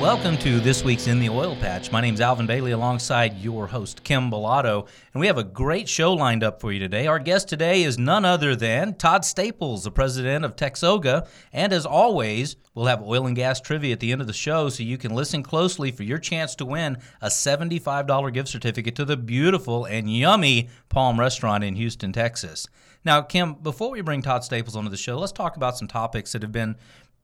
Welcome 0.00 0.38
to 0.38 0.60
this 0.60 0.82
week's 0.82 1.08
In 1.08 1.20
the 1.20 1.28
Oil 1.28 1.54
Patch. 1.56 1.92
My 1.92 2.00
name 2.00 2.14
is 2.14 2.22
Alvin 2.22 2.46
Bailey 2.46 2.70
alongside 2.70 3.36
your 3.36 3.66
host, 3.66 4.02
Kim 4.02 4.30
Bellotto, 4.30 4.88
and 5.12 5.20
we 5.20 5.26
have 5.26 5.36
a 5.36 5.44
great 5.44 5.90
show 5.90 6.14
lined 6.14 6.42
up 6.42 6.58
for 6.58 6.72
you 6.72 6.78
today. 6.78 7.06
Our 7.06 7.18
guest 7.18 7.50
today 7.50 7.82
is 7.82 7.98
none 7.98 8.24
other 8.24 8.56
than 8.56 8.94
Todd 8.94 9.26
Staples, 9.26 9.84
the 9.84 9.90
president 9.90 10.46
of 10.46 10.56
Texoga. 10.56 11.28
And 11.52 11.74
as 11.74 11.84
always, 11.84 12.56
we'll 12.74 12.86
have 12.86 13.02
oil 13.02 13.26
and 13.26 13.36
gas 13.36 13.60
trivia 13.60 13.92
at 13.92 14.00
the 14.00 14.10
end 14.10 14.22
of 14.22 14.26
the 14.26 14.32
show 14.32 14.70
so 14.70 14.82
you 14.82 14.96
can 14.96 15.14
listen 15.14 15.42
closely 15.42 15.92
for 15.92 16.02
your 16.02 16.18
chance 16.18 16.54
to 16.54 16.64
win 16.64 16.96
a 17.20 17.28
$75 17.28 18.32
gift 18.32 18.48
certificate 18.48 18.94
to 18.96 19.04
the 19.04 19.18
beautiful 19.18 19.84
and 19.84 20.10
yummy 20.10 20.70
Palm 20.88 21.20
Restaurant 21.20 21.62
in 21.62 21.76
Houston, 21.76 22.10
Texas. 22.10 22.66
Now, 23.04 23.20
Kim, 23.20 23.52
before 23.52 23.90
we 23.90 24.00
bring 24.00 24.22
Todd 24.22 24.44
Staples 24.44 24.76
onto 24.76 24.88
the 24.88 24.96
show, 24.96 25.18
let's 25.18 25.30
talk 25.30 25.56
about 25.56 25.76
some 25.76 25.88
topics 25.88 26.32
that 26.32 26.40
have 26.40 26.52
been 26.52 26.76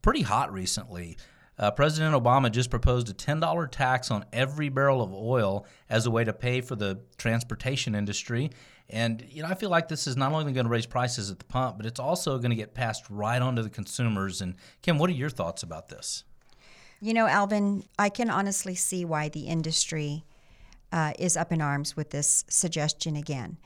pretty 0.02 0.22
hot 0.22 0.52
recently. 0.52 1.16
Uh, 1.58 1.70
President 1.70 2.14
Obama 2.14 2.50
just 2.50 2.68
proposed 2.68 3.08
a 3.08 3.14
$10 3.14 3.70
tax 3.70 4.10
on 4.10 4.24
every 4.32 4.68
barrel 4.68 5.02
of 5.02 5.12
oil 5.14 5.66
as 5.88 6.04
a 6.06 6.10
way 6.10 6.22
to 6.22 6.32
pay 6.32 6.60
for 6.60 6.76
the 6.76 7.00
transportation 7.16 7.94
industry. 7.94 8.50
And 8.90 9.24
you 9.28 9.42
know, 9.42 9.48
I 9.48 9.54
feel 9.54 9.70
like 9.70 9.88
this 9.88 10.06
is 10.06 10.16
not 10.16 10.32
only 10.32 10.52
going 10.52 10.66
to 10.66 10.70
raise 10.70 10.86
prices 10.86 11.30
at 11.30 11.38
the 11.38 11.44
pump, 11.46 11.78
but 11.78 11.86
it's 11.86 11.98
also 11.98 12.38
going 12.38 12.50
to 12.50 12.56
get 12.56 12.74
passed 12.74 13.04
right 13.08 13.40
on 13.40 13.56
to 13.56 13.62
the 13.62 13.70
consumers. 13.70 14.42
And 14.42 14.54
Kim, 14.82 14.98
what 14.98 15.08
are 15.10 15.14
your 15.14 15.30
thoughts 15.30 15.62
about 15.62 15.88
this? 15.88 16.24
You 17.00 17.14
know, 17.14 17.26
Alvin, 17.26 17.84
I 17.98 18.10
can 18.10 18.30
honestly 18.30 18.74
see 18.74 19.04
why 19.04 19.28
the 19.28 19.46
industry 19.46 20.24
uh, 20.92 21.12
is 21.18 21.36
up 21.36 21.52
in 21.52 21.60
arms 21.60 21.96
with 21.96 22.10
this 22.10 22.44
suggestion 22.48 23.16
again. 23.16 23.58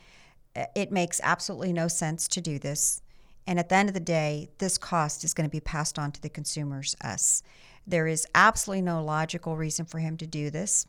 Uh, 0.57 0.65
it 0.75 0.91
makes 0.91 1.21
absolutely 1.23 1.73
no 1.73 1.87
sense 1.87 2.27
to 2.29 2.41
do 2.41 2.59
this. 2.59 3.03
And 3.47 3.59
at 3.59 3.69
the 3.69 3.75
end 3.75 3.89
of 3.89 3.95
the 3.95 4.01
day, 4.01 4.49
this 4.59 4.79
cost 4.79 5.25
is 5.25 5.35
going 5.35 5.49
to 5.49 5.51
be 5.51 5.61
passed 5.61 5.99
on 5.99 6.13
to 6.13 6.21
the 6.21 6.29
consumers, 6.29 6.97
us. 7.03 7.43
There 7.91 8.07
is 8.07 8.27
absolutely 8.35 8.83
no 8.83 9.03
logical 9.03 9.57
reason 9.57 9.85
for 9.85 9.99
him 9.99 10.17
to 10.19 10.27
do 10.27 10.51
this. 10.51 10.87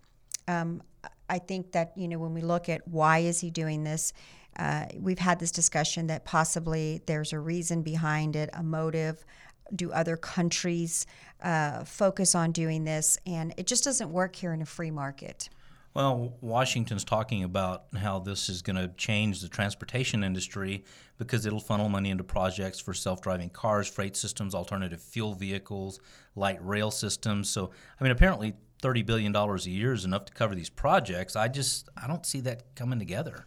Um, 0.47 0.83
I 1.29 1.39
think 1.39 1.71
that 1.71 1.93
you 1.95 2.07
know 2.07 2.19
when 2.19 2.33
we 2.33 2.41
look 2.41 2.69
at 2.69 2.87
why 2.87 3.19
is 3.19 3.39
he 3.39 3.49
doing 3.49 3.83
this, 3.83 4.13
uh, 4.57 4.85
we've 4.99 5.19
had 5.19 5.39
this 5.39 5.51
discussion 5.51 6.07
that 6.07 6.25
possibly 6.25 7.01
there's 7.07 7.33
a 7.33 7.39
reason 7.39 7.81
behind 7.81 8.35
it, 8.35 8.49
a 8.53 8.61
motive. 8.61 9.25
Do 9.73 9.91
other 9.91 10.17
countries 10.17 11.07
uh, 11.41 11.85
focus 11.85 12.35
on 12.35 12.51
doing 12.51 12.83
this? 12.83 13.17
And 13.25 13.53
it 13.57 13.65
just 13.65 13.83
doesn't 13.83 14.11
work 14.11 14.35
here 14.35 14.53
in 14.53 14.61
a 14.61 14.65
free 14.65 14.91
market. 14.91 15.49
Well, 15.93 16.37
Washington's 16.39 17.03
talking 17.03 17.43
about 17.43 17.87
how 17.97 18.19
this 18.19 18.47
is 18.47 18.61
going 18.61 18.77
to 18.77 18.87
change 18.95 19.41
the 19.41 19.49
transportation 19.49 20.23
industry 20.23 20.85
because 21.17 21.45
it'll 21.45 21.59
funnel 21.59 21.89
money 21.89 22.09
into 22.09 22.23
projects 22.23 22.79
for 22.79 22.93
self 22.93 23.21
driving 23.21 23.49
cars, 23.49 23.89
freight 23.89 24.15
systems, 24.15 24.55
alternative 24.55 25.01
fuel 25.01 25.33
vehicles, 25.33 25.99
light 26.33 26.65
rail 26.65 26.91
systems. 26.91 27.49
So, 27.49 27.71
I 27.99 28.03
mean, 28.03 28.11
apparently 28.11 28.53
$30 28.81 29.05
billion 29.05 29.35
a 29.35 29.57
year 29.63 29.91
is 29.91 30.05
enough 30.05 30.25
to 30.25 30.33
cover 30.33 30.55
these 30.55 30.69
projects. 30.69 31.35
I 31.35 31.49
just, 31.49 31.89
I 32.01 32.07
don't 32.07 32.25
see 32.25 32.39
that 32.41 32.73
coming 32.75 32.99
together. 32.99 33.45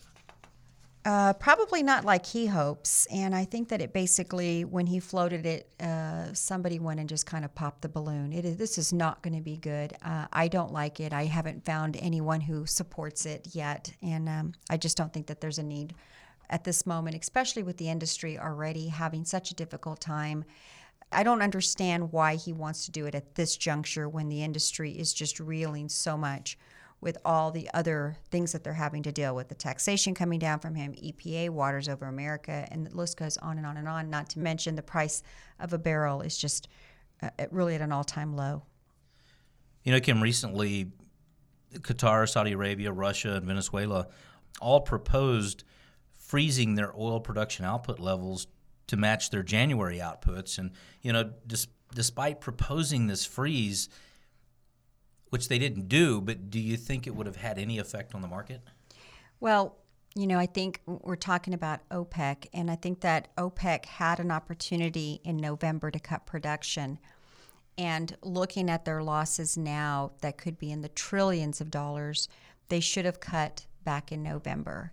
Uh, 1.05 1.35
probably 1.35 1.83
not 1.83 2.03
like 2.07 2.25
he 2.25 2.47
hopes. 2.47 3.05
And 3.07 3.35
I 3.35 3.45
think 3.45 3.69
that 3.69 3.83
it 3.83 3.93
basically, 3.93 4.65
when 4.65 4.87
he 4.87 5.01
floated 5.01 5.45
it, 5.45 5.69
uh, 5.79 6.33
somebody 6.33 6.79
went 6.79 6.99
and 6.99 7.09
just 7.09 7.27
kind 7.27 7.45
of 7.45 7.55
popped 7.55 7.83
the 7.83 7.91
balloon. 7.91 8.33
It 8.33 8.47
is, 8.47 8.57
this 8.57 8.79
is 8.79 8.91
not 8.91 9.21
going 9.23 9.37
to 9.37 9.43
be 9.43 9.59
good. 9.59 9.95
Uh, 10.03 10.27
I 10.33 10.49
don't 10.49 10.73
like 10.73 11.01
it. 11.01 11.13
I 11.13 11.27
haven't 11.27 11.67
found 11.67 11.99
anyone 11.99 12.41
who 12.41 12.65
supports 12.65 13.27
it 13.27 13.49
yet. 13.53 13.93
And 14.03 14.29
um, 14.31 14.53
I 14.71 14.79
just 14.79 14.97
don't 14.97 15.13
think 15.13 15.27
that 15.27 15.43
there's 15.43 15.59
a 15.59 15.63
need 15.63 15.95
at 16.49 16.65
this 16.65 16.87
moment, 16.87 17.17
especially 17.21 17.63
with 17.63 17.77
the 17.77 17.91
industry 17.91 18.39
already 18.39 18.89
having 18.89 19.27
such 19.27 19.51
a 19.51 19.55
difficult 19.55 20.01
time. 20.01 20.47
I 21.13 21.23
don't 21.23 21.43
understand 21.43 22.13
why 22.13 22.37
he 22.37 22.53
wants 22.55 22.87
to 22.87 22.91
do 22.91 23.05
it 23.05 23.15
at 23.15 23.35
this 23.35 23.59
juncture 23.59 24.09
when 24.09 24.31
the 24.31 24.43
industry 24.43 24.93
is 24.93 25.13
just 25.13 25.39
reeling 25.39 25.91
so 25.91 26.17
much 26.17 26.59
with 27.05 27.19
all 27.25 27.51
the 27.51 27.69
other 27.75 28.17
things 28.31 28.53
that 28.53 28.65
they're 28.65 28.73
having 28.73 29.03
to 29.03 29.13
deal 29.13 29.35
with 29.35 29.49
the 29.49 29.55
taxation 29.55 30.15
coming 30.15 30.39
down 30.39 30.59
from 30.59 30.75
him, 30.75 30.95
EPA, 30.95 31.51
Waters 31.51 31.87
Over 31.87 32.07
America, 32.07 32.67
and 32.71 32.87
the 32.87 32.97
list 32.97 33.19
goes 33.19 33.37
on 33.37 33.59
and 33.59 33.67
on 33.67 33.77
and 33.77 33.87
on. 33.87 34.09
Not 34.09 34.31
to 34.31 34.39
mention 34.39 34.75
the 34.75 34.83
price 34.83 35.23
of 35.61 35.75
a 35.75 35.79
barrel 35.79 36.23
is 36.23 36.39
just 36.39 36.67
uh, 37.23 37.29
really 37.51 37.75
at 37.75 37.83
an 37.83 37.93
all 37.93 38.05
time 38.05 38.35
low. 38.35 38.63
You 39.85 39.93
know, 39.93 40.01
Kim, 40.01 40.23
recently, 40.23 40.93
Qatar, 41.75 42.27
Saudi 42.27 42.53
Arabia, 42.53 42.91
Russia, 42.91 43.35
and 43.35 43.47
Venezuela 43.47 44.09
all 44.61 44.81
proposed 44.81 45.63
freezing 46.17 46.75
their 46.75 46.93
oil 46.99 47.21
production 47.21 47.67
output 47.67 48.01
levels 48.01 48.47
to 48.87 48.97
match 48.97 49.29
their 49.29 49.43
January 49.43 49.99
outputs. 49.99 50.59
And, 50.59 50.71
you 51.03 51.13
know, 51.13 51.33
dis- 51.47 51.69
despite 51.95 52.41
proposing 52.41 53.09
this 53.09 53.27
freeze, 53.27 53.91
which 55.35 55.49
they 55.49 55.59
didn't 55.59 55.89
do, 55.89 56.21
but 56.21 56.49
do 56.49 56.61
you 56.61 56.77
think 56.77 57.09
it 57.09 57.17
would 57.17 57.27
have 57.27 57.35
had 57.35 57.59
any 57.59 57.81
effect 57.81 58.15
on 58.15 58.23
the 58.23 58.29
market? 58.29 58.61
Well, 59.41 59.75
you 60.15 60.29
know, 60.29 60.39
I 60.39 60.47
think 60.47 60.81
we're 60.87 61.17
talking 61.17 61.55
about 61.55 61.81
OPEC, 61.89 62.47
and 62.55 62.71
I 62.71 62.77
think 62.77 63.01
that 63.01 63.35
OPEC 63.37 63.85
had 63.85 64.21
an 64.21 64.31
opportunity 64.31 65.21
in 65.25 65.37
November 65.37 65.91
to 65.91 65.99
cut 65.99 66.25
production. 66.25 67.01
And 67.77 68.17
looking 68.23 68.71
at 68.71 68.85
their 68.85 69.03
losses 69.03 69.59
now, 69.59 70.13
that 70.21 70.39
could 70.39 70.57
be 70.57 70.71
in 70.71 70.83
the 70.83 70.89
trillions 70.89 71.61
of 71.61 71.69
dollars, 71.69 72.29
they 72.69 72.79
should 72.79 73.05
have 73.05 73.19
cut 73.19 73.67
back 73.83 74.13
in 74.13 74.23
November. 74.23 74.93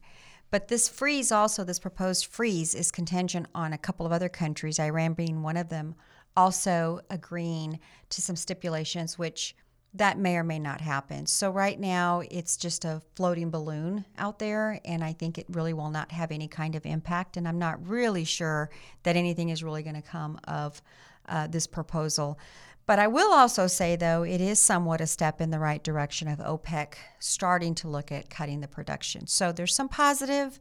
But 0.50 0.70
this 0.70 0.90
freeze, 0.90 1.32
also, 1.32 1.64
this 1.64 1.78
proposed 1.78 2.26
freeze, 2.26 2.74
is 2.74 2.90
contingent 2.90 3.46
on 3.54 3.74
a 3.74 3.78
couple 3.78 4.08
of 4.08 4.12
other 4.12 4.28
countries, 4.28 4.80
Iran 4.80 5.14
being 5.14 5.44
one 5.44 5.56
of 5.56 5.70
them, 5.70 5.94
also 6.36 7.02
agreeing 7.12 7.80
to 8.10 8.24
some 8.24 8.36
stipulations 8.36 9.20
which 9.20 9.56
that 9.94 10.18
may 10.18 10.38
or 10.38 10.44
may 10.44 10.60
not 10.60 10.80
happen. 10.80 11.26
So 11.26 11.52
right 11.52 11.80
now 11.80 12.22
it's 12.32 12.56
just 12.56 12.86
a 12.86 13.02
floating 13.16 13.50
balloon 13.50 14.06
out 14.18 14.40
there 14.40 14.80
and 14.86 15.04
I 15.04 15.12
think 15.14 15.38
it 15.38 15.46
really 15.50 15.74
will 15.74 15.90
not 15.90 16.12
have 16.12 16.32
any 16.32 16.48
kind 16.48 16.76
of 16.76 16.86
impact 16.86 17.36
and 17.36 17.48
I'm 17.48 17.60
not 17.60 17.86
really 17.86 18.24
sure 18.24 18.70
that 19.04 19.18
anything 19.18 19.50
is 19.50 19.64
really 19.64 19.84
going 19.84 19.96
to 19.96 20.02
come 20.02 20.40
of 20.46 20.82
uh, 21.28 21.48
this 21.48 21.68
proposal. 21.68 22.40
But 22.86 23.00
I 23.00 23.08
will 23.08 23.32
also 23.32 23.68
say, 23.68 23.96
though, 23.96 24.24
it 24.24 24.42
is 24.42 24.60
somewhat 24.60 25.02
a 25.02 25.08
step 25.08 25.40
in 25.40 25.52
the 25.52 25.60
right 25.60 25.84
direction 25.84 26.28
of 26.28 26.40
OPEC 26.40 26.96
starting 27.20 27.76
to 27.76 27.88
look 27.88 28.12
at 28.12 28.30
cutting 28.30 28.60
the 28.60 28.68
production. 28.68 29.28
So 29.28 29.52
there's 29.52 29.76
some 29.76 29.88
positive. 29.88 30.60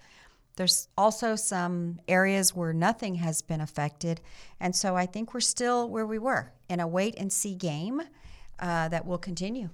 There's 0.57 0.89
also 0.99 1.35
some 1.35 2.01
areas 2.07 2.55
where 2.55 2.73
nothing 2.73 3.17
has 3.17 3.41
been 3.43 3.61
affected. 3.61 4.21
And 4.61 4.77
so 4.77 4.97
I 4.97 5.07
think 5.07 5.33
we're 5.33 5.41
still 5.41 5.89
where 5.89 6.07
we 6.07 6.19
were 6.19 6.53
in 6.69 6.81
a 6.81 6.87
wait 6.87 7.15
and 7.17 7.33
see 7.33 7.55
game 7.55 8.03
uh, 8.61 8.89
that 8.89 9.07
will 9.07 9.19
continue. 9.19 9.71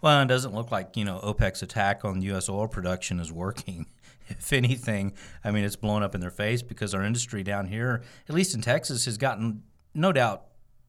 Well, 0.00 0.20
it 0.20 0.26
doesn't 0.26 0.54
look 0.54 0.70
like 0.70 0.96
you 0.96 1.04
know 1.04 1.20
OPEC's 1.22 1.62
attack 1.62 2.04
on 2.04 2.20
U.S. 2.22 2.48
oil 2.48 2.68
production 2.68 3.20
is 3.20 3.32
working. 3.32 3.86
If 4.26 4.54
anything, 4.54 5.12
I 5.44 5.50
mean 5.50 5.64
it's 5.64 5.76
blown 5.76 6.02
up 6.02 6.14
in 6.14 6.22
their 6.22 6.30
face 6.30 6.62
because 6.62 6.94
our 6.94 7.02
industry 7.02 7.42
down 7.42 7.66
here, 7.66 8.02
at 8.26 8.34
least 8.34 8.54
in 8.54 8.62
Texas, 8.62 9.04
has 9.04 9.18
gotten 9.18 9.64
no 9.92 10.12
doubt 10.12 10.46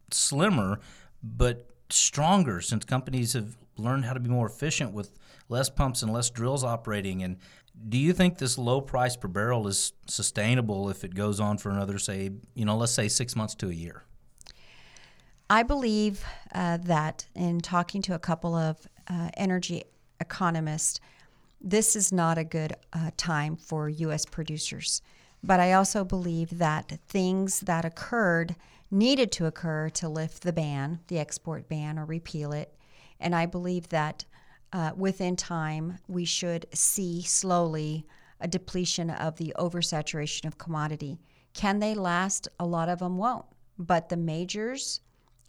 slimmer, 0.09 0.79
but 1.21 1.69
stronger 1.89 2.61
since 2.61 2.85
companies 2.85 3.33
have 3.33 3.57
learned 3.77 4.05
how 4.05 4.13
to 4.13 4.21
be 4.21 4.29
more 4.29 4.47
efficient 4.47 4.93
with 4.93 5.11
less 5.49 5.69
pumps 5.69 6.01
and 6.01 6.13
less 6.13 6.29
drills 6.29 6.63
operating. 6.63 7.23
And 7.23 7.37
do 7.89 7.97
you 7.97 8.13
think 8.13 8.37
this 8.37 8.57
low 8.57 8.81
price 8.81 9.15
per 9.15 9.27
barrel 9.27 9.67
is 9.67 9.93
sustainable 10.07 10.89
if 10.89 11.03
it 11.03 11.13
goes 11.13 11.39
on 11.39 11.57
for 11.57 11.69
another, 11.69 11.99
say, 11.99 12.31
you 12.53 12.65
know, 12.65 12.77
let's 12.77 12.93
say 12.93 13.07
six 13.07 13.35
months 13.35 13.55
to 13.55 13.69
a 13.69 13.73
year? 13.73 14.03
I 15.49 15.61
believe 15.61 16.25
uh, 16.53 16.77
that 16.77 17.27
in 17.35 17.61
talking 17.61 18.01
to 18.03 18.15
a 18.15 18.19
couple 18.19 18.55
of 18.55 18.87
uh, 19.07 19.29
energy 19.37 19.83
economists, 20.19 20.99
this 21.61 21.95
is 21.95 22.11
not 22.11 22.39
a 22.39 22.43
good 22.43 22.73
uh, 22.93 23.11
time 23.15 23.55
for 23.55 23.87
U.S. 23.87 24.25
producers. 24.25 25.03
But 25.43 25.59
I 25.59 25.73
also 25.73 26.03
believe 26.03 26.57
that 26.57 26.99
things 27.07 27.59
that 27.61 27.85
occurred 27.85 28.55
needed 28.89 29.31
to 29.33 29.45
occur 29.45 29.89
to 29.89 30.09
lift 30.09 30.41
the 30.41 30.53
ban, 30.53 30.99
the 31.07 31.19
export 31.19 31.69
ban, 31.69 31.99
or 31.99 32.05
repeal 32.05 32.51
it. 32.51 32.73
And 33.19 33.35
I 33.35 33.45
believe 33.45 33.89
that 33.89 34.25
uh, 34.73 34.91
within 34.97 35.35
time, 35.35 35.99
we 36.07 36.25
should 36.25 36.65
see 36.73 37.21
slowly 37.21 38.07
a 38.41 38.47
depletion 38.47 39.11
of 39.11 39.37
the 39.37 39.53
oversaturation 39.59 40.45
of 40.45 40.57
commodity. 40.57 41.19
Can 41.53 41.79
they 41.79 41.93
last? 41.93 42.47
A 42.59 42.65
lot 42.65 42.89
of 42.89 42.99
them 42.99 43.17
won't. 43.17 43.45
But 43.77 44.09
the 44.09 44.17
majors, 44.17 45.01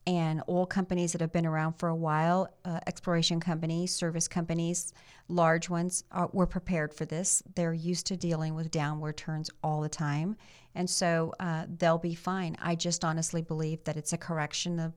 and 0.06 0.42
oil 0.48 0.66
companies 0.66 1.12
that 1.12 1.20
have 1.20 1.32
been 1.32 1.46
around 1.46 1.74
for 1.74 1.88
a 1.88 1.94
while, 1.94 2.48
uh, 2.64 2.78
exploration 2.86 3.40
companies, 3.40 3.92
service 3.92 4.28
companies, 4.28 4.92
large 5.28 5.68
ones, 5.68 6.04
are, 6.12 6.30
were 6.32 6.46
prepared 6.46 6.94
for 6.94 7.04
this. 7.04 7.42
They're 7.54 7.74
used 7.74 8.06
to 8.06 8.16
dealing 8.16 8.54
with 8.54 8.70
downward 8.70 9.16
turns 9.16 9.50
all 9.64 9.80
the 9.80 9.88
time. 9.88 10.36
And 10.74 10.88
so 10.88 11.32
uh, 11.40 11.64
they'll 11.78 11.98
be 11.98 12.14
fine. 12.14 12.56
I 12.60 12.76
just 12.76 13.04
honestly 13.04 13.42
believe 13.42 13.82
that 13.84 13.96
it's 13.96 14.12
a 14.12 14.18
correction 14.18 14.78
of 14.78 14.92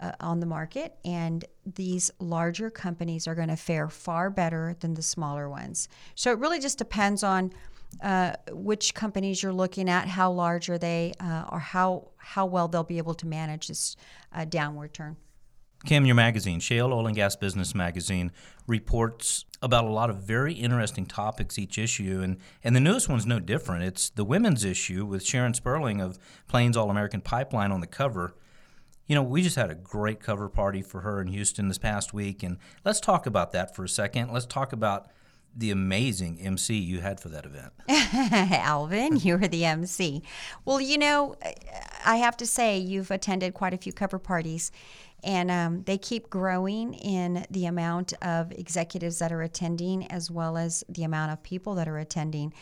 uh, 0.00 0.12
on 0.20 0.38
the 0.38 0.46
market, 0.46 0.94
and 1.04 1.44
these 1.74 2.10
larger 2.20 2.70
companies 2.70 3.26
are 3.26 3.34
going 3.34 3.48
to 3.48 3.56
fare 3.56 3.88
far 3.88 4.30
better 4.30 4.76
than 4.78 4.94
the 4.94 5.02
smaller 5.02 5.48
ones. 5.50 5.88
So 6.14 6.30
it 6.30 6.38
really 6.38 6.60
just 6.60 6.78
depends 6.78 7.24
on 7.24 7.52
uh, 8.02 8.32
which 8.50 8.94
companies 8.94 9.42
you're 9.42 9.52
looking 9.52 9.88
at, 9.88 10.08
how 10.08 10.30
large 10.30 10.68
are 10.70 10.78
they, 10.78 11.14
uh, 11.20 11.44
or 11.50 11.58
how 11.58 12.08
how 12.16 12.46
well 12.46 12.68
they'll 12.68 12.84
be 12.84 12.98
able 12.98 13.14
to 13.14 13.26
manage 13.26 13.68
this 13.68 13.96
uh, 14.32 14.44
downward 14.44 14.92
turn. 14.92 15.16
Kim, 15.86 16.04
your 16.04 16.16
magazine, 16.16 16.58
Shale 16.58 16.92
Oil 16.92 17.06
and 17.06 17.14
Gas 17.14 17.36
Business 17.36 17.74
Magazine, 17.74 18.32
reports 18.66 19.44
about 19.62 19.84
a 19.84 19.88
lot 19.90 20.10
of 20.10 20.16
very 20.16 20.52
interesting 20.52 21.06
topics 21.06 21.58
each 21.58 21.78
issue, 21.78 22.20
and, 22.22 22.38
and 22.64 22.74
the 22.74 22.80
newest 22.80 23.08
one's 23.08 23.26
no 23.26 23.38
different. 23.38 23.84
It's 23.84 24.10
the 24.10 24.24
women's 24.24 24.64
issue 24.64 25.06
with 25.06 25.24
Sharon 25.24 25.54
Sperling 25.54 26.00
of 26.00 26.18
Plains 26.48 26.76
All 26.76 26.90
American 26.90 27.20
Pipeline 27.20 27.70
on 27.70 27.80
the 27.80 27.86
cover. 27.86 28.34
You 29.06 29.14
know, 29.14 29.22
we 29.22 29.40
just 29.40 29.56
had 29.56 29.70
a 29.70 29.74
great 29.74 30.20
cover 30.20 30.48
party 30.48 30.82
for 30.82 31.00
her 31.00 31.20
in 31.20 31.28
Houston 31.28 31.68
this 31.68 31.78
past 31.78 32.12
week, 32.12 32.42
and 32.42 32.58
let's 32.84 33.00
talk 33.00 33.26
about 33.26 33.52
that 33.52 33.74
for 33.74 33.84
a 33.84 33.88
second. 33.88 34.32
Let's 34.32 34.46
talk 34.46 34.72
about 34.72 35.08
the 35.56 35.70
amazing 35.70 36.38
MC 36.40 36.76
you 36.76 37.00
had 37.00 37.20
for 37.20 37.28
that 37.30 37.44
event. 37.44 37.72
Alvin, 37.88 39.16
you 39.16 39.38
were 39.38 39.48
the 39.48 39.64
MC. 39.64 40.22
Well, 40.64 40.80
you 40.80 40.98
know, 40.98 41.36
I 42.04 42.16
have 42.16 42.36
to 42.38 42.46
say, 42.46 42.78
you've 42.78 43.10
attended 43.10 43.54
quite 43.54 43.74
a 43.74 43.78
few 43.78 43.92
cover 43.92 44.18
parties, 44.18 44.70
and 45.24 45.50
um, 45.50 45.82
they 45.82 45.98
keep 45.98 46.30
growing 46.30 46.94
in 46.94 47.44
the 47.50 47.66
amount 47.66 48.12
of 48.22 48.52
executives 48.52 49.18
that 49.18 49.32
are 49.32 49.42
attending 49.42 50.06
as 50.10 50.30
well 50.30 50.56
as 50.56 50.84
the 50.88 51.02
amount 51.02 51.32
of 51.32 51.42
people 51.42 51.74
that 51.74 51.88
are 51.88 51.98
attending 51.98 52.52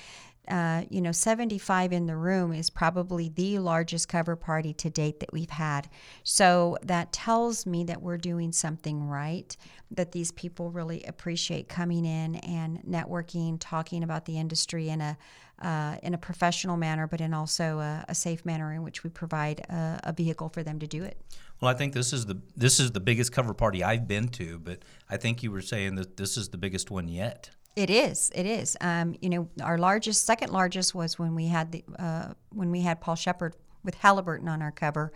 uh, 0.49 0.85
you 0.91 1.01
know, 1.01 1.13
75 1.13 1.93
in 1.93 2.07
the 2.07 2.17
room 2.17 2.53
is 2.53 2.71
probably 2.71 3.29
the 3.29 3.59
largest 3.59 4.09
cover 4.09 4.37
party 4.37 4.73
to 4.75 4.91
date 4.91 5.21
that 5.21 5.33
we've 5.33 5.51
had. 5.51 5.89
So 6.25 6.79
that 6.83 7.13
tells 7.13 7.67
me 7.67 7.85
that 7.85 8.03
we're 8.03 8.17
doing 8.17 8.53
something 8.53 9.09
right, 9.09 9.57
that 9.91 10.13
these 10.13 10.33
people 10.33 10.71
really 10.71 11.03
appreciate 11.05 11.69
coming 11.69 12.05
in 12.05 12.37
and 12.37 12.83
networking, 12.83 13.57
talking 13.59 14.03
about 14.03 14.25
the 14.25 14.39
industry 14.39 14.89
in 14.89 15.01
a 15.01 15.17
uh, 15.63 15.97
in 16.03 16.13
a 16.13 16.19
professional 16.19 16.77
manner, 16.77 17.07
but 17.07 17.21
in 17.21 17.33
also 17.33 17.79
a, 17.79 18.05
a 18.09 18.15
safe 18.15 18.45
manner 18.45 18.75
in 18.75 18.83
which 18.83 19.03
we 19.03 19.09
provide 19.09 19.61
a, 19.71 20.01
a 20.05 20.13
vehicle 20.13 20.51
for 20.51 20.63
them 20.63 20.79
to 20.79 20.87
do 20.87 21.03
it. 21.03 21.19
Well, 21.61 21.71
I 21.71 21.75
think 21.75 21.95
this 21.95 22.13
is 22.13 22.27
the 22.27 22.39
this 22.57 22.79
is 22.79 22.93
the 22.93 23.01
biggest 23.01 23.33
cover 23.33 23.55
party 23.55 23.83
I've 23.83 24.07
been 24.07 24.29
to, 24.29 24.59
but 24.59 24.81
I 25.09 25.17
think 25.17 25.43
you 25.43 25.51
were 25.51 25.63
saying 25.63 25.95
that 25.95 26.17
this 26.19 26.37
is 26.37 26.51
the 26.51 26.59
biggest 26.59 26.91
one 26.91 27.09
yet. 27.09 27.51
It 27.77 27.91
is. 27.91 28.33
It 28.35 28.47
is. 28.47 28.75
Um, 28.81 29.15
you 29.21 29.29
know, 29.29 29.49
our 29.63 29.77
largest, 29.77 30.25
second 30.25 30.51
largest 30.51 30.95
was 30.95 31.19
when 31.19 31.35
we 31.35 31.47
had 31.49 31.73
the 31.73 31.85
uh, 31.99 32.33
when 32.51 32.71
we 32.71 32.81
had 32.81 33.03
Paul 33.03 33.17
Shepard 33.17 33.55
with 33.85 33.95
Halliburton 33.97 34.49
on 34.49 34.63
our 34.63 34.73
cover, 34.73 35.13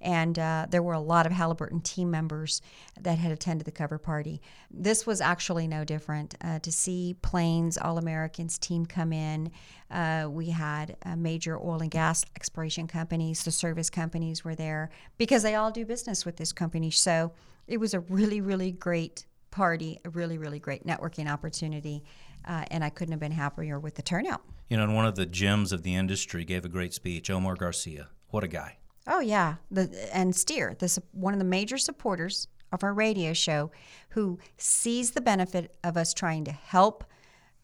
and 0.00 0.38
uh, 0.38 0.66
there 0.70 0.82
were 0.82 0.94
a 0.94 1.00
lot 1.00 1.26
of 1.26 1.32
Halliburton 1.32 1.80
team 1.80 2.10
members 2.10 2.62
that 3.00 3.18
had 3.18 3.32
attended 3.32 3.66
the 3.66 3.72
cover 3.72 3.98
party. 3.98 4.40
This 4.70 5.06
was 5.06 5.20
actually 5.20 5.66
no 5.66 5.84
different. 5.84 6.36
Uh, 6.40 6.60
to 6.60 6.70
see 6.70 7.16
Plains 7.20 7.76
All 7.76 7.98
Americans 7.98 8.58
team 8.58 8.86
come 8.86 9.12
in, 9.12 9.50
uh, 9.90 10.28
we 10.30 10.50
had 10.50 10.96
major 11.16 11.58
oil 11.58 11.82
and 11.82 11.90
gas 11.90 12.24
exploration 12.36 12.86
companies, 12.86 13.42
the 13.42 13.50
service 13.50 13.90
companies 13.90 14.44
were 14.44 14.54
there 14.54 14.88
because 15.18 15.42
they 15.42 15.56
all 15.56 15.72
do 15.72 15.84
business 15.84 16.24
with 16.24 16.36
this 16.36 16.52
company. 16.52 16.90
So 16.90 17.32
it 17.66 17.78
was 17.78 17.92
a 17.92 18.00
really, 18.00 18.40
really 18.40 18.70
great 18.70 19.26
party, 19.54 20.00
a 20.04 20.10
really, 20.10 20.36
really 20.36 20.58
great 20.58 20.84
networking 20.84 21.32
opportunity. 21.32 22.02
Uh, 22.44 22.64
and 22.70 22.84
I 22.84 22.90
couldn't 22.90 23.12
have 23.12 23.20
been 23.20 23.32
happier 23.32 23.78
with 23.78 23.94
the 23.94 24.02
turnout. 24.02 24.42
You 24.68 24.76
know, 24.76 24.82
and 24.82 24.94
one 24.94 25.06
of 25.06 25.14
the 25.14 25.26
gems 25.26 25.72
of 25.72 25.82
the 25.82 25.94
industry 25.94 26.44
gave 26.44 26.64
a 26.64 26.68
great 26.68 26.92
speech, 26.92 27.30
Omar 27.30 27.54
Garcia. 27.54 28.08
What 28.28 28.44
a 28.44 28.48
guy. 28.48 28.78
Oh, 29.06 29.20
yeah. 29.20 29.56
The, 29.70 30.08
and 30.12 30.34
Steer, 30.34 30.74
this, 30.78 30.98
one 31.12 31.32
of 31.32 31.38
the 31.38 31.44
major 31.44 31.78
supporters 31.78 32.48
of 32.72 32.82
our 32.82 32.92
radio 32.92 33.32
show, 33.32 33.70
who 34.10 34.38
sees 34.58 35.12
the 35.12 35.20
benefit 35.20 35.76
of 35.84 35.96
us 35.96 36.12
trying 36.12 36.44
to 36.44 36.52
help 36.52 37.04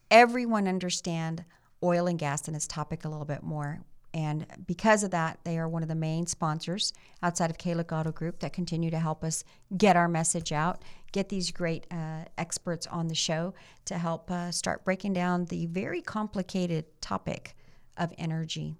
everyone 0.09 0.67
understand 0.67 1.43
oil 1.83 2.07
and 2.07 2.17
gas 2.17 2.47
and 2.47 2.55
its 2.55 2.67
topic 2.67 3.03
a 3.03 3.09
little 3.09 3.25
bit 3.25 3.43
more. 3.43 3.81
And 4.13 4.45
because 4.67 5.03
of 5.03 5.11
that, 5.11 5.39
they 5.43 5.57
are 5.57 5.69
one 5.69 5.83
of 5.83 5.89
the 5.89 5.95
main 5.95 6.27
sponsors 6.27 6.91
outside 7.23 7.49
of 7.49 7.57
Kahlig 7.57 7.97
Auto 7.97 8.11
Group 8.11 8.39
that 8.39 8.51
continue 8.51 8.91
to 8.91 8.99
help 8.99 9.23
us 9.23 9.43
get 9.77 9.95
our 9.95 10.09
message 10.09 10.51
out, 10.51 10.83
get 11.11 11.29
these 11.29 11.51
great 11.51 11.87
uh, 11.91 12.25
experts 12.37 12.87
on 12.87 13.07
the 13.07 13.15
show 13.15 13.53
to 13.85 13.97
help 13.97 14.29
uh, 14.29 14.51
start 14.51 14.83
breaking 14.83 15.13
down 15.13 15.45
the 15.45 15.65
very 15.67 16.01
complicated 16.01 16.85
topic 16.99 17.55
of 17.97 18.13
energy. 18.17 18.75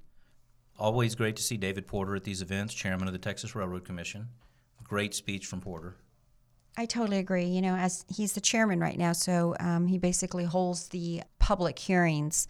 Always 0.77 1.15
great 1.15 1.35
to 1.37 1.43
see 1.43 1.57
David 1.57 1.87
Porter 1.87 2.15
at 2.15 2.23
these 2.23 2.41
events, 2.41 2.73
chairman 2.73 3.07
of 3.07 3.13
the 3.13 3.19
Texas 3.19 3.55
Railroad 3.55 3.85
Commission. 3.85 4.27
Great 4.83 5.13
speech 5.13 5.45
from 5.45 5.61
Porter. 5.61 5.95
I 6.77 6.85
totally 6.85 7.17
agree. 7.17 7.45
You 7.45 7.61
know, 7.61 7.75
as 7.75 8.05
he's 8.09 8.33
the 8.33 8.41
chairman 8.41 8.79
right 8.79 8.97
now, 8.97 9.13
so 9.13 9.55
um, 9.59 9.87
he 9.87 9.97
basically 9.97 10.45
holds 10.45 10.89
the 10.89 11.21
public 11.39 11.77
hearings 11.77 12.47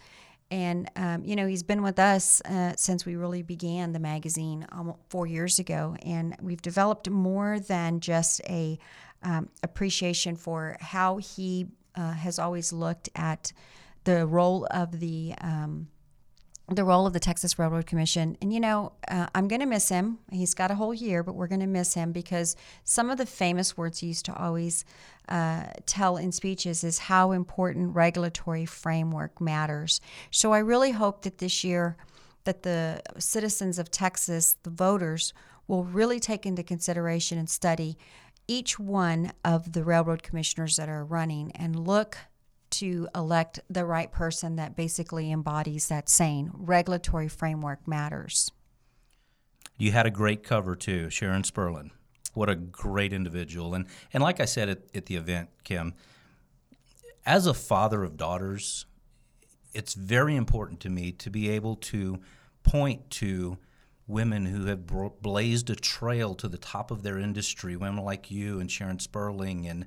and, 0.52 0.92
um, 0.98 1.24
you 1.24 1.38
know, 1.38 1.48
he's 1.48 1.64
been 1.64 1.82
with 1.82 1.98
us 1.98 2.42
uh, 2.42 2.74
since 2.76 3.06
we 3.06 3.16
really 3.16 3.42
began 3.42 3.94
the 3.94 4.00
magazine 4.00 4.68
almost 4.72 5.00
four 5.10 5.26
years 5.26 5.60
ago. 5.60 5.96
And 6.06 6.36
we've 6.42 6.62
developed 6.62 7.10
more 7.10 7.60
than 7.60 8.02
just 8.02 8.42
a 8.50 8.78
um, 9.24 9.50
appreciation 9.64 10.36
for 10.36 10.76
how 10.82 11.18
he 11.18 11.68
uh, 11.96 12.12
has 12.12 12.38
always 12.38 12.74
looked 12.74 13.10
at 13.16 13.54
the 14.04 14.26
role 14.26 14.68
of 14.72 15.00
the 15.00 15.34
um, 15.40 15.88
the 16.76 16.84
role 16.84 17.06
of 17.06 17.14
the 17.14 17.20
Texas 17.20 17.60
Railroad 17.60 17.86
Commission. 17.86 18.38
And, 18.42 18.54
you 18.54 18.60
know, 18.60 18.94
uh, 19.08 19.28
I'm 19.36 19.48
going 19.48 19.60
to 19.60 19.66
miss 19.66 19.90
him. 19.90 20.20
He's 20.32 20.54
got 20.54 20.72
a 20.72 20.76
whole 20.76 20.94
year, 20.94 21.24
but 21.24 21.36
we're 21.36 21.48
going 21.48 21.62
to 21.62 21.68
miss 21.68 21.94
him 21.94 22.12
because 22.12 22.56
some 22.84 23.10
of 23.10 23.18
the 23.18 23.26
famous 23.26 23.76
words 23.76 24.00
he 24.00 24.08
used 24.08 24.26
to 24.26 24.36
always 24.36 24.86
uh, 25.28 25.66
tell 25.86 26.18
in 26.18 26.32
speeches 26.32 26.84
is 26.84 27.00
how 27.00 27.32
important 27.32 27.96
regulatory 27.96 28.66
framework 28.66 29.42
matters. 29.42 30.02
So 30.32 30.54
I 30.54 30.60
really 30.60 30.92
hope 30.92 31.24
that 31.24 31.40
this 31.40 31.64
year 31.64 31.98
that 32.44 32.64
the 32.64 33.02
citizens 33.20 33.78
of 33.78 33.92
Texas, 33.92 34.56
the 34.64 34.70
voters, 34.70 35.34
will 35.68 35.84
really 35.84 36.20
take 36.20 36.46
into 36.46 36.64
consideration 36.64 37.38
and 37.38 37.50
study 37.50 37.98
each 38.48 38.80
one 38.80 39.32
of 39.46 39.74
the 39.74 39.84
railroad 39.84 40.24
commissioners 40.24 40.76
that 40.76 40.90
are 40.90 41.06
running 41.06 41.52
and 41.54 41.88
look 41.88 42.18
to 42.72 43.08
elect 43.16 43.60
the 43.70 43.86
right 43.86 44.12
person 44.12 44.56
that 44.56 44.76
basically 44.76 45.32
embodies 45.32 45.88
that 45.90 46.10
saying 46.10 46.52
regulatory 46.54 47.28
framework 47.28 47.88
matters. 47.88 48.52
You 49.78 49.92
had 49.92 50.06
a 50.06 50.12
great 50.12 50.44
cover 50.44 50.76
too, 50.76 51.10
Sharon 51.10 51.44
Sperling. 51.44 51.92
What 52.34 52.50
a 52.50 52.56
great 52.56 53.14
individual. 53.14 53.74
And 53.74 53.88
and 54.14 54.24
like 54.24 54.40
I 54.40 54.46
said 54.46 54.70
at, 54.70 54.80
at 54.96 55.06
the 55.08 55.16
event, 55.16 55.50
Kim, 55.64 55.94
as 57.26 57.46
a 57.46 57.54
father 57.54 58.04
of 58.04 58.18
daughters, 58.18 58.86
it's 59.74 59.94
very 59.94 60.36
important 60.36 60.80
to 60.82 60.90
me 60.90 61.12
to 61.14 61.30
be 61.30 61.50
able 61.50 61.76
to 61.78 62.20
point 62.64 63.10
to 63.10 63.58
women 64.08 64.46
who 64.46 64.66
have 64.66 64.86
blazed 65.22 65.70
a 65.70 65.76
trail 65.76 66.36
to 66.36 66.48
the 66.48 66.58
top 66.58 66.92
of 66.92 67.04
their 67.04 67.18
industry, 67.18 67.76
women 67.76 68.04
like 68.04 68.30
you 68.30 68.60
and 68.60 68.70
Sharon 68.70 69.00
Sperling 69.00 69.68
and, 69.68 69.86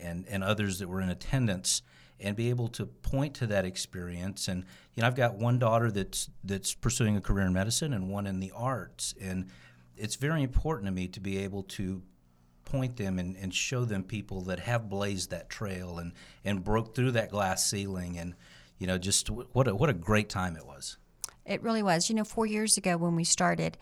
and, 0.00 0.24
and 0.28 0.42
others 0.42 0.78
that 0.78 0.88
were 0.88 1.00
in 1.00 1.10
attendance, 1.10 1.82
and 2.20 2.36
be 2.36 2.50
able 2.50 2.68
to 2.68 2.86
point 2.86 3.34
to 3.34 3.46
that 3.48 3.64
experience. 3.64 4.48
And 4.48 4.64
you 4.94 5.02
know, 5.02 5.06
I've 5.06 5.14
got 5.14 5.34
one 5.34 5.58
daughter 5.58 5.90
that's 5.90 6.30
that's 6.44 6.74
pursuing 6.74 7.16
a 7.16 7.20
career 7.20 7.46
in 7.46 7.52
medicine 7.52 7.92
and 7.92 8.10
one 8.10 8.26
in 8.26 8.40
the 8.40 8.52
arts, 8.54 9.14
and 9.20 9.48
it's 9.96 10.16
very 10.16 10.42
important 10.42 10.86
to 10.86 10.92
me 10.92 11.08
to 11.08 11.20
be 11.20 11.38
able 11.38 11.62
to 11.62 12.02
point 12.64 12.96
them 12.96 13.18
and, 13.18 13.36
and 13.36 13.54
show 13.54 13.84
them 13.84 14.02
people 14.02 14.42
that 14.42 14.58
have 14.58 14.88
blazed 14.88 15.30
that 15.30 15.48
trail 15.48 15.98
and, 15.98 16.12
and 16.44 16.64
broke 16.64 16.94
through 16.96 17.12
that 17.12 17.30
glass 17.30 17.64
ceiling. 17.64 18.18
And 18.18 18.34
you 18.78 18.86
know 18.86 18.98
just 18.98 19.28
what 19.30 19.68
a, 19.68 19.74
what 19.74 19.88
a 19.88 19.94
great 19.94 20.28
time 20.28 20.56
it 20.56 20.66
was. 20.66 20.98
It 21.44 21.62
really 21.62 21.82
was. 21.82 22.08
You 22.08 22.16
know 22.16 22.24
four 22.24 22.46
years 22.46 22.76
ago 22.76 22.96
when 22.96 23.16
we 23.16 23.24
started 23.24 23.78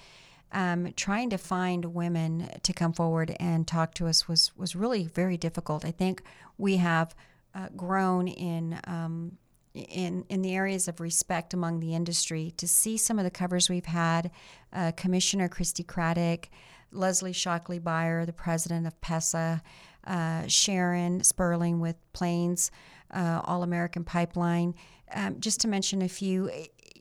um, 0.53 0.93
trying 0.97 1.31
to 1.31 1.38
find 1.38 1.85
women 1.87 2.49
to 2.62 2.73
come 2.73 2.93
forward 2.93 3.37
and 3.41 3.67
talk 3.67 3.95
to 3.95 4.07
us 4.07 4.29
was 4.29 4.53
was 4.57 4.76
really 4.76 5.05
very 5.07 5.37
difficult. 5.37 5.85
I 5.85 5.91
think 5.91 6.23
we 6.57 6.76
have 6.76 7.14
uh, 7.54 7.68
grown 7.76 8.28
in 8.28 8.78
um, 8.84 9.38
in 9.75 10.25
in 10.28 10.42
the 10.42 10.54
areas 10.54 10.88
of 10.88 11.00
respect 11.00 11.54
among 11.54 11.80
the 11.80 11.94
industry. 11.94 12.52
To 12.58 12.68
see 12.68 12.96
some 12.96 13.18
of 13.18 13.25
the 13.25 13.30
covers 13.30 13.68
we've 13.68 13.87
had, 13.87 14.30
uh, 14.73 14.92
Commissioner 14.96 15.49
Christi 15.49 15.84
Craddick, 15.84 16.46
Leslie 16.92 17.32
Shockley 17.32 17.78
Beyer, 17.78 18.25
the 18.25 18.32
president 18.32 18.87
of 18.87 19.00
PESA, 19.00 19.62
uh, 20.06 20.46
Sharon 20.46 21.23
Sperling 21.23 21.80
with 21.80 21.96
Plains 22.12 22.70
uh, 23.11 23.40
All 23.44 23.62
American 23.62 24.04
Pipeline, 24.04 24.75
um, 25.14 25.40
just 25.40 25.61
to 25.61 25.68
mention 25.68 26.02
a 26.02 26.08
few. 26.08 26.50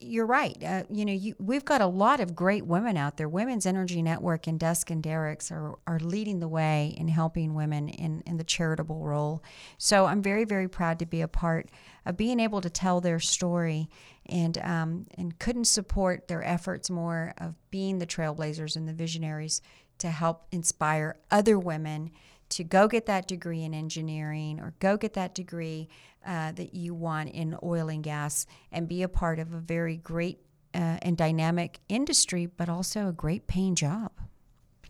You're 0.03 0.25
right. 0.25 0.61
Uh, 0.63 0.83
you 0.89 1.05
know, 1.05 1.13
you, 1.13 1.35
we've 1.39 1.63
got 1.65 1.81
a 1.81 1.87
lot 1.87 2.19
of 2.19 2.35
great 2.35 2.65
women 2.65 2.97
out 2.97 3.17
there. 3.17 3.29
Women's 3.29 3.65
Energy 3.65 4.01
Network 4.01 4.47
and 4.47 4.59
Desk 4.59 4.89
and 4.89 5.01
Derrick's 5.01 5.51
are, 5.51 5.79
are 5.87 5.99
leading 5.99 6.39
the 6.39 6.47
way 6.47 6.93
in 6.97 7.07
helping 7.07 7.53
women 7.53 7.89
in, 7.89 8.21
in 8.25 8.37
the 8.37 8.43
charitable 8.43 9.03
role. 9.03 9.43
So 9.77 10.05
I'm 10.05 10.21
very, 10.21 10.43
very 10.45 10.67
proud 10.67 10.99
to 10.99 11.05
be 11.05 11.21
a 11.21 11.27
part 11.27 11.69
of 12.05 12.17
being 12.17 12.39
able 12.39 12.61
to 12.61 12.69
tell 12.69 13.01
their 13.01 13.19
story 13.19 13.89
and, 14.25 14.57
um, 14.59 15.07
and 15.17 15.39
couldn't 15.39 15.65
support 15.65 16.27
their 16.27 16.43
efforts 16.43 16.89
more 16.89 17.33
of 17.37 17.55
being 17.71 17.99
the 17.99 18.07
trailblazers 18.07 18.75
and 18.75 18.87
the 18.87 18.93
visionaries 18.93 19.61
to 19.99 20.09
help 20.09 20.47
inspire 20.51 21.15
other 21.31 21.57
women 21.57 22.11
to 22.49 22.63
go 22.63 22.87
get 22.87 23.05
that 23.07 23.27
degree 23.27 23.63
in 23.63 23.73
engineering 23.73 24.59
or 24.59 24.73
go 24.79 24.97
get 24.97 25.13
that 25.13 25.33
degree 25.33 25.89
uh, 26.25 26.51
that 26.53 26.73
you 26.73 26.93
want 26.93 27.29
in 27.29 27.57
oil 27.63 27.89
and 27.89 28.03
gas 28.03 28.45
and 28.71 28.87
be 28.87 29.03
a 29.03 29.09
part 29.09 29.39
of 29.39 29.53
a 29.53 29.59
very 29.59 29.97
great 29.97 30.39
uh, 30.73 30.97
and 31.01 31.17
dynamic 31.17 31.79
industry, 31.89 32.45
but 32.45 32.69
also 32.69 33.07
a 33.07 33.11
great 33.11 33.47
paying 33.47 33.75
job. 33.75 34.11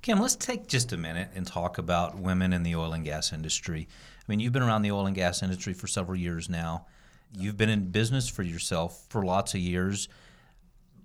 Kim, 0.02 0.20
let's 0.20 0.36
take 0.36 0.68
just 0.68 0.92
a 0.92 0.98
minute 0.98 1.30
and 1.34 1.48
talk 1.48 1.78
about 1.78 2.20
women 2.20 2.52
in 2.52 2.64
the 2.64 2.76
oil 2.76 2.92
and 2.92 3.06
gas 3.06 3.32
industry. 3.32 3.88
I 3.90 4.24
mean, 4.28 4.40
you've 4.40 4.52
been 4.52 4.64
around 4.64 4.82
the 4.82 4.92
oil 4.92 5.06
and 5.06 5.16
gas 5.16 5.42
industry 5.42 5.74
for 5.74 5.88
several 5.88 6.18
years 6.18 6.50
now. 6.50 6.88
You've 7.32 7.58
been 7.58 7.70
in 7.70 7.90
business 7.90 8.28
for 8.28 8.44
yourself 8.44 9.06
for 9.10 9.24
lots 9.24 9.54
of 9.54 9.62
years. 9.62 10.10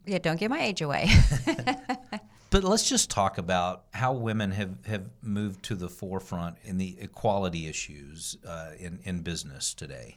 Yeah, 0.04 0.18
don't 0.18 0.38
give 0.38 0.50
my 0.50 0.60
age 0.60 0.82
away. 0.82 1.08
But 2.50 2.64
let's 2.64 2.88
just 2.88 3.10
talk 3.10 3.36
about 3.36 3.84
how 3.92 4.14
women 4.14 4.52
have, 4.52 4.86
have 4.86 5.04
moved 5.22 5.62
to 5.64 5.74
the 5.74 5.88
forefront 5.88 6.56
in 6.64 6.78
the 6.78 6.96
equality 6.98 7.66
issues 7.66 8.38
uh, 8.46 8.70
in, 8.78 9.00
in 9.04 9.20
business 9.20 9.74
today. 9.74 10.16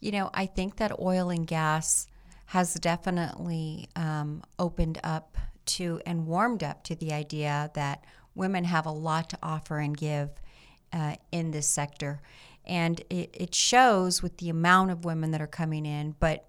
You 0.00 0.10
know, 0.10 0.30
I 0.34 0.46
think 0.46 0.76
that 0.76 0.98
oil 0.98 1.30
and 1.30 1.46
gas 1.46 2.08
has 2.46 2.74
definitely 2.74 3.88
um, 3.94 4.42
opened 4.58 4.98
up 5.04 5.38
to 5.64 6.00
and 6.04 6.26
warmed 6.26 6.64
up 6.64 6.82
to 6.84 6.96
the 6.96 7.12
idea 7.12 7.70
that 7.74 8.04
women 8.34 8.64
have 8.64 8.86
a 8.86 8.90
lot 8.90 9.30
to 9.30 9.38
offer 9.42 9.78
and 9.78 9.96
give 9.96 10.30
uh, 10.92 11.14
in 11.30 11.52
this 11.52 11.68
sector. 11.68 12.20
And 12.66 13.00
it, 13.08 13.30
it 13.34 13.54
shows 13.54 14.20
with 14.20 14.38
the 14.38 14.48
amount 14.48 14.90
of 14.90 15.04
women 15.04 15.30
that 15.30 15.40
are 15.40 15.46
coming 15.46 15.86
in, 15.86 16.16
but 16.18 16.48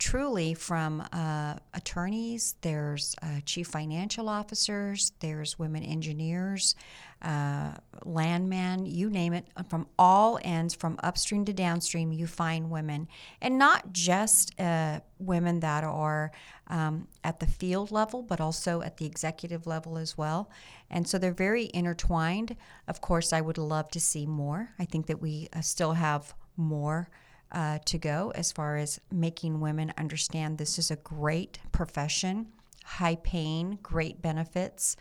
truly 0.00 0.54
from 0.54 1.06
uh, 1.12 1.54
attorneys, 1.74 2.54
there's 2.62 3.14
uh, 3.22 3.40
chief 3.44 3.68
financial 3.68 4.30
officers, 4.30 5.12
there's 5.20 5.58
women 5.58 5.82
engineers, 5.82 6.74
uh, 7.20 7.72
landmen, 8.06 8.86
you 8.86 9.10
name 9.10 9.34
it, 9.34 9.46
from 9.68 9.86
all 9.98 10.38
ends, 10.42 10.74
from 10.74 10.98
upstream 11.02 11.44
to 11.44 11.52
downstream, 11.52 12.12
you 12.12 12.26
find 12.26 12.70
women. 12.70 13.06
And 13.42 13.58
not 13.58 13.92
just 13.92 14.58
uh, 14.58 15.00
women 15.18 15.60
that 15.60 15.84
are 15.84 16.32
um, 16.68 17.06
at 17.22 17.38
the 17.38 17.46
field 17.46 17.92
level, 17.92 18.22
but 18.22 18.40
also 18.40 18.80
at 18.80 18.96
the 18.96 19.04
executive 19.04 19.66
level 19.66 19.98
as 19.98 20.16
well. 20.16 20.50
And 20.88 21.06
so 21.06 21.18
they're 21.18 21.30
very 21.32 21.70
intertwined. 21.74 22.56
Of 22.88 23.02
course, 23.02 23.34
I 23.34 23.42
would 23.42 23.58
love 23.58 23.90
to 23.90 24.00
see 24.00 24.24
more. 24.24 24.70
I 24.78 24.86
think 24.86 25.06
that 25.08 25.20
we 25.20 25.48
uh, 25.52 25.60
still 25.60 25.92
have 25.92 26.34
more 26.56 27.10
uh, 27.52 27.78
to 27.84 27.98
go 27.98 28.32
as 28.34 28.52
far 28.52 28.76
as 28.76 29.00
making 29.10 29.60
women 29.60 29.92
understand 29.98 30.58
this 30.58 30.78
is 30.78 30.90
a 30.90 30.96
great 30.96 31.58
profession, 31.72 32.46
high 32.84 33.16
paying, 33.16 33.78
great 33.82 34.22
benefits, 34.22 34.96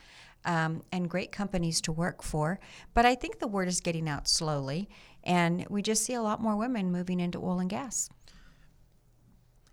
um, 0.45 0.83
and 0.91 1.09
great 1.09 1.31
companies 1.31 1.81
to 1.81 1.91
work 1.91 2.23
for. 2.23 2.59
But 2.93 3.05
I 3.05 3.15
think 3.15 3.39
the 3.39 3.47
word 3.47 3.67
is 3.67 3.81
getting 3.81 4.07
out 4.07 4.27
slowly, 4.27 4.89
and 5.23 5.65
we 5.69 5.81
just 5.81 6.03
see 6.03 6.13
a 6.13 6.21
lot 6.21 6.41
more 6.41 6.55
women 6.55 6.91
moving 6.91 7.19
into 7.19 7.39
oil 7.39 7.59
and 7.59 7.69
gas. 7.69 8.09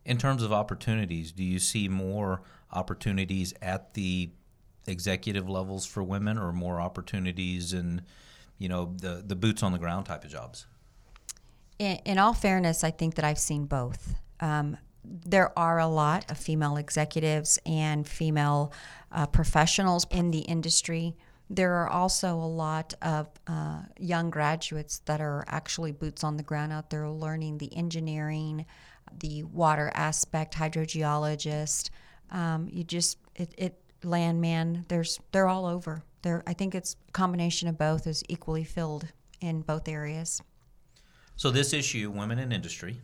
In 0.05 0.19
terms 0.19 0.43
of 0.43 0.53
opportunities, 0.53 1.33
do 1.33 1.43
you 1.43 1.59
see 1.59 1.89
more 1.89 2.43
opportunities 2.73 3.55
at 3.63 3.95
the 3.95 4.31
executive 4.87 5.49
levels 5.49 5.87
for 5.87 6.03
women, 6.03 6.39
or 6.39 6.53
more 6.53 6.81
opportunities 6.81 7.73
in, 7.73 8.03
you 8.59 8.69
know, 8.69 8.95
the 9.01 9.23
the 9.27 9.35
boots 9.35 9.63
on 9.63 9.73
the 9.73 9.79
ground 9.79 10.07
type 10.07 10.25
of 10.25 10.31
jobs? 10.31 10.67
In, 11.79 11.97
in 12.05 12.19
all 12.19 12.33
fairness, 12.33 12.85
I 12.85 12.91
think 12.91 13.15
that 13.17 13.25
I've 13.25 13.39
seen 13.39 13.67
both. 13.67 14.15
Um, 14.41 14.77
there 15.05 15.57
are 15.59 15.79
a 15.79 15.87
lot 15.87 16.31
of 16.31 16.39
female 16.39 16.77
executives 16.77 17.59
and 17.65 18.07
female 18.07 18.73
uh, 19.13 19.27
professionals 19.27 20.07
in 20.11 20.31
the 20.31 20.41
industry. 20.41 21.17
There 21.49 21.75
are 21.75 21.89
also 21.89 22.35
a 22.35 22.47
lot 22.47 22.95
of 23.03 23.29
uh, 23.47 23.83
young 23.99 24.31
graduates 24.31 24.99
that 25.05 25.21
are 25.21 25.45
actually 25.47 25.93
boots 25.93 26.25
on 26.25 26.37
the 26.37 26.43
ground 26.43 26.73
out 26.73 26.91
there 26.91 27.09
learning 27.09 27.59
the 27.59 27.75
engineering, 27.77 28.67
the 29.21 29.45
water 29.45 29.93
aspect, 29.95 30.55
hydrogeologist. 30.55 31.91
Um, 32.33 32.69
you 32.71 32.83
just 32.83 33.19
it, 33.37 33.55
it 33.57 33.81
landman. 34.03 34.85
There's 34.89 35.21
they're 35.31 35.47
all 35.47 35.67
over. 35.67 36.03
There, 36.23 36.43
I 36.49 36.53
think 36.55 36.75
it's 36.75 36.97
a 37.09 37.13
combination 37.13 37.69
of 37.69 37.79
both 37.79 38.09
is 38.09 38.25
equally 38.29 38.65
filled 38.65 39.07
in 39.41 39.61
both 39.61 39.87
areas. 39.87 40.43
So 41.37 41.51
this 41.51 41.73
issue, 41.75 42.11
women 42.11 42.39
in 42.39 42.51
industry, 42.51 43.01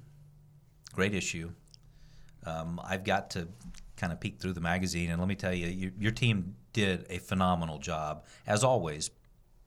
great 0.95 1.15
issue. 1.15 1.53
Um, 2.45 2.81
I've 2.83 3.05
got 3.05 3.31
to 3.31 3.49
kind 3.97 4.13
of 4.13 4.21
peek 4.21 4.41
through 4.41 4.55
the 4.55 4.61
magazine, 4.61 5.11
and 5.11 5.21
let 5.21 5.29
me 5.29 5.35
tell 5.35 5.53
you, 5.53 5.67
your, 5.67 5.93
your 5.99 6.13
team 6.13 6.57
did 6.73 7.07
a 7.11 7.19
phenomenal 7.19 7.79
job, 7.79 8.25
as 8.47 8.65
always, 8.65 9.11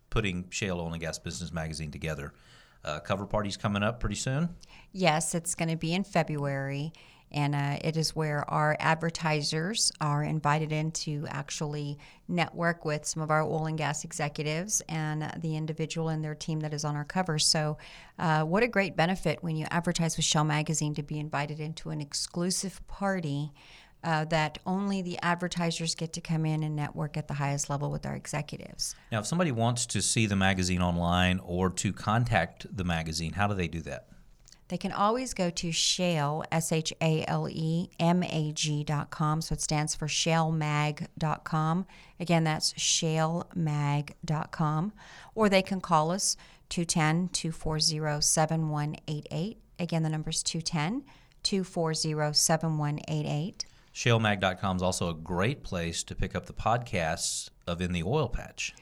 putting 0.10 0.48
Shale 0.50 0.80
Oil 0.80 0.92
and 0.92 1.00
Gas 1.00 1.20
Business 1.20 1.54
Magazine 1.54 1.92
together. 1.92 2.34
Uh, 2.84 3.00
cover 3.00 3.26
party's 3.26 3.56
coming 3.56 3.84
up 3.84 4.00
pretty 4.00 4.16
soon. 4.16 4.50
Yes, 4.92 5.36
it's 5.36 5.56
going 5.56 5.70
to 5.70 5.78
be 5.78 5.94
in 5.94 6.04
February, 6.04 6.92
and 7.32 7.55
uh, 7.55 7.77
it 7.84 7.98
is 7.98 8.15
where 8.15 8.50
our 8.50 8.77
advertisers 8.79 9.91
are 10.00 10.24
invited 10.24 10.72
in 10.72 10.91
to 10.91 11.25
actually 11.29 11.98
network 12.27 12.86
with 12.86 13.05
some 13.05 13.22
of 13.22 13.29
our 13.29 13.41
oil 13.44 13.65
and 13.65 13.77
gas 13.77 14.03
executives 14.03 14.82
and 14.88 15.32
the 15.41 15.55
individual 15.55 16.10
and 16.10 16.24
their 16.24 16.36
team 16.36 16.62
that 16.62 16.74
is 16.74 16.86
on 16.86 16.96
our 16.96 17.03
cover. 17.03 17.38
So, 17.38 17.77
uh, 18.17 18.44
what 18.44 18.63
a 18.63 18.67
great 18.67 18.96
benefit 18.96 19.44
when 19.44 19.55
you 19.55 19.65
advertise 19.70 20.17
with 20.17 20.25
Shale 20.25 20.44
Magazine 20.44 20.94
to 20.96 21.03
be 21.03 21.20
invited 21.20 21.60
into 21.60 21.89
an 21.89 22.01
exclusive 22.01 22.86
party. 22.88 23.51
Uh, 24.03 24.24
that 24.25 24.60
only 24.67 25.01
the 25.01 25.17
advertisers 25.24 25.96
get 25.96 26.13
to 26.13 26.22
come 26.22 26.46
in 26.46 26.62
and 26.62 26.75
network 26.75 27.17
at 27.17 27.27
the 27.27 27.34
highest 27.34 27.72
level 27.72 27.89
with 27.89 28.05
our 28.05 28.15
executives. 28.15 28.94
Now, 29.12 29.22
if 29.22 29.25
somebody 29.25 29.51
wants 29.51 29.88
to 29.88 30.01
see 30.03 30.27
the 30.27 30.36
magazine 30.36 30.79
online 30.79 31.39
or 31.44 31.72
to 31.72 31.91
contact 31.91 32.67
the 32.77 32.84
magazine, 32.84 33.34
how 33.34 33.48
do 33.48 33.55
they 33.55 33.67
do 33.67 33.82
that? 33.82 34.05
They 34.68 34.78
can 34.78 34.92
always 34.92 35.36
go 35.36 35.52
to 35.52 35.72
Shale, 35.72 36.44
S 36.52 36.72
H 36.72 36.92
A 37.02 37.24
L 37.28 37.48
E 37.50 37.90
M 38.00 38.24
A 38.24 38.52
G.com. 38.52 39.42
So 39.42 39.54
it 39.54 39.62
stands 39.62 39.94
for 39.96 40.08
shalemag.com. 40.08 41.86
Again, 42.20 42.44
that's 42.44 42.74
shalemag.com. 42.74 44.94
Or 45.36 45.50
they 45.50 45.62
can 45.62 45.82
call 45.82 46.10
us 46.12 46.36
210 46.70 47.30
240 47.30 48.22
7188. 48.22 49.60
Again, 49.80 50.04
the 50.04 50.10
number 50.10 50.32
is 50.32 50.42
210 50.42 51.04
240 51.44 52.34
7188. 52.34 53.66
Shalemag.com 53.94 54.78
is 54.78 54.82
also 54.82 55.10
a 55.10 55.14
great 55.14 55.62
place 55.64 56.02
to 56.04 56.16
pick 56.16 56.34
up 56.36 56.48
the 56.48 56.54
podcasts 56.54 57.52
of 57.68 57.82
In 57.82 57.92
the 57.94 58.04
Oil 58.04 58.28
Patch 58.28 58.74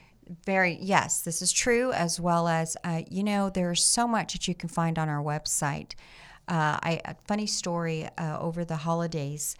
very 0.44 0.78
yes 0.80 1.22
this 1.22 1.42
is 1.42 1.52
true 1.52 1.92
as 1.92 2.20
well 2.20 2.48
as 2.48 2.76
uh, 2.84 3.02
you 3.10 3.22
know 3.22 3.50
there's 3.50 3.84
so 3.84 4.06
much 4.06 4.32
that 4.32 4.48
you 4.48 4.54
can 4.54 4.68
find 4.68 4.98
on 4.98 5.08
our 5.08 5.22
website 5.22 5.92
uh, 6.46 6.78
I, 6.82 7.00
a 7.04 7.14
funny 7.26 7.46
story 7.46 8.08
uh, 8.18 8.38
over 8.38 8.64
the 8.64 8.76
holidays 8.76 9.56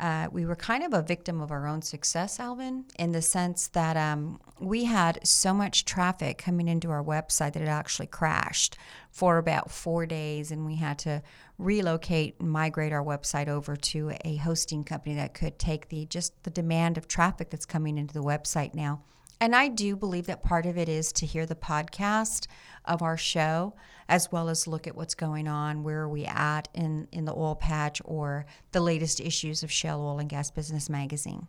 uh, 0.00 0.28
we 0.30 0.46
were 0.46 0.54
kind 0.54 0.84
of 0.84 0.94
a 0.94 1.02
victim 1.02 1.40
of 1.40 1.50
our 1.50 1.66
own 1.66 1.82
success, 1.82 2.38
Alvin, 2.38 2.84
in 2.98 3.10
the 3.10 3.22
sense 3.22 3.66
that 3.68 3.96
um, 3.96 4.38
we 4.60 4.84
had 4.84 5.18
so 5.26 5.52
much 5.52 5.84
traffic 5.84 6.38
coming 6.38 6.68
into 6.68 6.90
our 6.90 7.02
website 7.02 7.54
that 7.54 7.62
it 7.62 7.68
actually 7.68 8.06
crashed 8.06 8.76
for 9.10 9.38
about 9.38 9.72
four 9.72 10.06
days, 10.06 10.52
and 10.52 10.64
we 10.64 10.76
had 10.76 11.00
to 11.00 11.20
relocate 11.58 12.36
and 12.38 12.48
migrate 12.48 12.92
our 12.92 13.02
website 13.02 13.48
over 13.48 13.74
to 13.74 14.12
a 14.24 14.36
hosting 14.36 14.84
company 14.84 15.16
that 15.16 15.34
could 15.34 15.58
take 15.58 15.88
the 15.88 16.06
just 16.06 16.44
the 16.44 16.50
demand 16.50 16.96
of 16.96 17.08
traffic 17.08 17.50
that's 17.50 17.66
coming 17.66 17.98
into 17.98 18.14
the 18.14 18.22
website 18.22 18.74
now. 18.74 19.02
And 19.40 19.54
I 19.54 19.68
do 19.68 19.94
believe 19.94 20.26
that 20.26 20.42
part 20.42 20.66
of 20.66 20.76
it 20.76 20.88
is 20.88 21.12
to 21.12 21.26
hear 21.26 21.46
the 21.46 21.54
podcast 21.54 22.48
of 22.84 23.02
our 23.02 23.16
show, 23.16 23.74
as 24.08 24.32
well 24.32 24.48
as 24.48 24.66
look 24.66 24.86
at 24.86 24.96
what's 24.96 25.14
going 25.14 25.46
on, 25.46 25.84
where 25.84 26.00
are 26.00 26.08
we 26.08 26.24
at 26.24 26.68
in, 26.74 27.06
in 27.12 27.24
the 27.24 27.34
oil 27.34 27.54
patch 27.54 28.02
or 28.04 28.46
the 28.72 28.80
latest 28.80 29.20
issues 29.20 29.62
of 29.62 29.70
Shale 29.70 30.00
Oil 30.00 30.18
and 30.18 30.28
Gas 30.28 30.50
Business 30.50 30.90
Magazine. 30.90 31.46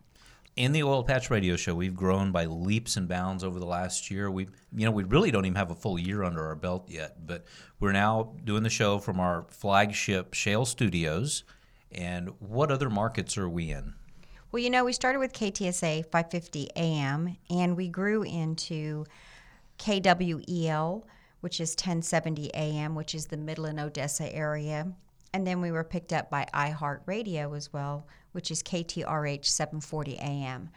In 0.56 0.72
the 0.72 0.82
Oil 0.82 1.04
Patch 1.04 1.30
Radio 1.30 1.56
Show, 1.56 1.74
we've 1.74 1.94
grown 1.94 2.32
by 2.32 2.44
leaps 2.44 2.96
and 2.96 3.08
bounds 3.08 3.44
over 3.44 3.58
the 3.58 3.66
last 3.66 4.10
year. 4.10 4.30
We, 4.30 4.48
you 4.76 4.84
know, 4.84 4.90
we 4.90 5.04
really 5.04 5.30
don't 5.30 5.46
even 5.46 5.56
have 5.56 5.70
a 5.70 5.76
full 5.76 5.98
year 5.98 6.22
under 6.22 6.44
our 6.44 6.56
belt 6.56 6.88
yet, 6.88 7.24
but 7.24 7.46
we're 7.78 7.92
now 7.92 8.34
doing 8.44 8.62
the 8.62 8.70
show 8.70 8.98
from 8.98 9.20
our 9.20 9.46
flagship 9.48 10.34
Shale 10.34 10.64
Studios. 10.64 11.44
And 11.92 12.30
what 12.40 12.70
other 12.70 12.90
markets 12.90 13.38
are 13.38 13.48
we 13.48 13.70
in? 13.70 13.94
Well, 14.52 14.60
you 14.60 14.70
know, 14.70 14.84
we 14.84 14.92
started 14.92 15.20
with 15.20 15.32
KTSA 15.32 16.06
550 16.06 16.70
AM 16.74 17.36
and 17.50 17.76
we 17.76 17.86
grew 17.86 18.24
into 18.24 19.04
KWEL, 19.78 21.04
which 21.40 21.60
is 21.60 21.70
1070 21.70 22.52
AM, 22.54 22.96
which 22.96 23.14
is 23.14 23.26
the 23.26 23.36
Midland 23.36 23.78
Odessa 23.78 24.34
area. 24.34 24.92
And 25.32 25.46
then 25.46 25.60
we 25.60 25.70
were 25.70 25.84
picked 25.84 26.12
up 26.12 26.30
by 26.30 26.48
iHeartRadio 26.52 27.56
as 27.56 27.72
well, 27.72 28.08
which 28.32 28.50
is 28.50 28.60
KTRH 28.64 29.44
740 29.44 30.18
AM. 30.18 30.70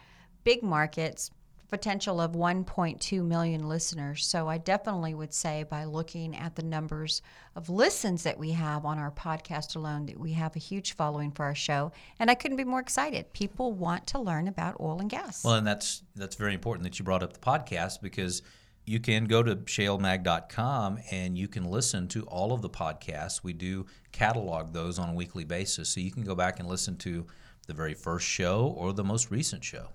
Big 0.44 0.62
markets, 0.62 1.32
potential 1.74 2.22
of 2.22 2.34
1.2 2.34 3.26
million 3.26 3.68
listeners. 3.68 4.28
So 4.28 4.48
I 4.48 4.60
definitely 4.60 5.16
would 5.16 5.34
say 5.34 5.64
by 5.64 5.86
looking 5.86 6.38
at 6.38 6.56
the 6.56 6.62
numbers 6.62 7.24
of 7.56 7.68
listens 7.68 8.22
that 8.22 8.38
we 8.38 8.52
have 8.52 8.86
on 8.86 9.00
our 9.00 9.10
podcast 9.10 9.76
alone 9.76 10.06
that 10.06 10.20
we 10.20 10.34
have 10.34 10.56
a 10.56 10.60
huge 10.60 10.94
following 10.96 11.32
for 11.32 11.46
our 11.46 11.56
show 11.56 11.92
and 12.20 12.30
I 12.30 12.36
couldn't 12.36 12.58
be 12.58 12.64
more 12.64 12.80
excited. 12.80 13.34
People 13.34 13.72
want 13.74 14.06
to 14.08 14.20
learn 14.20 14.48
about 14.48 14.76
oil 14.80 15.00
and 15.00 15.10
gas. 15.10 15.44
Well, 15.44 15.56
and 15.56 15.66
that's 15.66 16.04
that's 16.16 16.36
very 16.36 16.54
important 16.54 16.84
that 16.84 17.00
you 17.00 17.06
brought 17.06 17.24
up 17.24 17.34
the 17.34 17.40
podcast 17.40 18.04
because 18.04 18.44
you 18.86 19.00
can 19.00 19.26
go 19.26 19.42
to 19.42 19.56
shalemag.com 19.56 21.00
and 21.10 21.36
you 21.36 21.48
can 21.48 21.64
listen 21.64 22.08
to 22.10 22.22
all 22.28 22.54
of 22.54 22.62
the 22.62 22.70
podcasts. 22.70 23.44
We 23.44 23.54
do 23.54 23.88
catalog 24.12 24.74
those 24.74 25.00
on 25.00 25.10
a 25.10 25.14
weekly 25.14 25.44
basis. 25.44 25.90
So 25.90 26.02
you 26.02 26.12
can 26.12 26.24
go 26.24 26.36
back 26.36 26.60
and 26.60 26.70
listen 26.70 26.98
to 26.98 27.26
the 27.66 27.74
very 27.74 27.96
first 27.96 28.28
show 28.28 28.76
or 28.78 28.94
the 28.94 29.04
most 29.04 29.32
recent 29.32 29.64
show. 29.64 29.88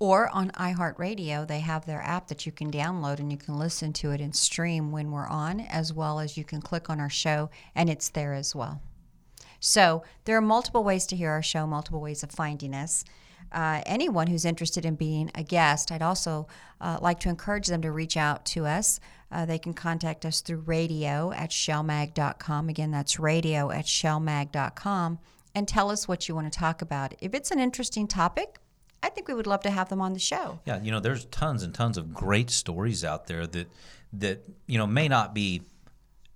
Or 0.00 0.30
on 0.30 0.50
iHeartRadio, 0.52 1.46
they 1.46 1.60
have 1.60 1.84
their 1.84 2.00
app 2.00 2.28
that 2.28 2.46
you 2.46 2.52
can 2.52 2.70
download 2.70 3.18
and 3.18 3.30
you 3.30 3.36
can 3.36 3.58
listen 3.58 3.92
to 3.92 4.12
it 4.12 4.20
and 4.22 4.34
stream 4.34 4.90
when 4.90 5.12
we're 5.12 5.28
on, 5.28 5.60
as 5.60 5.92
well 5.92 6.18
as 6.18 6.38
you 6.38 6.42
can 6.42 6.62
click 6.62 6.88
on 6.88 6.98
our 6.98 7.10
show 7.10 7.50
and 7.74 7.90
it's 7.90 8.08
there 8.08 8.32
as 8.32 8.54
well. 8.54 8.80
So 9.60 10.02
there 10.24 10.38
are 10.38 10.42
multiple 10.42 10.82
ways 10.82 11.06
to 11.08 11.16
hear 11.16 11.30
our 11.30 11.42
show, 11.42 11.66
multiple 11.66 12.00
ways 12.00 12.22
of 12.22 12.30
finding 12.30 12.74
us. 12.74 13.04
Uh, 13.52 13.82
anyone 13.84 14.28
who's 14.28 14.46
interested 14.46 14.86
in 14.86 14.94
being 14.94 15.30
a 15.34 15.42
guest, 15.42 15.92
I'd 15.92 16.00
also 16.00 16.48
uh, 16.80 16.98
like 17.02 17.20
to 17.20 17.28
encourage 17.28 17.66
them 17.66 17.82
to 17.82 17.92
reach 17.92 18.16
out 18.16 18.46
to 18.46 18.64
us. 18.64 19.00
Uh, 19.30 19.44
they 19.44 19.58
can 19.58 19.74
contact 19.74 20.24
us 20.24 20.40
through 20.40 20.60
radio 20.60 21.30
at 21.32 21.50
shalemag.com. 21.50 22.70
Again, 22.70 22.90
that's 22.90 23.20
radio 23.20 23.70
at 23.70 23.84
shalemag.com 23.84 25.18
and 25.54 25.68
tell 25.68 25.90
us 25.90 26.08
what 26.08 26.26
you 26.26 26.34
want 26.34 26.50
to 26.50 26.58
talk 26.58 26.80
about. 26.80 27.14
If 27.20 27.34
it's 27.34 27.50
an 27.50 27.58
interesting 27.58 28.06
topic, 28.06 28.60
I 29.02 29.08
think 29.08 29.28
we 29.28 29.34
would 29.34 29.46
love 29.46 29.62
to 29.62 29.70
have 29.70 29.88
them 29.88 30.00
on 30.00 30.12
the 30.12 30.18
show. 30.18 30.60
Yeah, 30.66 30.80
you 30.82 30.90
know, 30.90 31.00
there's 31.00 31.24
tons 31.26 31.62
and 31.62 31.74
tons 31.74 31.96
of 31.96 32.12
great 32.12 32.50
stories 32.50 33.04
out 33.04 33.26
there 33.26 33.46
that 33.46 33.68
that 34.12 34.44
you 34.66 34.78
know 34.78 34.86
may 34.86 35.08
not 35.08 35.34
be 35.34 35.62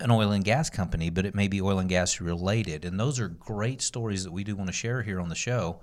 an 0.00 0.10
oil 0.10 0.32
and 0.32 0.44
gas 0.44 0.70
company, 0.70 1.10
but 1.10 1.24
it 1.24 1.34
may 1.34 1.48
be 1.48 1.60
oil 1.60 1.78
and 1.78 1.88
gas 1.88 2.20
related, 2.20 2.84
and 2.84 2.98
those 2.98 3.20
are 3.20 3.28
great 3.28 3.80
stories 3.80 4.24
that 4.24 4.32
we 4.32 4.44
do 4.44 4.56
want 4.56 4.68
to 4.68 4.72
share 4.72 5.02
here 5.02 5.20
on 5.20 5.28
the 5.28 5.34
show. 5.34 5.80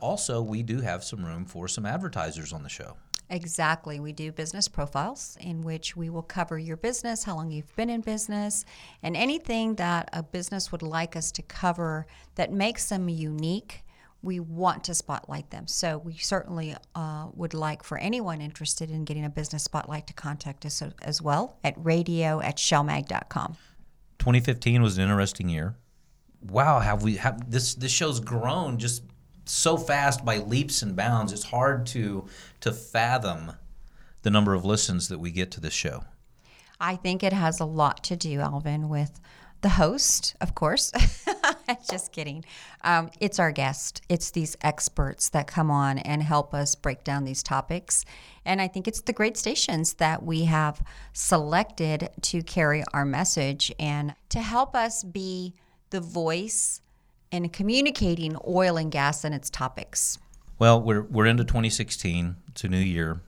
Also, 0.00 0.40
we 0.40 0.62
do 0.62 0.80
have 0.80 1.04
some 1.04 1.24
room 1.24 1.44
for 1.44 1.68
some 1.68 1.84
advertisers 1.84 2.52
on 2.52 2.62
the 2.62 2.68
show. 2.68 2.96
Exactly. 3.28 4.00
We 4.00 4.12
do 4.12 4.32
business 4.32 4.66
profiles 4.66 5.36
in 5.40 5.62
which 5.62 5.94
we 5.94 6.10
will 6.10 6.22
cover 6.22 6.58
your 6.58 6.76
business, 6.76 7.22
how 7.22 7.36
long 7.36 7.52
you've 7.52 7.74
been 7.76 7.88
in 7.88 8.00
business, 8.00 8.64
and 9.04 9.16
anything 9.16 9.76
that 9.76 10.08
a 10.12 10.22
business 10.22 10.72
would 10.72 10.82
like 10.82 11.14
us 11.14 11.30
to 11.32 11.42
cover 11.42 12.06
that 12.34 12.52
makes 12.52 12.88
them 12.88 13.08
unique 13.08 13.84
we 14.22 14.38
want 14.38 14.84
to 14.84 14.94
spotlight 14.94 15.50
them. 15.50 15.66
So 15.66 15.98
we 15.98 16.14
certainly 16.14 16.76
uh, 16.94 17.28
would 17.34 17.54
like 17.54 17.82
for 17.82 17.98
anyone 17.98 18.40
interested 18.40 18.90
in 18.90 19.04
getting 19.04 19.24
a 19.24 19.30
business 19.30 19.64
spotlight 19.64 20.06
to 20.08 20.12
contact 20.12 20.66
us 20.66 20.82
as 21.02 21.22
well 21.22 21.58
at 21.64 21.74
radio 21.76 22.40
at 22.40 22.56
shalemag.com. 22.56 23.56
2015 24.18 24.82
was 24.82 24.98
an 24.98 25.04
interesting 25.04 25.48
year. 25.48 25.76
Wow, 26.42 26.80
have 26.80 27.02
we 27.02 27.16
have 27.16 27.50
this 27.50 27.74
this 27.74 27.92
show's 27.92 28.20
grown 28.20 28.78
just 28.78 29.02
so 29.44 29.76
fast 29.76 30.24
by 30.24 30.38
leaps 30.38 30.82
and 30.82 30.96
bounds. 30.96 31.32
It's 31.32 31.44
hard 31.44 31.86
to 31.86 32.26
to 32.60 32.72
fathom 32.72 33.52
the 34.22 34.30
number 34.30 34.54
of 34.54 34.64
listens 34.64 35.08
that 35.08 35.18
we 35.18 35.30
get 35.30 35.50
to 35.52 35.60
this 35.60 35.72
show. 35.72 36.04
I 36.78 36.96
think 36.96 37.22
it 37.22 37.32
has 37.32 37.60
a 37.60 37.64
lot 37.64 38.02
to 38.04 38.16
do, 38.16 38.40
Alvin, 38.40 38.88
with 38.88 39.20
the 39.60 39.70
host, 39.70 40.34
of 40.40 40.54
course. 40.54 40.92
Just 41.90 42.12
kidding. 42.12 42.44
Um, 42.82 43.10
it's 43.20 43.38
our 43.38 43.52
guest. 43.52 44.02
It's 44.08 44.30
these 44.30 44.56
experts 44.62 45.28
that 45.30 45.46
come 45.46 45.70
on 45.70 45.98
and 45.98 46.22
help 46.22 46.54
us 46.54 46.74
break 46.74 47.04
down 47.04 47.24
these 47.24 47.42
topics. 47.42 48.04
And 48.44 48.60
I 48.60 48.68
think 48.68 48.88
it's 48.88 49.02
the 49.02 49.12
great 49.12 49.36
stations 49.36 49.94
that 49.94 50.22
we 50.22 50.44
have 50.44 50.82
selected 51.12 52.10
to 52.22 52.42
carry 52.42 52.84
our 52.92 53.04
message 53.04 53.72
and 53.78 54.14
to 54.30 54.40
help 54.40 54.74
us 54.74 55.04
be 55.04 55.54
the 55.90 56.00
voice 56.00 56.80
in 57.30 57.48
communicating 57.48 58.36
oil 58.46 58.76
and 58.76 58.90
gas 58.90 59.24
and 59.24 59.34
its 59.34 59.50
topics. 59.50 60.18
Well, 60.58 60.80
we're, 60.82 61.02
we're 61.02 61.26
into 61.26 61.44
2016. 61.44 62.36
It's 62.48 62.64
a 62.64 62.68
new 62.68 62.78
year. 62.78 63.20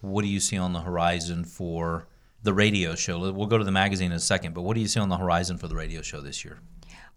What 0.00 0.22
do 0.22 0.28
you 0.28 0.40
see 0.40 0.56
on 0.56 0.72
the 0.72 0.80
horizon 0.80 1.44
for 1.44 2.06
the 2.42 2.54
radio 2.54 2.94
show? 2.94 3.32
We'll 3.32 3.46
go 3.46 3.58
to 3.58 3.64
the 3.64 3.72
magazine 3.72 4.12
in 4.12 4.16
a 4.16 4.20
second, 4.20 4.54
but 4.54 4.62
what 4.62 4.74
do 4.74 4.80
you 4.80 4.86
see 4.86 5.00
on 5.00 5.08
the 5.08 5.16
horizon 5.16 5.58
for 5.58 5.66
the 5.66 5.74
radio 5.74 6.02
show 6.02 6.20
this 6.20 6.44
year? 6.44 6.60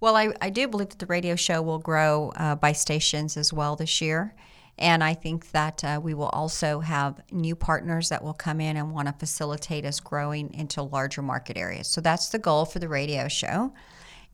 Well, 0.02 0.16
I, 0.16 0.34
I 0.42 0.50
do 0.50 0.68
believe 0.68 0.90
that 0.90 0.98
the 0.98 1.06
radio 1.06 1.36
show 1.36 1.62
will 1.62 1.78
grow 1.78 2.34
uh, 2.36 2.56
by 2.56 2.72
stations 2.72 3.38
as 3.38 3.54
well 3.54 3.76
this 3.76 4.02
year. 4.02 4.34
And 4.80 5.04
I 5.04 5.14
think 5.14 5.52
that 5.52 5.84
uh, 5.84 6.02
we 6.04 6.16
will 6.16 6.30
also 6.30 6.80
have 6.80 7.22
new 7.32 7.56
partners 7.56 8.10
that 8.10 8.24
will 8.24 8.34
come 8.34 8.60
in 8.60 8.78
and 8.78 8.92
want 8.92 9.10
to 9.10 9.14
facilitate 9.14 9.86
us 9.86 10.00
growing 10.00 10.52
into 10.56 10.82
larger 10.82 11.22
market 11.22 11.56
areas. 11.56 11.88
So 11.88 12.02
that's 12.02 12.30
the 12.30 12.40
goal 12.40 12.66
for 12.66 12.80
the 12.80 12.90
radio 12.90 13.28
show. 13.28 13.74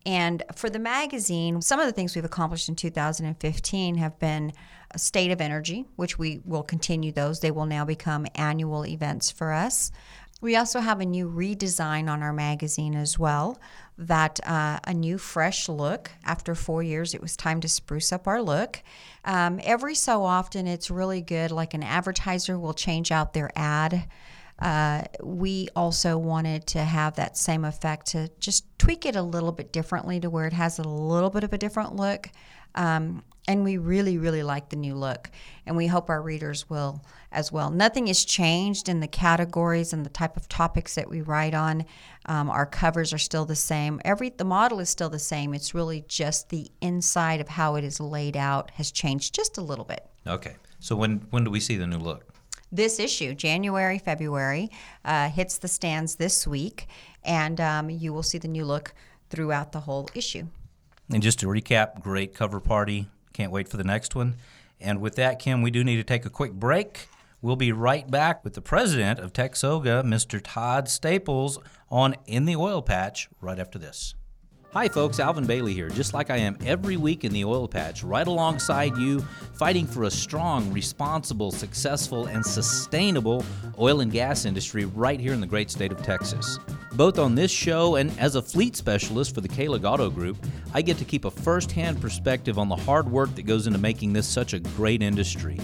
And 0.05 0.41
for 0.55 0.69
the 0.69 0.79
magazine, 0.79 1.61
some 1.61 1.81
of 1.81 1.85
the 1.85 1.91
things 1.91 2.15
we've 2.15 2.23
accomplished 2.23 2.69
in 2.69 2.77
2015 2.77 3.95
have 3.95 4.17
been 4.19 4.53
a 4.91 4.99
state 4.99 5.31
of 5.31 5.41
energy, 5.41 5.85
which 5.97 6.17
we 6.17 6.39
will 6.45 6.63
continue 6.63 7.11
those. 7.11 7.41
They 7.41 7.51
will 7.51 7.65
now 7.65 7.83
become 7.83 8.25
annual 8.35 8.85
events 8.85 9.29
for 9.31 9.51
us. 9.51 9.91
We 10.39 10.55
also 10.55 10.79
have 10.79 11.01
a 11.01 11.05
new 11.05 11.29
redesign 11.29 12.09
on 12.09 12.21
our 12.21 12.31
magazine 12.31 12.95
as 12.95 13.17
well. 13.17 13.59
That 13.97 14.39
uh, 14.45 14.79
a 14.83 14.93
new 14.93 15.17
fresh 15.17 15.67
look. 15.67 16.11
After 16.23 16.53
four 16.53 16.83
years, 16.83 17.15
it 17.15 17.21
was 17.21 17.35
time 17.35 17.61
to 17.61 17.67
spruce 17.67 18.11
up 18.11 18.27
our 18.27 18.41
look. 18.41 18.83
Um, 19.25 19.59
every 19.63 19.95
so 19.95 20.23
often, 20.23 20.67
it's 20.67 20.91
really 20.91 21.21
good. 21.21 21.51
Like 21.51 21.73
an 21.73 21.83
advertiser 21.83 22.59
will 22.59 22.75
change 22.75 23.11
out 23.11 23.33
their 23.33 23.51
ad. 23.55 24.07
Uh, 24.59 25.03
we 25.23 25.69
also 25.75 26.17
wanted 26.17 26.65
to 26.67 26.79
have 26.79 27.15
that 27.15 27.37
same 27.37 27.63
effect 27.63 28.07
to 28.07 28.29
just 28.39 28.65
tweak 28.79 29.05
it 29.05 29.15
a 29.15 29.21
little 29.21 29.51
bit 29.51 29.71
differently 29.71 30.19
to 30.19 30.29
where 30.29 30.45
it 30.45 30.53
has 30.53 30.79
a 30.79 30.83
little 30.83 31.29
bit 31.29 31.43
of 31.43 31.53
a 31.53 31.57
different 31.57 31.95
look. 31.95 32.29
Um, 32.75 33.23
and 33.47 33.63
we 33.63 33.77
really, 33.77 34.17
really 34.17 34.43
like 34.43 34.69
the 34.69 34.75
new 34.75 34.95
look. 34.95 35.29
And 35.65 35.77
we 35.77 35.87
hope 35.87 36.09
our 36.09 36.21
readers 36.21 36.69
will 36.69 37.03
as 37.31 37.51
well. 37.51 37.69
Nothing 37.69 38.07
has 38.07 38.23
changed 38.25 38.87
in 38.89 38.99
the 38.99 39.07
categories 39.07 39.93
and 39.93 40.05
the 40.05 40.09
type 40.09 40.37
of 40.37 40.47
topics 40.47 40.95
that 40.95 41.09
we 41.09 41.21
write 41.21 41.53
on. 41.53 41.85
Um, 42.25 42.49
our 42.49 42.65
covers 42.65 43.13
are 43.13 43.17
still 43.17 43.45
the 43.45 43.55
same. 43.55 44.01
Every 44.05 44.29
the 44.29 44.45
model 44.45 44.79
is 44.79 44.89
still 44.89 45.09
the 45.09 45.19
same. 45.19 45.53
It's 45.53 45.73
really 45.73 46.03
just 46.07 46.49
the 46.49 46.69
inside 46.81 47.41
of 47.41 47.49
how 47.49 47.75
it 47.75 47.83
is 47.83 47.99
laid 47.99 48.37
out 48.37 48.71
has 48.71 48.91
changed 48.91 49.33
just 49.33 49.57
a 49.57 49.61
little 49.61 49.85
bit. 49.85 50.07
Okay. 50.25 50.55
So 50.79 50.95
when 50.95 51.25
when 51.29 51.43
do 51.43 51.51
we 51.51 51.59
see 51.59 51.77
the 51.77 51.87
new 51.87 51.97
look? 51.97 52.25
This 52.71 52.99
issue, 52.99 53.33
January, 53.33 53.97
February, 53.97 54.69
uh, 55.05 55.29
hits 55.29 55.57
the 55.57 55.69
stands 55.69 56.15
this 56.15 56.45
week, 56.45 56.87
and 57.23 57.61
um, 57.61 57.89
you 57.89 58.11
will 58.11 58.23
see 58.23 58.37
the 58.37 58.49
new 58.49 58.65
look 58.65 58.93
throughout 59.29 59.71
the 59.71 59.79
whole 59.81 60.09
issue. 60.13 60.47
And 61.09 61.23
just 61.23 61.39
to 61.39 61.47
recap, 61.47 62.01
great 62.01 62.33
cover 62.33 62.59
party. 62.59 63.07
Can't 63.31 63.53
wait 63.53 63.69
for 63.69 63.77
the 63.77 63.85
next 63.85 64.15
one. 64.15 64.35
And 64.81 64.99
with 64.99 65.15
that, 65.15 65.39
Kim, 65.39 65.61
we 65.61 65.71
do 65.71 65.83
need 65.83 65.95
to 65.95 66.03
take 66.03 66.25
a 66.25 66.29
quick 66.29 66.51
break. 66.51 67.07
We'll 67.39 67.55
be 67.55 67.71
right 67.71 68.09
back 68.09 68.43
with 68.43 68.55
the 68.55 68.63
president 68.63 69.19
of 69.19 69.31
Texoga, 69.31 70.03
Mr. 70.03 70.41
Todd 70.43 70.89
Staples, 70.89 71.59
on 71.87 72.15
In 72.25 72.45
the 72.45 72.55
Oil 72.55 72.81
Patch 72.81 73.29
right 73.41 73.59
after 73.59 73.77
this. 73.77 74.15
Hi, 74.71 74.87
folks, 74.87 75.19
Alvin 75.19 75.45
Bailey 75.45 75.75
here, 75.75 75.89
just 75.89 76.15
like 76.15 76.31
I 76.31 76.37
am 76.37 76.57
every 76.65 76.97
week 76.97 77.23
in 77.23 77.31
the 77.31 77.45
oil 77.45 77.67
patch, 77.67 78.03
right 78.03 78.27
alongside 78.27 78.97
you, 78.97 79.21
fighting 79.53 79.85
for 79.87 80.03
a 80.03 80.11
strong, 80.11 80.73
responsible, 80.73 81.51
successful, 81.51 82.25
and 82.25 82.45
sustainable 82.45 83.45
oil 83.79 84.01
and 84.01 84.11
gas 84.11 84.45
industry 84.45 84.85
right 84.85 85.19
here 85.19 85.33
in 85.33 85.39
the 85.39 85.47
great 85.47 85.71
state 85.71 85.91
of 85.91 86.01
Texas. 86.03 86.59
Both 86.93 87.17
on 87.17 87.33
this 87.33 87.51
show 87.51 87.95
and 87.95 88.11
as 88.19 88.35
a 88.35 88.41
fleet 88.41 88.75
specialist 88.75 89.33
for 89.33 89.41
the 89.41 89.49
Kahlig 89.49 89.85
Auto 89.85 90.09
Group, 90.09 90.37
I 90.73 90.81
get 90.81 90.97
to 90.97 91.05
keep 91.05 91.25
a 91.25 91.31
first 91.31 91.71
hand 91.71 92.01
perspective 92.01 92.57
on 92.57 92.67
the 92.67 92.75
hard 92.75 93.09
work 93.09 93.33
that 93.35 93.43
goes 93.43 93.67
into 93.67 93.79
making 93.79 94.13
this 94.13 94.27
such 94.27 94.53
a 94.53 94.59
great 94.59 95.01
industry. 95.01 95.59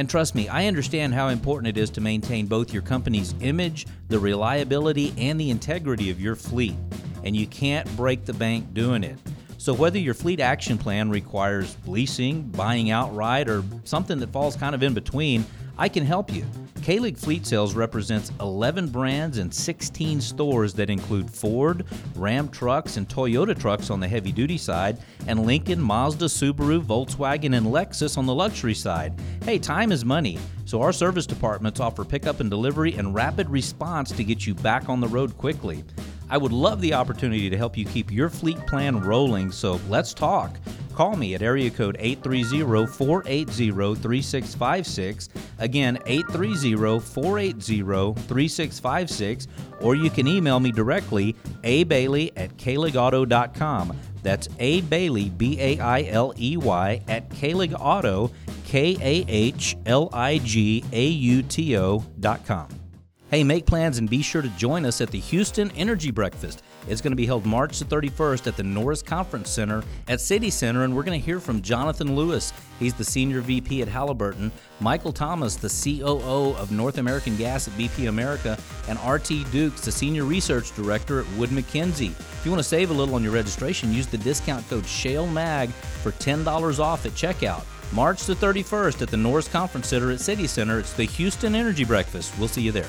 And 0.00 0.08
trust 0.08 0.34
me, 0.34 0.48
I 0.48 0.64
understand 0.64 1.12
how 1.12 1.28
important 1.28 1.76
it 1.76 1.78
is 1.78 1.90
to 1.90 2.00
maintain 2.00 2.46
both 2.46 2.72
your 2.72 2.80
company's 2.80 3.34
image, 3.42 3.86
the 4.08 4.18
reliability, 4.18 5.12
and 5.18 5.38
the 5.38 5.50
integrity 5.50 6.08
of 6.08 6.18
your 6.18 6.34
fleet 6.36 6.74
and 7.22 7.36
you 7.36 7.46
can't 7.46 7.86
break 7.98 8.24
the 8.24 8.32
bank 8.32 8.72
doing 8.72 9.04
it. 9.04 9.18
So, 9.58 9.74
whether 9.74 9.98
your 9.98 10.14
fleet 10.14 10.40
action 10.40 10.78
plan 10.78 11.10
requires 11.10 11.76
leasing, 11.84 12.44
buying 12.44 12.90
outright, 12.90 13.46
or 13.46 13.62
something 13.84 14.18
that 14.20 14.30
falls 14.30 14.56
kind 14.56 14.74
of 14.74 14.82
in 14.82 14.94
between, 14.94 15.44
I 15.80 15.88
can 15.88 16.04
help 16.04 16.30
you. 16.30 16.44
Kahlig 16.82 17.16
Fleet 17.16 17.46
Sales 17.46 17.74
represents 17.74 18.32
11 18.38 18.88
brands 18.88 19.38
and 19.38 19.52
16 19.52 20.20
stores 20.20 20.74
that 20.74 20.90
include 20.90 21.30
Ford, 21.30 21.86
Ram 22.16 22.50
trucks, 22.50 22.98
and 22.98 23.08
Toyota 23.08 23.58
trucks 23.58 23.88
on 23.88 23.98
the 23.98 24.06
heavy 24.06 24.30
duty 24.30 24.58
side, 24.58 24.98
and 25.26 25.46
Lincoln, 25.46 25.80
Mazda, 25.80 26.26
Subaru, 26.26 26.82
Volkswagen, 26.82 27.56
and 27.56 27.66
Lexus 27.66 28.18
on 28.18 28.26
the 28.26 28.34
luxury 28.34 28.74
side. 28.74 29.18
Hey, 29.42 29.58
time 29.58 29.90
is 29.90 30.04
money, 30.04 30.38
so 30.66 30.82
our 30.82 30.92
service 30.92 31.26
departments 31.26 31.80
offer 31.80 32.04
pickup 32.04 32.40
and 32.40 32.50
delivery 32.50 32.94
and 32.96 33.14
rapid 33.14 33.48
response 33.48 34.10
to 34.12 34.22
get 34.22 34.46
you 34.46 34.54
back 34.54 34.90
on 34.90 35.00
the 35.00 35.08
road 35.08 35.38
quickly. 35.38 35.82
I 36.30 36.38
would 36.38 36.52
love 36.52 36.80
the 36.80 36.94
opportunity 36.94 37.50
to 37.50 37.56
help 37.56 37.76
you 37.76 37.84
keep 37.84 38.12
your 38.12 38.30
fleet 38.30 38.64
plan 38.66 39.00
rolling, 39.00 39.50
so 39.50 39.80
let's 39.88 40.14
talk. 40.14 40.56
Call 40.94 41.16
me 41.16 41.34
at 41.34 41.42
area 41.42 41.70
code 41.70 41.96
830 41.98 42.86
480 42.86 43.70
3656. 43.96 45.28
Again, 45.58 45.98
830 46.06 47.00
480 47.00 48.14
3656. 48.28 49.48
Or 49.80 49.94
you 49.94 50.10
can 50.10 50.28
email 50.28 50.60
me 50.60 50.70
directly, 50.70 51.34
abailey 51.64 52.32
at 52.36 52.56
kahligauto.com. 52.56 53.96
That's 54.22 54.48
A 54.58 54.82
Bailey, 54.82 55.30
B 55.30 55.58
A 55.60 55.78
I 55.78 56.02
L 56.02 56.34
E 56.38 56.56
Y, 56.56 57.02
at 57.08 57.28
Kahlig 57.30 57.74
Auto, 57.78 58.30
K 58.66 58.96
A 59.00 59.24
H 59.28 59.76
L 59.86 60.10
I 60.12 60.38
G 60.38 60.84
A 60.92 61.06
U 61.06 61.42
T 61.42 61.76
O 61.78 62.04
dot 62.20 62.44
com. 62.44 62.79
Hey, 63.30 63.44
make 63.44 63.64
plans 63.64 63.98
and 63.98 64.10
be 64.10 64.22
sure 64.22 64.42
to 64.42 64.48
join 64.48 64.84
us 64.84 65.00
at 65.00 65.12
the 65.12 65.20
Houston 65.20 65.70
Energy 65.76 66.10
Breakfast. 66.10 66.64
It's 66.88 67.00
going 67.00 67.12
to 67.12 67.16
be 67.16 67.26
held 67.26 67.46
March 67.46 67.78
the 67.78 67.84
31st 67.84 68.48
at 68.48 68.56
the 68.56 68.64
Norris 68.64 69.02
Conference 69.02 69.48
Center 69.48 69.84
at 70.08 70.20
City 70.20 70.50
Center, 70.50 70.82
and 70.82 70.96
we're 70.96 71.04
going 71.04 71.20
to 71.20 71.24
hear 71.24 71.38
from 71.38 71.62
Jonathan 71.62 72.16
Lewis. 72.16 72.52
He's 72.80 72.92
the 72.92 73.04
Senior 73.04 73.40
VP 73.40 73.82
at 73.82 73.88
Halliburton, 73.88 74.50
Michael 74.80 75.12
Thomas, 75.12 75.54
the 75.54 75.68
COO 75.68 76.56
of 76.56 76.72
North 76.72 76.98
American 76.98 77.36
Gas 77.36 77.68
at 77.68 77.74
BP 77.74 78.08
America, 78.08 78.58
and 78.88 78.98
RT 79.08 79.48
Dukes, 79.52 79.82
the 79.82 79.92
Senior 79.92 80.24
Research 80.24 80.74
Director 80.74 81.20
at 81.20 81.32
Wood 81.34 81.52
Mackenzie. 81.52 82.08
If 82.08 82.40
you 82.44 82.50
want 82.50 82.64
to 82.64 82.68
save 82.68 82.90
a 82.90 82.94
little 82.94 83.14
on 83.14 83.22
your 83.22 83.32
registration, 83.32 83.92
use 83.92 84.08
the 84.08 84.18
discount 84.18 84.68
code 84.68 84.82
SHALEMAG 84.82 85.70
for 86.02 86.10
$10 86.10 86.80
off 86.80 87.06
at 87.06 87.12
checkout. 87.12 87.62
March 87.92 88.24
the 88.24 88.34
31st 88.34 89.02
at 89.02 89.08
the 89.08 89.16
Norris 89.16 89.46
Conference 89.46 89.86
Center 89.86 90.10
at 90.10 90.18
City 90.18 90.48
Center. 90.48 90.80
It's 90.80 90.94
the 90.94 91.04
Houston 91.04 91.54
Energy 91.54 91.84
Breakfast. 91.84 92.36
We'll 92.36 92.48
see 92.48 92.62
you 92.62 92.72
there. 92.72 92.88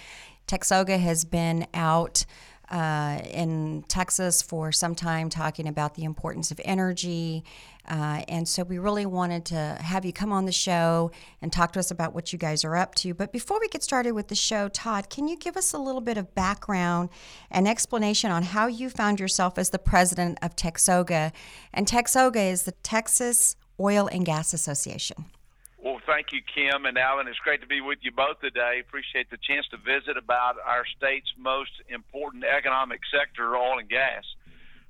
Texoga 0.45 1.00
has 1.00 1.24
been 1.24 1.67
out 1.74 2.26
uh, 2.69 3.19
in 3.32 3.84
Texas 3.88 4.41
for 4.41 4.71
some 4.71 4.95
time 4.95 5.30
talking 5.30 5.67
about 5.67 5.95
the 5.95 6.04
importance 6.04 6.52
of 6.52 6.60
energy. 6.65 7.43
Uh, 7.88 8.24
and 8.28 8.48
so 8.48 8.63
we 8.63 8.78
really 8.78 9.06
wanted 9.06 9.45
to 9.45 9.78
have 9.82 10.06
you 10.06 10.13
come 10.13 10.32
on 10.32 10.45
the 10.45 10.52
show 10.52 11.12
and 11.41 11.52
talk 11.52 11.71
to 11.74 11.80
us 11.80 11.91
about 11.91 12.13
what 12.13 12.34
you 12.34 12.39
guys 12.39 12.63
are 12.65 12.76
up 12.76 12.95
to. 12.95 13.13
But 13.13 13.32
before 13.32 13.60
we 13.60 13.67
get 13.67 13.84
started 13.84 14.13
with 14.13 14.28
the 14.28 14.36
show, 14.36 14.69
Todd, 14.69 15.10
can 15.10 15.28
you 15.28 15.38
give 15.38 15.56
us 15.58 15.74
a 15.74 15.78
little 15.78 16.02
bit 16.02 16.17
of 16.17 16.34
background 16.36 17.10
and 17.52 17.67
explanation 17.67 18.32
on 18.32 18.43
how 18.43 18.67
you 18.67 18.89
found 18.89 19.19
yourself 19.19 19.58
as 19.58 19.69
the 19.69 19.80
president 19.80 20.39
of 20.41 20.56
Texoga? 20.56 21.32
And 21.74 21.88
Texoga 21.88 22.52
is 22.52 22.63
the 22.63 22.71
Texas 22.71 23.56
Oil 23.80 24.08
and 24.12 24.26
Gas 24.26 24.54
Association. 24.54 25.26
Well, 25.78 26.02
thank 26.08 26.32
you, 26.32 26.41
Kim 26.41 26.86
and 26.86 26.98
Alan. 26.98 27.28
It's 27.28 27.38
great 27.38 27.62
to 27.62 27.67
be 27.67 27.80
with 27.80 28.00
you 28.02 28.12
both 28.12 28.39
today. 28.41 28.80
Appreciate 28.80 29.30
the 29.30 29.38
chance 29.38 29.67
to 29.67 29.78
visit 29.78 30.17
about 30.17 30.56
our 30.65 30.84
state's 30.98 31.32
most 31.38 31.69
important 31.89 32.43
economic 32.43 33.02
sector, 33.12 33.56
oil 33.56 33.78
and 33.78 33.88
gas. 33.88 34.24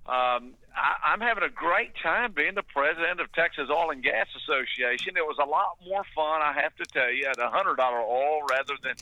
Um, 0.06 0.54
I, 0.76 1.14
I'm 1.14 1.22
having 1.22 1.44
a 1.44 1.50
great 1.50 1.94
time 2.04 2.34
being 2.34 2.56
the 2.56 2.64
president 2.64 3.20
of 3.20 3.32
Texas 3.34 3.70
Oil 3.70 3.92
and 3.92 4.04
Gas 4.04 4.28
Association. 4.36 5.18
It 5.18 5.26
was 5.26 5.38
a 5.42 5.48
lot 5.48 5.78
more 5.86 6.04
fun, 6.16 6.42
I 6.42 6.54
have 6.62 6.76
to 6.76 6.86
tell 6.86 7.12
you, 7.12 7.26
at 7.28 7.40
a 7.40 7.50
hundred 7.50 7.78
dollar 7.78 8.00
oil 8.00 8.42
rather 8.50 8.76
than 8.84 8.96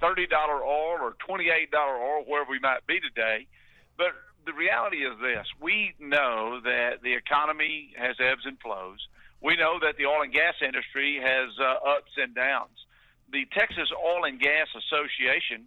thirty 0.00 0.26
dollar 0.26 0.64
oil 0.64 0.98
or 1.00 1.14
twenty 1.24 1.48
eight 1.48 1.70
dollar 1.70 1.96
oil, 1.96 2.24
where 2.26 2.44
we 2.48 2.58
might 2.58 2.86
be 2.86 3.00
today. 3.00 3.46
But 3.96 4.12
the 4.44 4.52
reality 4.52 5.06
is 5.06 5.14
this: 5.20 5.46
we 5.60 5.94
know 5.98 6.60
that 6.64 7.02
the 7.02 7.14
economy 7.14 7.94
has 7.96 8.16
ebbs 8.18 8.42
and 8.44 8.58
flows 8.60 8.98
we 9.42 9.56
know 9.56 9.78
that 9.82 9.96
the 9.98 10.06
oil 10.06 10.22
and 10.22 10.32
gas 10.32 10.54
industry 10.62 11.18
has 11.20 11.50
uh, 11.58 11.98
ups 11.98 12.12
and 12.16 12.34
downs. 12.34 12.86
The 13.32 13.44
Texas 13.52 13.90
Oil 13.90 14.24
and 14.24 14.38
Gas 14.38 14.68
Association 14.70 15.66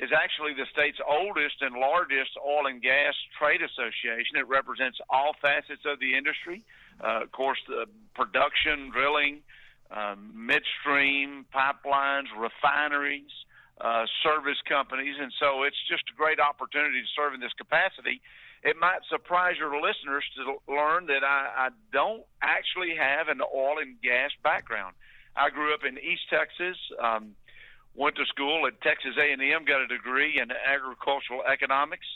is 0.00 0.10
actually 0.16 0.54
the 0.54 0.66
state's 0.72 0.98
oldest 1.06 1.60
and 1.60 1.76
largest 1.76 2.32
oil 2.40 2.66
and 2.66 2.82
gas 2.82 3.14
trade 3.38 3.60
association. 3.62 4.36
It 4.36 4.48
represents 4.48 4.98
all 5.08 5.36
facets 5.40 5.84
of 5.84 6.00
the 6.00 6.16
industry. 6.16 6.64
Uh, 6.98 7.22
of 7.22 7.32
course, 7.32 7.58
the 7.68 7.86
production, 8.14 8.90
drilling, 8.90 9.40
um, 9.90 10.32
midstream, 10.34 11.46
pipelines, 11.54 12.32
refineries, 12.36 13.30
uh, 13.80 14.06
service 14.22 14.58
companies. 14.66 15.16
And 15.20 15.32
so 15.38 15.62
it's 15.62 15.80
just 15.88 16.04
a 16.12 16.16
great 16.16 16.40
opportunity 16.40 17.00
to 17.00 17.10
serve 17.14 17.34
in 17.34 17.40
this 17.40 17.52
capacity 17.56 18.20
it 18.62 18.76
might 18.78 19.00
surprise 19.08 19.56
your 19.58 19.74
listeners 19.80 20.24
to 20.36 20.72
learn 20.72 21.06
that 21.06 21.24
I, 21.24 21.48
I 21.56 21.68
don't 21.92 22.22
actually 22.42 22.94
have 22.96 23.28
an 23.28 23.40
oil 23.40 23.78
and 23.80 24.00
gas 24.02 24.30
background. 24.42 24.94
I 25.36 25.48
grew 25.48 25.72
up 25.72 25.80
in 25.86 25.96
East 25.96 26.28
Texas, 26.28 26.76
um, 27.00 27.32
went 27.94 28.16
to 28.16 28.26
school 28.26 28.66
at 28.66 28.80
Texas 28.80 29.16
A&M, 29.18 29.64
got 29.64 29.80
a 29.80 29.86
degree 29.86 30.38
in 30.40 30.50
agricultural 30.50 31.42
economics. 31.50 32.06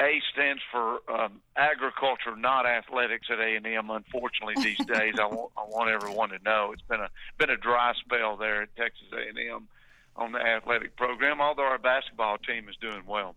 A 0.00 0.22
stands 0.32 0.62
for 0.70 1.00
um, 1.10 1.42
agriculture, 1.56 2.34
not 2.36 2.66
athletics 2.66 3.28
at 3.30 3.38
A&M. 3.38 3.90
Unfortunately, 3.90 4.54
these 4.62 4.84
days, 4.86 5.14
I 5.20 5.26
want 5.26 5.52
I 5.56 5.64
want 5.64 5.90
everyone 5.90 6.30
to 6.30 6.38
know 6.42 6.72
it's 6.72 6.82
been 6.82 7.00
a 7.00 7.10
been 7.38 7.50
a 7.50 7.58
dry 7.58 7.92
spell 8.04 8.36
there 8.36 8.62
at 8.62 8.74
Texas 8.76 9.06
A&M 9.12 9.68
on 10.16 10.32
the 10.32 10.38
athletic 10.38 10.96
program. 10.96 11.40
Although 11.40 11.64
our 11.64 11.78
basketball 11.78 12.38
team 12.38 12.68
is 12.68 12.76
doing 12.80 13.02
well. 13.06 13.34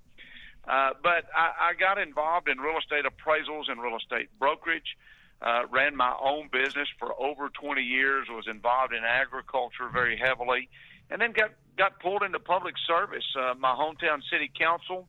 Uh, 0.68 0.92
but 1.04 1.26
I, 1.36 1.70
I 1.70 1.74
got 1.80 1.98
involved 2.00 2.48
in 2.48 2.58
real 2.58 2.78
estate 2.78 3.06
appraisals 3.06 3.70
and 3.70 3.82
real 3.82 3.98
estate 3.98 4.30
brokerage. 4.40 4.98
Uh, 5.42 5.64
ran 5.70 5.96
my 5.96 6.16
own 6.24 6.50
business 6.52 6.88
for 6.98 7.14
over 7.22 7.50
20 7.50 7.82
years. 7.82 8.28
Was 8.30 8.48
involved 8.48 8.94
in 8.94 9.04
agriculture 9.04 9.90
very 9.92 10.18
heavily, 10.18 10.70
and 11.10 11.22
then 11.22 11.32
got 11.32 11.52
got 11.78 12.00
pulled 12.00 12.24
into 12.24 12.40
public 12.40 12.76
service. 12.88 13.26
Uh, 13.38 13.54
my 13.60 13.76
hometown 13.76 14.22
city 14.32 14.50
council 14.58 15.08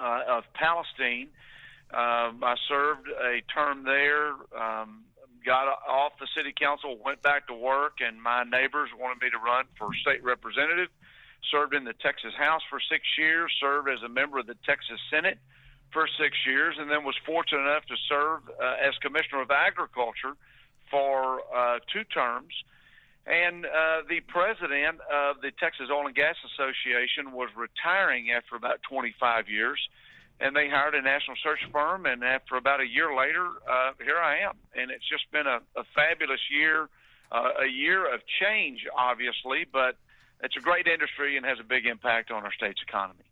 uh, 0.00 0.22
of 0.28 0.44
Palestine. 0.54 1.28
Uh, 1.92 2.32
I 2.42 2.56
served 2.68 3.08
a 3.08 3.40
term 3.52 3.84
there. 3.84 4.30
Um, 4.58 5.04
got 5.46 5.68
off 5.86 6.12
the 6.18 6.26
city 6.34 6.52
council, 6.58 6.98
went 7.04 7.22
back 7.22 7.46
to 7.48 7.54
work, 7.54 7.98
and 8.00 8.20
my 8.20 8.44
neighbors 8.44 8.88
wanted 8.98 9.22
me 9.22 9.30
to 9.30 9.38
run 9.38 9.66
for 9.78 9.94
state 9.94 10.24
representative 10.24 10.88
served 11.50 11.74
in 11.74 11.84
the 11.84 11.94
Texas 11.94 12.32
House 12.36 12.62
for 12.68 12.80
six 12.80 13.04
years, 13.18 13.52
served 13.60 13.88
as 13.88 14.02
a 14.02 14.08
member 14.08 14.38
of 14.38 14.46
the 14.46 14.56
Texas 14.66 14.98
Senate 15.10 15.38
for 15.92 16.08
six 16.18 16.36
years, 16.46 16.76
and 16.78 16.90
then 16.90 17.04
was 17.04 17.16
fortunate 17.24 17.62
enough 17.62 17.86
to 17.86 17.96
serve 18.08 18.40
uh, 18.60 18.76
as 18.82 18.94
Commissioner 19.00 19.42
of 19.42 19.50
Agriculture 19.50 20.34
for 20.90 21.40
uh, 21.54 21.78
two 21.92 22.04
terms. 22.04 22.52
And 23.26 23.64
uh, 23.64 24.02
the 24.08 24.20
president 24.28 25.00
of 25.10 25.40
the 25.40 25.50
Texas 25.58 25.88
Oil 25.90 26.06
and 26.06 26.14
Gas 26.14 26.36
Association 26.44 27.32
was 27.32 27.48
retiring 27.56 28.30
after 28.30 28.54
about 28.54 28.80
25 28.88 29.48
years, 29.48 29.80
and 30.40 30.54
they 30.54 30.68
hired 30.68 30.94
a 30.94 31.00
national 31.00 31.36
search 31.42 31.60
firm. 31.72 32.04
And 32.04 32.22
after 32.22 32.56
about 32.56 32.80
a 32.80 32.86
year 32.86 33.16
later, 33.16 33.48
uh, 33.68 33.92
here 34.02 34.18
I 34.18 34.40
am. 34.40 34.56
And 34.76 34.90
it's 34.90 35.08
just 35.08 35.30
been 35.32 35.46
a, 35.46 35.60
a 35.74 35.84
fabulous 35.94 36.40
year, 36.50 36.90
uh, 37.32 37.64
a 37.64 37.66
year 37.66 38.12
of 38.12 38.20
change, 38.40 38.86
obviously, 38.94 39.64
but 39.72 39.96
it's 40.42 40.56
a 40.56 40.60
great 40.60 40.86
industry 40.86 41.38
and 41.38 41.46
has 41.46 41.58
a 41.58 41.64
big 41.64 41.86
impact 41.86 42.30
on 42.30 42.44
our 42.44 42.52
state's 42.52 42.82
economy. 42.86 43.24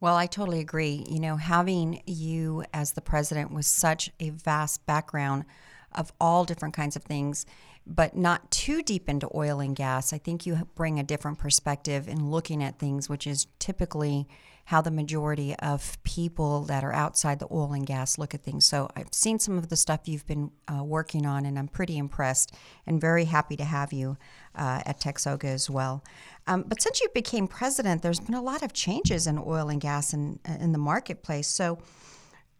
Well, 0.00 0.16
I 0.16 0.24
totally 0.24 0.60
agree. 0.60 1.04
You 1.10 1.20
know, 1.20 1.36
having 1.36 2.02
you 2.06 2.64
as 2.72 2.92
the 2.92 3.02
president 3.02 3.52
with 3.52 3.66
such 3.66 4.10
a 4.18 4.30
vast 4.30 4.86
background 4.86 5.44
of 5.92 6.10
all 6.18 6.46
different 6.46 6.72
kinds 6.72 6.96
of 6.96 7.02
things, 7.02 7.44
but 7.86 8.16
not 8.16 8.50
too 8.50 8.82
deep 8.82 9.08
into 9.08 9.28
oil 9.34 9.60
and 9.60 9.74
gas. 9.74 10.12
I 10.12 10.18
think 10.18 10.46
you 10.46 10.68
bring 10.74 10.98
a 10.98 11.02
different 11.02 11.38
perspective 11.38 12.08
in 12.08 12.30
looking 12.30 12.62
at 12.62 12.78
things, 12.78 13.08
which 13.08 13.26
is 13.26 13.46
typically 13.58 14.28
how 14.70 14.80
the 14.80 14.90
majority 14.90 15.52
of 15.56 15.98
people 16.04 16.62
that 16.62 16.84
are 16.84 16.92
outside 16.92 17.40
the 17.40 17.48
oil 17.50 17.72
and 17.72 17.84
gas 17.84 18.18
look 18.18 18.34
at 18.34 18.44
things. 18.44 18.64
So 18.64 18.88
I've 18.94 19.12
seen 19.12 19.40
some 19.40 19.58
of 19.58 19.68
the 19.68 19.74
stuff 19.74 20.06
you've 20.06 20.26
been 20.28 20.52
uh, 20.68 20.84
working 20.84 21.26
on, 21.26 21.44
and 21.44 21.58
I'm 21.58 21.66
pretty 21.66 21.98
impressed 21.98 22.54
and 22.86 23.00
very 23.00 23.24
happy 23.24 23.56
to 23.56 23.64
have 23.64 23.92
you 23.92 24.16
uh, 24.54 24.82
at 24.86 25.00
Texoga 25.00 25.46
as 25.46 25.68
well. 25.68 26.04
Um, 26.46 26.64
but 26.68 26.80
since 26.80 27.00
you 27.00 27.08
became 27.12 27.48
president, 27.48 28.02
there's 28.02 28.20
been 28.20 28.36
a 28.36 28.42
lot 28.42 28.62
of 28.62 28.72
changes 28.72 29.26
in 29.26 29.38
oil 29.44 29.70
and 29.70 29.80
gas 29.80 30.14
in, 30.14 30.38
in 30.60 30.70
the 30.70 30.78
marketplace. 30.78 31.48
So, 31.48 31.78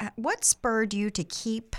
uh, 0.01 0.09
what 0.17 0.45
spurred 0.45 0.93
you 0.93 1.11
to 1.11 1.23
keep 1.23 1.77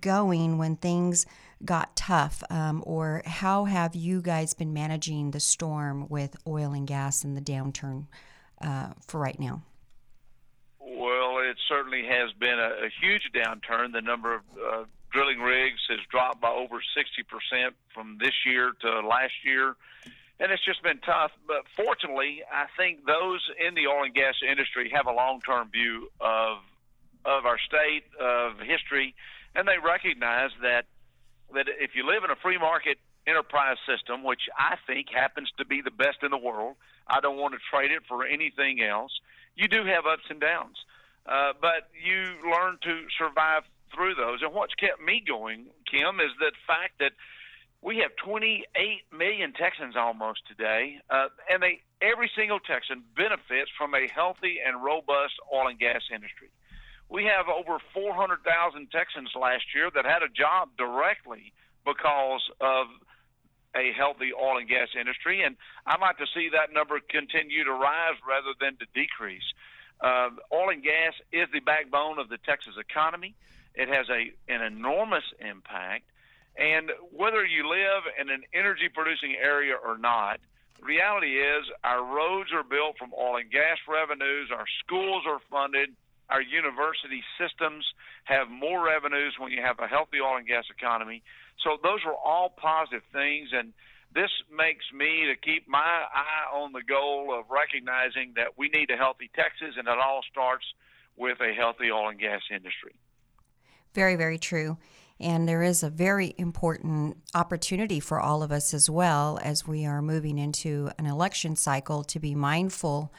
going 0.00 0.58
when 0.58 0.76
things 0.76 1.26
got 1.64 1.96
tough? 1.96 2.42
Um, 2.50 2.82
or 2.86 3.22
how 3.26 3.64
have 3.64 3.94
you 3.94 4.20
guys 4.22 4.54
been 4.54 4.72
managing 4.72 5.30
the 5.30 5.40
storm 5.40 6.08
with 6.08 6.36
oil 6.46 6.72
and 6.72 6.86
gas 6.86 7.24
and 7.24 7.36
the 7.36 7.40
downturn 7.40 8.06
uh, 8.60 8.92
for 9.06 9.20
right 9.20 9.38
now? 9.38 9.62
Well, 10.80 11.38
it 11.38 11.56
certainly 11.68 12.04
has 12.06 12.32
been 12.38 12.58
a, 12.58 12.86
a 12.86 12.90
huge 13.00 13.30
downturn. 13.34 13.92
The 13.92 14.02
number 14.02 14.34
of 14.34 14.42
uh, 14.56 14.84
drilling 15.10 15.40
rigs 15.40 15.80
has 15.88 16.00
dropped 16.10 16.40
by 16.40 16.50
over 16.50 16.76
60% 16.76 17.70
from 17.94 18.18
this 18.18 18.32
year 18.46 18.72
to 18.80 19.00
last 19.06 19.34
year. 19.44 19.76
And 20.40 20.50
it's 20.50 20.64
just 20.64 20.82
been 20.82 20.98
tough. 20.98 21.30
But 21.46 21.64
fortunately, 21.76 22.42
I 22.52 22.66
think 22.76 23.06
those 23.06 23.40
in 23.64 23.74
the 23.74 23.86
oil 23.86 24.04
and 24.04 24.14
gas 24.14 24.34
industry 24.48 24.90
have 24.94 25.06
a 25.06 25.12
long 25.12 25.40
term 25.40 25.70
view 25.70 26.10
of 26.20 26.58
of 27.24 27.46
our 27.46 27.58
state, 27.58 28.02
of 28.18 28.58
history, 28.58 29.14
and 29.54 29.68
they 29.68 29.78
recognize 29.78 30.50
that 30.60 30.86
that 31.54 31.66
if 31.68 31.94
you 31.94 32.06
live 32.06 32.24
in 32.24 32.30
a 32.30 32.36
free 32.36 32.58
market 32.58 32.98
enterprise 33.26 33.76
system, 33.86 34.24
which 34.24 34.42
I 34.58 34.76
think 34.86 35.08
happens 35.12 35.50
to 35.58 35.64
be 35.64 35.80
the 35.80 35.90
best 35.90 36.18
in 36.22 36.30
the 36.30 36.38
world, 36.38 36.76
I 37.06 37.20
don't 37.20 37.36
want 37.36 37.54
to 37.54 37.60
trade 37.70 37.90
it 37.90 38.02
for 38.08 38.24
anything 38.24 38.82
else. 38.82 39.12
You 39.54 39.68
do 39.68 39.84
have 39.84 40.06
ups 40.06 40.24
and 40.30 40.40
downs, 40.40 40.76
uh, 41.26 41.52
but 41.60 41.88
you 41.92 42.34
learn 42.50 42.78
to 42.82 43.06
survive 43.18 43.62
through 43.94 44.14
those. 44.14 44.40
And 44.42 44.52
what's 44.52 44.74
kept 44.74 45.00
me 45.00 45.22
going, 45.26 45.66
Kim, 45.90 46.20
is 46.20 46.32
the 46.38 46.52
fact 46.66 46.98
that 47.00 47.12
we 47.82 47.98
have 47.98 48.12
28 48.24 48.64
million 49.12 49.52
Texans 49.52 49.96
almost 49.96 50.40
today, 50.48 50.98
uh, 51.10 51.28
and 51.50 51.62
they 51.62 51.82
every 52.00 52.30
single 52.36 52.58
Texan 52.60 53.02
benefits 53.16 53.70
from 53.76 53.94
a 53.94 54.08
healthy 54.14 54.58
and 54.64 54.82
robust 54.82 55.34
oil 55.52 55.68
and 55.68 55.78
gas 55.78 56.02
industry. 56.12 56.48
We 57.12 57.24
have 57.24 57.46
over 57.46 57.76
400,000 57.92 58.90
Texans 58.90 59.30
last 59.38 59.64
year 59.74 59.90
that 59.94 60.06
had 60.06 60.22
a 60.22 60.32
job 60.32 60.70
directly 60.78 61.52
because 61.84 62.40
of 62.58 62.86
a 63.76 63.92
healthy 63.92 64.32
oil 64.32 64.56
and 64.56 64.66
gas 64.66 64.88
industry, 64.98 65.42
and 65.42 65.56
I'd 65.86 66.00
like 66.00 66.16
to 66.18 66.26
see 66.34 66.48
that 66.52 66.72
number 66.72 67.00
continue 67.06 67.64
to 67.64 67.72
rise 67.72 68.16
rather 68.26 68.56
than 68.58 68.76
to 68.78 68.86
decrease. 68.94 69.44
Uh, 70.00 70.30
oil 70.54 70.70
and 70.70 70.82
gas 70.82 71.12
is 71.32 71.48
the 71.52 71.60
backbone 71.60 72.18
of 72.18 72.30
the 72.30 72.38
Texas 72.38 72.74
economy. 72.80 73.34
It 73.74 73.88
has 73.88 74.08
a 74.08 74.32
an 74.48 74.62
enormous 74.62 75.24
impact, 75.38 76.04
and 76.56 76.90
whether 77.12 77.44
you 77.44 77.68
live 77.68 78.04
in 78.20 78.30
an 78.30 78.42
energy 78.54 78.88
producing 78.88 79.36
area 79.36 79.74
or 79.74 79.98
not, 79.98 80.40
the 80.78 80.84
reality 80.84 81.40
is 81.40 81.66
our 81.84 82.02
roads 82.02 82.52
are 82.52 82.64
built 82.64 82.96
from 82.98 83.12
oil 83.12 83.36
and 83.36 83.50
gas 83.50 83.78
revenues, 83.86 84.50
our 84.50 84.66
schools 84.84 85.24
are 85.26 85.40
funded, 85.50 85.90
our 86.30 86.40
university 86.40 87.22
systems 87.38 87.84
have 88.24 88.48
more 88.48 88.84
revenues 88.84 89.34
when 89.38 89.52
you 89.52 89.60
have 89.62 89.78
a 89.80 89.86
healthy 89.86 90.18
oil 90.20 90.36
and 90.36 90.46
gas 90.46 90.64
economy. 90.70 91.22
So 91.62 91.78
those 91.82 92.00
are 92.06 92.14
all 92.14 92.50
positive 92.56 93.02
things, 93.12 93.50
and 93.52 93.72
this 94.14 94.30
makes 94.50 94.84
me 94.94 95.26
to 95.26 95.36
keep 95.36 95.68
my 95.68 95.78
eye 95.78 96.54
on 96.54 96.72
the 96.72 96.82
goal 96.82 97.34
of 97.36 97.46
recognizing 97.50 98.34
that 98.36 98.56
we 98.56 98.68
need 98.68 98.90
a 98.90 98.96
healthy 98.96 99.30
Texas, 99.34 99.74
and 99.76 99.88
it 99.88 99.98
all 99.98 100.20
starts 100.30 100.64
with 101.16 101.40
a 101.40 101.52
healthy 101.52 101.90
oil 101.90 102.08
and 102.08 102.18
gas 102.18 102.40
industry. 102.50 102.94
Very, 103.94 104.16
very 104.16 104.38
true. 104.38 104.78
And 105.20 105.48
there 105.48 105.62
is 105.62 105.82
a 105.82 105.90
very 105.90 106.34
important 106.36 107.18
opportunity 107.34 108.00
for 108.00 108.18
all 108.18 108.42
of 108.42 108.50
us 108.50 108.74
as 108.74 108.90
well 108.90 109.38
as 109.42 109.66
we 109.66 109.86
are 109.86 110.02
moving 110.02 110.36
into 110.36 110.90
an 110.98 111.06
election 111.06 111.54
cycle 111.54 112.02
to 112.04 112.18
be 112.18 112.34
mindful 112.34 113.12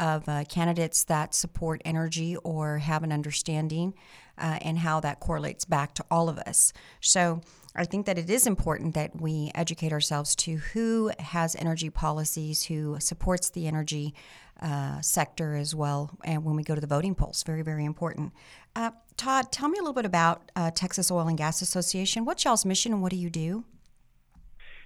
of 0.00 0.28
uh, 0.28 0.42
candidates 0.44 1.04
that 1.04 1.34
support 1.34 1.80
energy 1.84 2.34
or 2.36 2.78
have 2.78 3.04
an 3.04 3.12
understanding 3.12 3.94
uh, 4.38 4.58
and 4.62 4.78
how 4.78 4.98
that 5.00 5.20
correlates 5.20 5.64
back 5.64 5.94
to 5.94 6.04
all 6.10 6.28
of 6.28 6.38
us. 6.38 6.72
So 7.00 7.42
I 7.76 7.84
think 7.84 8.06
that 8.06 8.18
it 8.18 8.28
is 8.28 8.46
important 8.46 8.94
that 8.94 9.20
we 9.20 9.52
educate 9.54 9.92
ourselves 9.92 10.34
to 10.36 10.56
who 10.56 11.12
has 11.20 11.54
energy 11.54 11.90
policies, 11.90 12.64
who 12.64 12.96
supports 12.98 13.50
the 13.50 13.68
energy 13.68 14.14
uh, 14.60 15.00
sector 15.00 15.54
as 15.54 15.74
well, 15.74 16.10
and 16.24 16.44
when 16.44 16.56
we 16.56 16.62
go 16.62 16.74
to 16.74 16.80
the 16.80 16.86
voting 16.86 17.14
polls, 17.14 17.42
very, 17.44 17.62
very 17.62 17.84
important. 17.84 18.32
Uh, 18.74 18.90
Todd, 19.16 19.52
tell 19.52 19.68
me 19.68 19.78
a 19.78 19.82
little 19.82 19.94
bit 19.94 20.04
about 20.04 20.50
uh, 20.56 20.70
Texas 20.70 21.10
Oil 21.10 21.28
and 21.28 21.38
Gas 21.38 21.62
Association. 21.62 22.24
What's 22.24 22.44
y'all's 22.44 22.64
mission 22.64 22.92
and 22.92 23.02
what 23.02 23.10
do 23.10 23.16
you 23.16 23.30
do? 23.30 23.64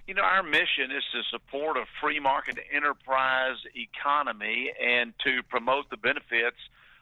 You 0.07 0.13
know, 0.13 0.21
our 0.21 0.43
mission 0.43 0.91
is 0.95 1.03
to 1.13 1.23
support 1.31 1.77
a 1.77 1.85
free 1.99 2.19
market 2.19 2.59
enterprise 2.71 3.57
economy 3.75 4.71
and 4.79 5.13
to 5.23 5.41
promote 5.49 5.89
the 5.89 5.97
benefits 5.97 6.57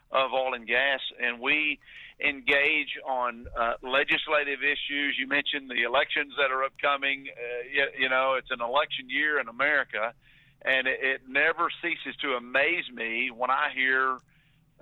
of 0.09 0.31
oil 0.31 0.53
and 0.53 0.65
gas. 0.65 1.01
And 1.21 1.41
we 1.41 1.79
engage 2.23 2.97
on 3.05 3.47
uh, 3.59 3.73
legislative 3.81 4.63
issues. 4.63 5.17
You 5.19 5.27
mentioned 5.27 5.69
the 5.69 5.83
elections 5.83 6.33
that 6.37 6.49
are 6.49 6.63
upcoming. 6.63 7.27
Uh, 7.27 7.67
you, 7.73 8.03
you, 8.03 8.09
know, 8.09 8.35
it's 8.35 8.51
an 8.51 8.61
election 8.61 9.09
year 9.09 9.37
in 9.37 9.49
America, 9.49 10.13
and 10.61 10.87
it, 10.87 10.99
it 11.01 11.21
never 11.27 11.69
ceases 11.81 12.15
to 12.21 12.35
amaze 12.35 12.89
me 12.93 13.31
when 13.35 13.49
I 13.49 13.71
hear 13.75 14.17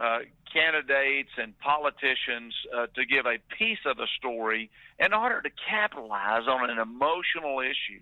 uh, 0.02 0.20
candidates 0.52 1.30
and 1.38 1.58
politicians 1.60 2.54
uh, 2.76 2.88
to 2.96 3.06
give 3.06 3.26
a 3.26 3.38
piece 3.58 3.84
of 3.86 3.98
the 3.98 4.08
story 4.18 4.70
in 5.00 5.14
order 5.14 5.42
to 5.42 5.50
capitalize 5.70 6.48
on 6.48 6.70
an 6.70 6.80
emotional 6.80 7.60
issue. 7.60 8.02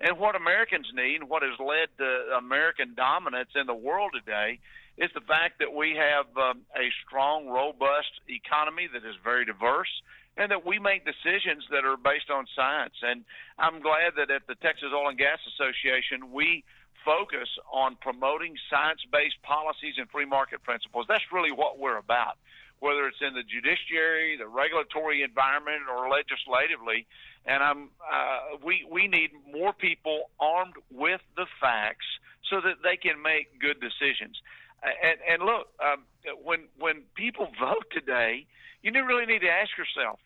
And 0.00 0.18
what 0.18 0.34
Americans 0.34 0.86
need, 0.92 1.20
and 1.22 1.30
what 1.30 1.42
has 1.42 1.58
led 1.58 1.88
to 1.98 2.36
American 2.36 2.94
dominance 2.94 3.50
in 3.54 3.66
the 3.66 3.74
world 3.74 4.10
today, 4.12 4.58
is 4.98 5.10
the 5.14 5.22
fact 5.22 5.60
that 5.60 5.72
we 5.72 5.96
have 5.96 6.26
um, 6.36 6.62
a 6.74 6.90
strong, 7.06 7.48
robust 7.48 8.12
economy 8.28 8.88
that 8.92 9.08
is 9.08 9.14
very 9.22 9.44
diverse, 9.44 9.88
and 10.36 10.50
that 10.50 10.66
we 10.66 10.78
make 10.78 11.04
decisions 11.06 11.64
that 11.70 11.84
are 11.84 11.96
based 11.96 12.28
on 12.28 12.44
science. 12.54 12.94
And 13.02 13.24
I'm 13.58 13.80
glad 13.80 14.18
that 14.18 14.30
at 14.30 14.46
the 14.46 14.54
Texas 14.56 14.88
Oil 14.92 15.08
and 15.08 15.16
Gas 15.16 15.38
Association, 15.56 16.32
we 16.32 16.64
focus 17.06 17.48
on 17.72 17.96
promoting 18.02 18.56
science 18.68 19.00
based 19.12 19.40
policies 19.42 19.94
and 19.96 20.10
free 20.10 20.26
market 20.26 20.62
principles. 20.64 21.06
That's 21.08 21.24
really 21.32 21.52
what 21.52 21.78
we're 21.78 21.96
about, 21.96 22.36
whether 22.80 23.06
it's 23.06 23.22
in 23.22 23.32
the 23.34 23.46
judiciary, 23.46 24.36
the 24.36 24.48
regulatory 24.48 25.22
environment, 25.22 25.86
or 25.88 26.10
legislatively. 26.10 27.06
And 27.46 27.62
I'm, 27.62 27.90
uh, 28.02 28.58
we, 28.62 28.84
we 28.90 29.06
need 29.06 29.30
more 29.46 29.72
people 29.72 30.30
armed 30.40 30.74
with 30.90 31.22
the 31.36 31.46
facts 31.60 32.06
so 32.50 32.60
that 32.60 32.82
they 32.82 32.96
can 32.98 33.22
make 33.22 33.58
good 33.60 33.78
decisions. 33.80 34.36
And, 34.82 35.18
and 35.30 35.42
look, 35.42 35.68
um, 35.80 36.04
when 36.42 36.68
when 36.78 37.02
people 37.14 37.48
vote 37.60 37.86
today, 37.92 38.46
you 38.82 38.92
really 38.92 39.26
need 39.26 39.40
to 39.40 39.50
ask 39.50 39.70
yourself: 39.78 40.18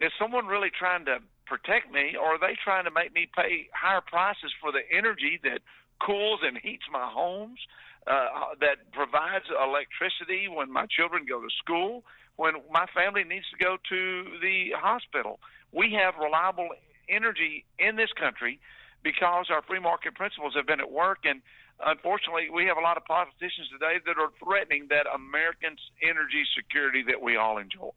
Is 0.00 0.12
someone 0.18 0.46
really 0.46 0.70
trying 0.70 1.06
to 1.06 1.18
protect 1.46 1.90
me, 1.92 2.16
or 2.18 2.34
are 2.34 2.38
they 2.38 2.58
trying 2.62 2.84
to 2.84 2.90
make 2.90 3.14
me 3.14 3.28
pay 3.34 3.68
higher 3.72 4.02
prices 4.02 4.52
for 4.60 4.72
the 4.72 4.82
energy 4.92 5.40
that 5.44 5.62
cools 6.00 6.40
and 6.42 6.58
heats 6.58 6.84
my 6.90 7.08
homes, 7.10 7.58
uh, 8.06 8.54
that 8.60 8.92
provides 8.92 9.46
electricity 9.50 10.48
when 10.48 10.72
my 10.72 10.86
children 10.86 11.26
go 11.28 11.40
to 11.40 11.48
school, 11.58 12.04
when 12.36 12.54
my 12.70 12.86
family 12.94 13.24
needs 13.24 13.46
to 13.50 13.64
go 13.64 13.76
to 13.88 14.24
the 14.40 14.70
hospital? 14.76 15.40
We 15.72 15.92
have 15.92 16.14
reliable 16.16 16.68
energy 17.08 17.64
in 17.78 17.96
this 17.96 18.12
country 18.12 18.60
because 19.02 19.46
our 19.50 19.62
free 19.62 19.80
market 19.80 20.14
principles 20.14 20.54
have 20.54 20.66
been 20.66 20.80
at 20.80 20.90
work 20.90 21.20
and 21.24 21.42
unfortunately, 21.84 22.48
we 22.52 22.66
have 22.66 22.76
a 22.76 22.80
lot 22.80 22.96
of 22.96 23.04
politicians 23.04 23.68
today 23.70 24.00
that 24.06 24.18
are 24.18 24.30
threatening 24.42 24.86
that 24.90 25.06
Americans' 25.12 25.80
energy 26.02 26.44
security 26.56 27.04
that 27.08 27.20
we 27.20 27.36
all 27.36 27.58
enjoy. 27.58 27.90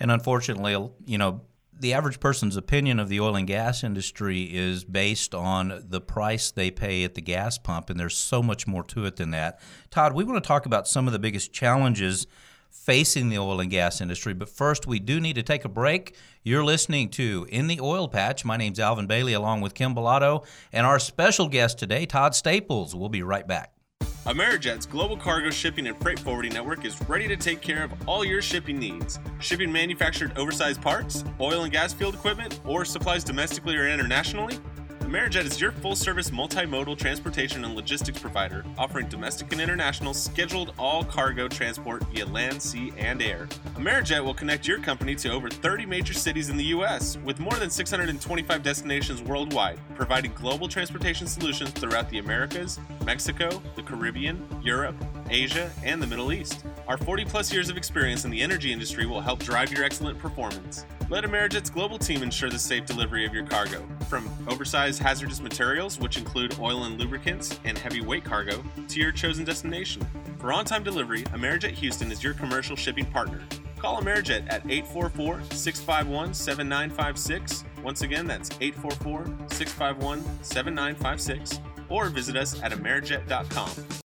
And 0.00 0.10
unfortunately, 0.10 0.72
you 1.06 1.18
know, 1.18 1.42
the 1.82 1.92
average 1.92 2.20
person's 2.20 2.56
opinion 2.56 3.00
of 3.00 3.08
the 3.08 3.18
oil 3.18 3.34
and 3.34 3.46
gas 3.46 3.82
industry 3.82 4.42
is 4.44 4.84
based 4.84 5.34
on 5.34 5.84
the 5.88 6.00
price 6.00 6.52
they 6.52 6.70
pay 6.70 7.02
at 7.02 7.14
the 7.14 7.20
gas 7.20 7.58
pump, 7.58 7.90
and 7.90 7.98
there's 7.98 8.16
so 8.16 8.40
much 8.40 8.68
more 8.68 8.84
to 8.84 9.04
it 9.04 9.16
than 9.16 9.32
that. 9.32 9.60
Todd, 9.90 10.12
we 10.12 10.22
want 10.22 10.42
to 10.42 10.46
talk 10.46 10.64
about 10.64 10.86
some 10.86 11.08
of 11.08 11.12
the 11.12 11.18
biggest 11.18 11.52
challenges 11.52 12.28
facing 12.70 13.28
the 13.28 13.38
oil 13.38 13.58
and 13.58 13.70
gas 13.70 14.00
industry. 14.00 14.32
But 14.32 14.48
first, 14.48 14.86
we 14.86 15.00
do 15.00 15.20
need 15.20 15.34
to 15.34 15.42
take 15.42 15.64
a 15.64 15.68
break. 15.68 16.14
You're 16.44 16.64
listening 16.64 17.10
to 17.10 17.48
In 17.50 17.66
the 17.66 17.80
Oil 17.80 18.06
Patch. 18.06 18.44
My 18.44 18.56
name's 18.56 18.78
Alvin 18.78 19.08
Bailey, 19.08 19.32
along 19.32 19.60
with 19.60 19.74
Kim 19.74 19.92
Bellotto, 19.92 20.46
and 20.72 20.86
our 20.86 21.00
special 21.00 21.48
guest 21.48 21.80
today, 21.80 22.06
Todd 22.06 22.36
Staples. 22.36 22.94
We'll 22.94 23.08
be 23.08 23.24
right 23.24 23.46
back. 23.46 23.72
Amerijet's 24.26 24.86
global 24.86 25.16
cargo 25.16 25.50
shipping 25.50 25.88
and 25.88 26.00
freight 26.00 26.16
forwarding 26.16 26.52
network 26.52 26.84
is 26.84 26.96
ready 27.08 27.26
to 27.26 27.36
take 27.36 27.60
care 27.60 27.82
of 27.82 27.92
all 28.06 28.24
your 28.24 28.40
shipping 28.40 28.78
needs. 28.78 29.18
Shipping 29.40 29.72
manufactured 29.72 30.38
oversized 30.38 30.80
parts, 30.80 31.24
oil 31.40 31.64
and 31.64 31.72
gas 31.72 31.92
field 31.92 32.14
equipment, 32.14 32.60
or 32.64 32.84
supplies 32.84 33.24
domestically 33.24 33.74
or 33.76 33.88
internationally? 33.88 34.60
Amerijet 35.12 35.44
is 35.44 35.60
your 35.60 35.72
full 35.72 35.94
service 35.94 36.30
multimodal 36.30 36.96
transportation 36.96 37.66
and 37.66 37.74
logistics 37.74 38.18
provider, 38.18 38.64
offering 38.78 39.06
domestic 39.08 39.52
and 39.52 39.60
international 39.60 40.14
scheduled 40.14 40.72
all 40.78 41.04
cargo 41.04 41.46
transport 41.48 42.02
via 42.04 42.24
land, 42.24 42.62
sea, 42.62 42.94
and 42.96 43.20
air. 43.20 43.46
Amerijet 43.74 44.24
will 44.24 44.32
connect 44.32 44.66
your 44.66 44.78
company 44.78 45.14
to 45.14 45.30
over 45.30 45.50
30 45.50 45.84
major 45.84 46.14
cities 46.14 46.48
in 46.48 46.56
the 46.56 46.64
U.S., 46.64 47.18
with 47.26 47.40
more 47.40 47.52
than 47.56 47.68
625 47.68 48.62
destinations 48.62 49.20
worldwide, 49.20 49.78
providing 49.94 50.32
global 50.32 50.66
transportation 50.66 51.26
solutions 51.26 51.68
throughout 51.72 52.08
the 52.08 52.16
Americas, 52.16 52.80
Mexico, 53.04 53.62
the 53.76 53.82
Caribbean, 53.82 54.42
Europe, 54.62 54.96
Asia, 55.28 55.70
and 55.84 56.02
the 56.02 56.06
Middle 56.06 56.32
East. 56.32 56.64
Our 56.88 56.96
40 56.96 57.26
plus 57.26 57.52
years 57.52 57.68
of 57.68 57.76
experience 57.76 58.24
in 58.24 58.30
the 58.30 58.40
energy 58.40 58.72
industry 58.72 59.04
will 59.04 59.20
help 59.20 59.40
drive 59.40 59.70
your 59.72 59.84
excellent 59.84 60.18
performance. 60.18 60.86
Let 61.12 61.24
Amerijet's 61.24 61.68
global 61.68 61.98
team 61.98 62.22
ensure 62.22 62.48
the 62.48 62.58
safe 62.58 62.86
delivery 62.86 63.26
of 63.26 63.34
your 63.34 63.44
cargo. 63.44 63.86
From 64.08 64.30
oversized 64.48 65.02
hazardous 65.02 65.42
materials, 65.42 65.98
which 65.98 66.16
include 66.16 66.58
oil 66.58 66.84
and 66.84 66.98
lubricants, 66.98 67.60
and 67.64 67.76
heavy 67.76 68.00
weight 68.00 68.24
cargo, 68.24 68.64
to 68.88 68.98
your 68.98 69.12
chosen 69.12 69.44
destination. 69.44 70.06
For 70.38 70.54
on 70.54 70.64
time 70.64 70.82
delivery, 70.82 71.24
Amerijet 71.24 71.72
Houston 71.72 72.10
is 72.10 72.24
your 72.24 72.32
commercial 72.32 72.76
shipping 72.76 73.04
partner. 73.04 73.42
Call 73.78 74.00
Amerijet 74.00 74.50
at 74.50 74.62
844 74.64 75.42
651 75.50 76.32
7956. 76.32 77.64
Once 77.84 78.00
again, 78.00 78.26
that's 78.26 78.48
844 78.62 79.26
651 79.48 80.24
7956. 80.42 81.60
Or 81.90 82.08
visit 82.08 82.36
us 82.36 82.62
at 82.62 82.72
Amerijet.com. 82.72 84.01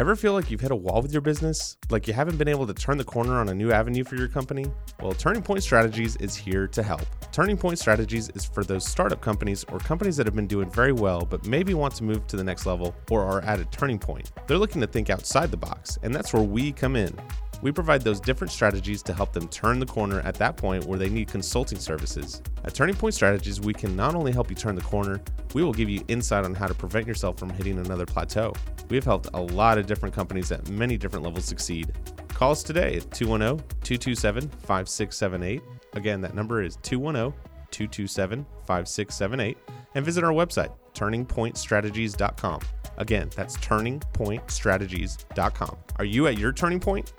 Ever 0.00 0.16
feel 0.16 0.32
like 0.32 0.50
you've 0.50 0.60
hit 0.60 0.72
a 0.72 0.76
wall 0.76 1.00
with 1.02 1.12
your 1.12 1.20
business? 1.20 1.76
Like 1.88 2.08
you 2.08 2.14
haven't 2.14 2.36
been 2.36 2.48
able 2.48 2.66
to 2.66 2.74
turn 2.74 2.98
the 2.98 3.04
corner 3.04 3.34
on 3.34 3.48
a 3.48 3.54
new 3.54 3.70
avenue 3.70 4.02
for 4.02 4.16
your 4.16 4.26
company? 4.26 4.66
Well, 5.00 5.12
Turning 5.12 5.40
Point 5.40 5.62
Strategies 5.62 6.16
is 6.16 6.34
here 6.34 6.66
to 6.66 6.82
help. 6.82 7.02
Turning 7.30 7.56
Point 7.56 7.78
Strategies 7.78 8.28
is 8.30 8.44
for 8.44 8.64
those 8.64 8.84
startup 8.84 9.20
companies 9.20 9.64
or 9.70 9.78
companies 9.78 10.16
that 10.16 10.26
have 10.26 10.34
been 10.34 10.48
doing 10.48 10.68
very 10.68 10.90
well 10.90 11.20
but 11.20 11.46
maybe 11.46 11.74
want 11.74 11.94
to 11.94 12.02
move 12.02 12.26
to 12.26 12.36
the 12.36 12.42
next 12.42 12.66
level 12.66 12.92
or 13.08 13.22
are 13.22 13.40
at 13.42 13.60
a 13.60 13.64
turning 13.66 14.00
point. 14.00 14.32
They're 14.48 14.58
looking 14.58 14.80
to 14.80 14.88
think 14.88 15.10
outside 15.10 15.52
the 15.52 15.56
box, 15.56 15.96
and 16.02 16.12
that's 16.12 16.32
where 16.32 16.42
we 16.42 16.72
come 16.72 16.96
in. 16.96 17.16
We 17.62 17.72
provide 17.72 18.02
those 18.02 18.20
different 18.20 18.52
strategies 18.52 19.02
to 19.04 19.14
help 19.14 19.32
them 19.32 19.48
turn 19.48 19.78
the 19.78 19.86
corner 19.86 20.20
at 20.20 20.34
that 20.36 20.56
point 20.56 20.84
where 20.84 20.98
they 20.98 21.08
need 21.08 21.28
consulting 21.28 21.78
services. 21.78 22.42
At 22.64 22.74
Turning 22.74 22.94
Point 22.94 23.14
Strategies, 23.14 23.60
we 23.60 23.72
can 23.72 23.96
not 23.96 24.14
only 24.14 24.32
help 24.32 24.50
you 24.50 24.56
turn 24.56 24.74
the 24.74 24.82
corner, 24.82 25.20
we 25.54 25.62
will 25.62 25.72
give 25.72 25.88
you 25.88 26.04
insight 26.08 26.44
on 26.44 26.54
how 26.54 26.66
to 26.66 26.74
prevent 26.74 27.06
yourself 27.06 27.38
from 27.38 27.50
hitting 27.50 27.78
another 27.78 28.06
plateau. 28.06 28.52
We 28.88 28.96
have 28.96 29.04
helped 29.04 29.28
a 29.34 29.40
lot 29.40 29.78
of 29.78 29.86
different 29.86 30.14
companies 30.14 30.52
at 30.52 30.68
many 30.68 30.96
different 30.96 31.24
levels 31.24 31.44
succeed. 31.44 31.92
Call 32.28 32.52
us 32.52 32.62
today 32.62 32.96
at 32.96 33.10
210 33.12 33.66
227 33.82 34.48
5678. 34.48 35.62
Again, 35.94 36.20
that 36.20 36.34
number 36.34 36.62
is 36.62 36.76
210 36.82 37.32
227 37.70 38.44
5678. 38.66 39.56
And 39.94 40.04
visit 40.04 40.24
our 40.24 40.32
website, 40.32 40.72
turningpointstrategies.com. 40.94 42.60
Again, 42.96 43.30
that's 43.34 43.56
turningpointstrategies.com. 43.58 45.76
Are 45.96 46.04
you 46.04 46.26
at 46.26 46.38
your 46.38 46.52
turning 46.52 46.80
point? 46.80 47.12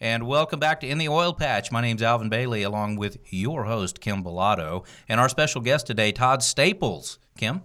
And 0.00 0.26
welcome 0.26 0.60
back 0.60 0.80
to 0.80 0.86
In 0.86 0.98
the 0.98 1.08
Oil 1.08 1.32
Patch. 1.32 1.72
My 1.72 1.80
name's 1.80 2.02
Alvin 2.02 2.28
Bailey, 2.28 2.62
along 2.62 2.96
with 2.96 3.16
your 3.32 3.64
host, 3.64 3.98
Kim 3.98 4.22
Bellotto, 4.22 4.84
and 5.08 5.18
our 5.18 5.28
special 5.30 5.62
guest 5.62 5.86
today, 5.86 6.12
Todd 6.12 6.42
Staples. 6.42 7.18
Kim? 7.38 7.62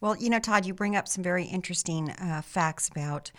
Well, 0.00 0.16
you 0.16 0.28
know, 0.28 0.40
Todd, 0.40 0.66
you 0.66 0.74
bring 0.74 0.96
up 0.96 1.06
some 1.06 1.22
very 1.22 1.44
interesting 1.44 2.10
uh, 2.10 2.42
facts 2.42 2.88
about 2.88 3.30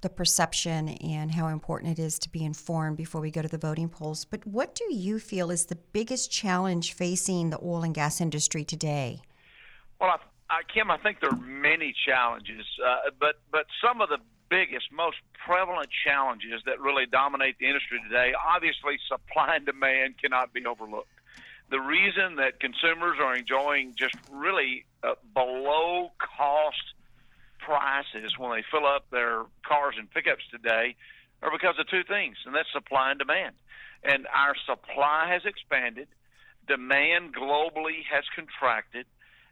the 0.00 0.08
perception 0.08 0.88
and 0.88 1.32
how 1.32 1.48
important 1.48 1.98
it 1.98 2.02
is 2.02 2.18
to 2.20 2.30
be 2.30 2.42
informed 2.42 2.96
before 2.96 3.20
we 3.20 3.30
go 3.30 3.42
to 3.42 3.48
the 3.48 3.58
voting 3.58 3.90
polls. 3.90 4.24
But 4.24 4.46
what 4.46 4.74
do 4.74 4.94
you 4.94 5.18
feel 5.18 5.50
is 5.50 5.66
the 5.66 5.76
biggest 5.76 6.32
challenge 6.32 6.94
facing 6.94 7.50
the 7.50 7.58
oil 7.62 7.82
and 7.82 7.94
gas 7.94 8.22
industry 8.22 8.64
today? 8.64 9.20
Well, 10.00 10.08
I, 10.08 10.16
I, 10.48 10.60
Kim, 10.72 10.90
I 10.90 10.96
think 10.96 11.20
there 11.20 11.30
are 11.30 11.36
many 11.36 11.94
challenges, 12.06 12.64
uh, 12.82 13.10
but 13.20 13.36
but 13.52 13.66
some 13.82 14.00
of 14.00 14.08
the 14.08 14.18
biggest, 14.54 14.86
most 14.92 15.16
prevalent 15.44 15.90
challenges 15.90 16.62
that 16.66 16.80
really 16.80 17.06
dominate 17.06 17.58
the 17.58 17.66
industry 17.66 17.98
today, 18.06 18.32
obviously, 18.38 18.98
supply 19.08 19.56
and 19.56 19.66
demand 19.66 20.14
cannot 20.22 20.52
be 20.52 20.64
overlooked. 20.64 21.10
The 21.70 21.80
reason 21.80 22.36
that 22.36 22.60
consumers 22.60 23.18
are 23.20 23.34
enjoying 23.36 23.94
just 23.98 24.14
really 24.30 24.84
uh, 25.02 25.14
below 25.34 26.12
cost 26.18 26.94
prices 27.58 28.38
when 28.38 28.52
they 28.52 28.62
fill 28.70 28.86
up 28.86 29.10
their 29.10 29.42
cars 29.66 29.96
and 29.98 30.08
pickups 30.08 30.44
today 30.50 30.94
are 31.42 31.50
because 31.50 31.74
of 31.80 31.88
two 31.88 32.04
things, 32.04 32.36
and 32.46 32.54
that's 32.54 32.70
supply 32.72 33.10
and 33.10 33.18
demand. 33.18 33.56
And 34.04 34.26
our 34.32 34.54
supply 34.66 35.32
has 35.32 35.42
expanded, 35.46 36.06
demand 36.68 37.34
globally 37.34 38.04
has 38.08 38.24
contracted, 38.36 39.06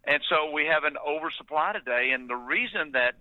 and 0.04 0.22
so 0.28 0.50
we 0.52 0.66
have 0.66 0.84
an 0.84 0.96
oversupply 0.96 1.72
today. 1.72 2.10
And 2.12 2.28
the 2.28 2.36
reason 2.36 2.92
that 2.92 3.14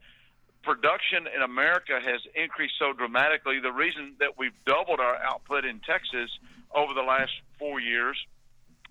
production 0.63 1.28
in 1.34 1.41
America 1.41 2.00
has 2.04 2.21
increased 2.36 2.76
so 2.80 2.93
dramatically, 2.93 3.60
the 3.60 3.71
reason 3.71 4.15
that 4.19 4.38
we've 4.38 4.56
doubled 4.65 5.00
our 5.00 5.15
output 5.17 5.65
in 5.65 5.80
Texas 5.80 6.30
over 6.76 6.93
the 6.93 7.02
last 7.02 7.32
four 7.60 7.80
years 7.80 8.17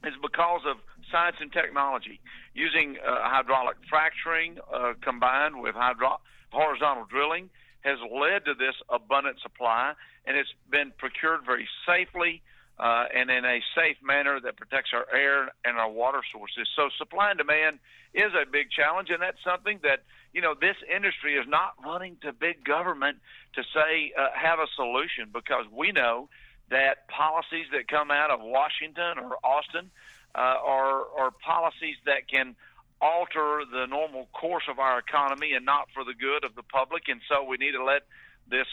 is 0.04 0.14
because 0.22 0.62
of 0.66 0.76
science 1.10 1.36
and 1.40 1.52
technology. 1.52 2.20
Using 2.54 2.96
uh, 2.98 3.20
hydraulic 3.22 3.76
fracturing 3.88 4.58
uh, 4.72 4.94
combined 5.00 5.60
with 5.60 5.74
hydro- 5.74 6.20
horizontal 6.50 7.04
drilling 7.04 7.50
has 7.80 7.98
led 8.12 8.44
to 8.44 8.54
this 8.54 8.74
abundant 8.88 9.40
supply, 9.40 9.92
and 10.26 10.36
it's 10.36 10.52
been 10.70 10.92
procured 10.98 11.40
very 11.44 11.68
safely 11.86 12.42
uh, 12.80 13.04
and 13.14 13.30
in 13.30 13.44
a 13.44 13.60
safe 13.76 13.98
manner 14.02 14.40
that 14.40 14.56
protects 14.56 14.90
our 14.94 15.06
air 15.14 15.52
and 15.66 15.76
our 15.76 15.90
water 15.90 16.22
sources. 16.32 16.66
So 16.74 16.88
supply 16.96 17.30
and 17.30 17.38
demand 17.38 17.78
is 18.14 18.32
a 18.32 18.50
big 18.50 18.70
challenge, 18.70 19.10
and 19.10 19.20
that's 19.20 19.42
something 19.44 19.80
that 19.82 20.04
you 20.32 20.40
know 20.40 20.54
this 20.58 20.76
industry 20.88 21.34
is 21.34 21.46
not 21.46 21.74
running 21.84 22.16
to 22.22 22.32
big 22.32 22.64
government 22.64 23.18
to 23.54 23.62
say 23.74 24.12
uh, 24.18 24.28
have 24.34 24.58
a 24.60 24.66
solution 24.76 25.28
because 25.30 25.66
we 25.70 25.92
know 25.92 26.30
that 26.70 27.06
policies 27.08 27.66
that 27.72 27.86
come 27.86 28.10
out 28.10 28.30
of 28.30 28.40
Washington 28.40 29.18
or 29.18 29.36
Austin 29.44 29.90
uh, 30.34 30.38
are 30.38 31.04
are 31.18 31.30
policies 31.32 31.96
that 32.06 32.28
can 32.28 32.56
alter 33.02 33.62
the 33.70 33.86
normal 33.86 34.28
course 34.32 34.64
of 34.70 34.78
our 34.78 34.98
economy 34.98 35.52
and 35.52 35.66
not 35.66 35.88
for 35.92 36.04
the 36.04 36.14
good 36.14 36.44
of 36.44 36.54
the 36.54 36.62
public. 36.62 37.08
And 37.08 37.20
so 37.28 37.44
we 37.44 37.56
need 37.58 37.72
to 37.72 37.84
let 37.84 38.02
this 38.48 38.66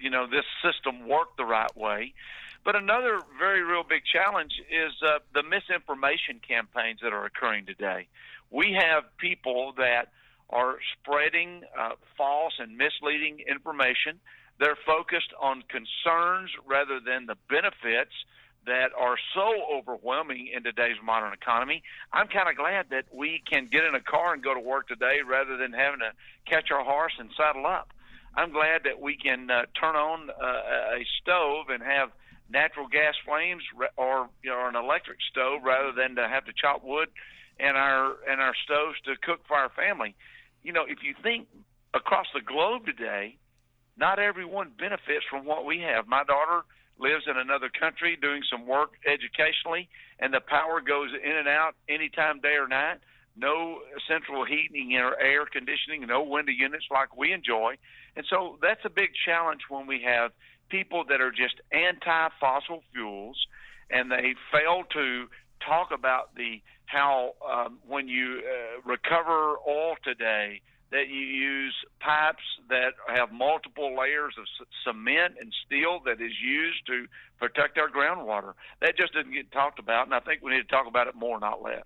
you 0.00 0.10
know 0.10 0.26
this 0.26 0.44
system 0.60 1.08
work 1.08 1.36
the 1.36 1.44
right 1.44 1.74
way. 1.76 2.14
But 2.64 2.76
another 2.76 3.20
very 3.38 3.62
real 3.62 3.82
big 3.82 4.02
challenge 4.10 4.52
is 4.70 4.92
uh, 5.02 5.18
the 5.34 5.42
misinformation 5.42 6.40
campaigns 6.46 7.00
that 7.02 7.12
are 7.12 7.26
occurring 7.26 7.66
today. 7.66 8.08
We 8.50 8.76
have 8.78 9.04
people 9.18 9.74
that 9.76 10.08
are 10.48 10.76
spreading 10.92 11.62
uh, 11.78 11.90
false 12.16 12.54
and 12.58 12.78
misleading 12.78 13.40
information. 13.48 14.18
They're 14.58 14.78
focused 14.86 15.32
on 15.40 15.62
concerns 15.68 16.50
rather 16.66 17.00
than 17.00 17.26
the 17.26 17.36
benefits 17.50 18.12
that 18.66 18.92
are 18.98 19.16
so 19.34 19.52
overwhelming 19.70 20.48
in 20.54 20.62
today's 20.62 20.96
modern 21.04 21.34
economy. 21.34 21.82
I'm 22.12 22.28
kind 22.28 22.48
of 22.48 22.56
glad 22.56 22.86
that 22.90 23.04
we 23.12 23.42
can 23.50 23.66
get 23.66 23.84
in 23.84 23.94
a 23.94 24.00
car 24.00 24.32
and 24.32 24.42
go 24.42 24.54
to 24.54 24.60
work 24.60 24.88
today 24.88 25.18
rather 25.26 25.58
than 25.58 25.72
having 25.72 26.00
to 26.00 26.12
catch 26.46 26.70
our 26.70 26.82
horse 26.82 27.12
and 27.18 27.28
saddle 27.36 27.66
up. 27.66 27.92
I'm 28.34 28.52
glad 28.52 28.84
that 28.84 29.00
we 29.00 29.16
can 29.16 29.50
uh, 29.50 29.66
turn 29.78 29.96
on 29.96 30.30
uh, 30.30 30.96
a 30.96 31.04
stove 31.20 31.66
and 31.68 31.82
have 31.82 32.10
natural 32.50 32.86
gas 32.88 33.14
flames 33.24 33.62
or 33.96 34.28
you 34.42 34.50
know, 34.50 34.68
an 34.68 34.76
electric 34.76 35.18
stove 35.30 35.62
rather 35.64 35.92
than 35.92 36.16
to 36.16 36.28
have 36.28 36.44
to 36.44 36.52
chop 36.52 36.84
wood 36.84 37.08
and 37.58 37.76
our 37.76 38.16
and 38.28 38.40
our 38.40 38.54
stoves 38.64 39.00
to 39.04 39.14
cook 39.22 39.40
for 39.46 39.56
our 39.56 39.70
family. 39.70 40.14
You 40.62 40.72
know, 40.72 40.84
if 40.86 40.98
you 41.02 41.14
think 41.22 41.48
across 41.94 42.26
the 42.34 42.40
globe 42.40 42.86
today, 42.86 43.36
not 43.96 44.18
everyone 44.18 44.72
benefits 44.78 45.24
from 45.30 45.44
what 45.44 45.64
we 45.64 45.80
have. 45.80 46.06
My 46.08 46.24
daughter 46.24 46.62
lives 46.98 47.24
in 47.28 47.36
another 47.36 47.70
country 47.70 48.16
doing 48.20 48.42
some 48.50 48.66
work 48.66 48.92
educationally, 49.06 49.88
and 50.18 50.32
the 50.32 50.40
power 50.40 50.80
goes 50.80 51.10
in 51.12 51.36
and 51.36 51.48
out 51.48 51.74
anytime, 51.88 52.40
day 52.40 52.56
or 52.58 52.68
night. 52.68 52.98
No 53.36 53.80
central 54.06 54.44
heating 54.44 54.96
or 54.96 55.18
air 55.18 55.44
conditioning, 55.44 56.06
no 56.06 56.22
window 56.22 56.52
units 56.52 56.86
like 56.90 57.16
we 57.16 57.32
enjoy. 57.32 57.74
And 58.16 58.24
so 58.30 58.58
that's 58.62 58.84
a 58.84 58.90
big 58.90 59.10
challenge 59.26 59.62
when 59.68 59.88
we 59.88 60.02
have 60.06 60.30
people 60.68 61.04
that 61.08 61.20
are 61.20 61.30
just 61.30 61.60
anti 61.72 62.28
fossil 62.40 62.82
fuels 62.92 63.46
and 63.90 64.10
they 64.10 64.34
fail 64.52 64.84
to 64.92 65.26
talk 65.64 65.90
about 65.92 66.34
the 66.34 66.60
how 66.86 67.32
um, 67.48 67.78
when 67.86 68.08
you 68.08 68.42
uh, 68.44 68.88
recover 68.88 69.56
oil 69.66 69.94
today 70.04 70.60
that 70.90 71.08
you 71.08 71.20
use 71.20 71.74
pipes 71.98 72.42
that 72.68 72.92
have 73.08 73.32
multiple 73.32 73.96
layers 73.98 74.34
of 74.38 74.44
c- 74.58 74.64
cement 74.84 75.34
and 75.40 75.52
steel 75.66 76.00
that 76.04 76.20
is 76.20 76.32
used 76.40 76.86
to 76.86 77.06
protect 77.38 77.78
our 77.78 77.88
groundwater. 77.88 78.52
That 78.80 78.96
just 78.96 79.12
doesn't 79.12 79.32
get 79.32 79.50
talked 79.50 79.78
about, 79.78 80.06
and 80.06 80.14
I 80.14 80.20
think 80.20 80.42
we 80.42 80.52
need 80.52 80.62
to 80.62 80.68
talk 80.68 80.86
about 80.86 81.08
it 81.08 81.14
more, 81.16 81.40
not 81.40 81.62
less. 81.62 81.82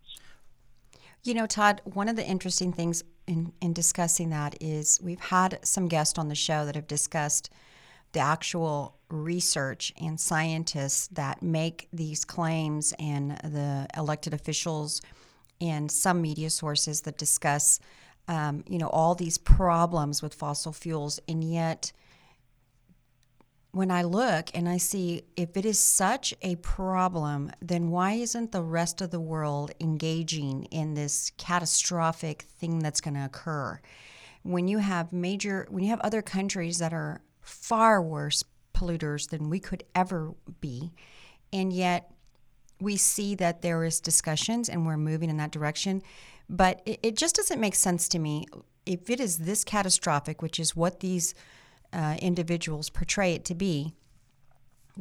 You 1.22 1.34
know, 1.34 1.46
Todd, 1.46 1.80
one 1.84 2.08
of 2.08 2.16
the 2.16 2.24
interesting 2.24 2.72
things 2.72 3.02
in, 3.26 3.52
in 3.60 3.72
discussing 3.72 4.30
that 4.30 4.56
is 4.60 5.00
we've 5.02 5.20
had 5.20 5.58
some 5.62 5.88
guests 5.88 6.18
on 6.18 6.28
the 6.28 6.34
show 6.34 6.66
that 6.66 6.74
have 6.74 6.86
discussed 6.86 7.50
the 8.12 8.20
actual 8.20 8.96
research 9.10 9.92
and 10.00 10.20
scientists 10.20 11.08
that 11.08 11.42
make 11.42 11.88
these 11.92 12.24
claims 12.24 12.94
and 12.98 13.32
the 13.38 13.86
elected 13.96 14.34
officials 14.34 15.00
and 15.60 15.90
some 15.90 16.20
media 16.20 16.50
sources 16.50 17.02
that 17.02 17.18
discuss 17.18 17.80
um, 18.28 18.62
you 18.68 18.78
know 18.78 18.88
all 18.88 19.14
these 19.14 19.38
problems 19.38 20.22
with 20.22 20.34
fossil 20.34 20.72
fuels 20.72 21.18
and 21.28 21.42
yet 21.42 21.92
when 23.72 23.90
I 23.90 24.02
look 24.02 24.50
and 24.54 24.68
I 24.68 24.78
see 24.78 25.22
if 25.36 25.56
it 25.56 25.64
is 25.64 25.78
such 25.78 26.34
a 26.42 26.56
problem, 26.56 27.52
then 27.60 27.90
why 27.90 28.12
isn't 28.12 28.50
the 28.50 28.62
rest 28.62 29.00
of 29.00 29.10
the 29.10 29.20
world 29.20 29.72
engaging 29.78 30.64
in 30.64 30.94
this 30.94 31.32
catastrophic 31.36 32.42
thing 32.42 32.78
that's 32.78 33.00
going 33.00 33.14
to 33.14 33.24
occur? 33.24 33.80
When 34.42 34.68
you 34.68 34.78
have 34.78 35.12
major, 35.12 35.66
when 35.70 35.84
you 35.84 35.90
have 35.90 36.00
other 36.00 36.22
countries 36.22 36.78
that 36.78 36.94
are 36.94 37.20
far 37.48 38.02
worse 38.02 38.44
polluters 38.74 39.30
than 39.30 39.50
we 39.50 39.60
could 39.60 39.84
ever 39.94 40.34
be, 40.60 40.92
and 41.52 41.72
yet 41.72 42.12
we 42.80 42.96
see 42.96 43.34
that 43.34 43.62
there 43.62 43.84
is 43.84 44.00
discussions 44.00 44.68
and 44.68 44.86
we're 44.86 44.96
moving 44.96 45.30
in 45.30 45.36
that 45.38 45.50
direction, 45.50 46.02
but 46.48 46.80
it, 46.86 47.00
it 47.02 47.16
just 47.16 47.34
doesn't 47.34 47.60
make 47.60 47.74
sense 47.74 48.08
to 48.08 48.18
me. 48.18 48.46
If 48.86 49.10
it 49.10 49.20
is 49.20 49.38
this 49.38 49.64
catastrophic, 49.64 50.40
which 50.42 50.60
is 50.60 50.76
what 50.76 51.00
these 51.00 51.34
uh, 51.92 52.16
individuals 52.20 52.90
portray 52.90 53.34
it 53.34 53.44
to 53.46 53.54
be, 53.54 53.92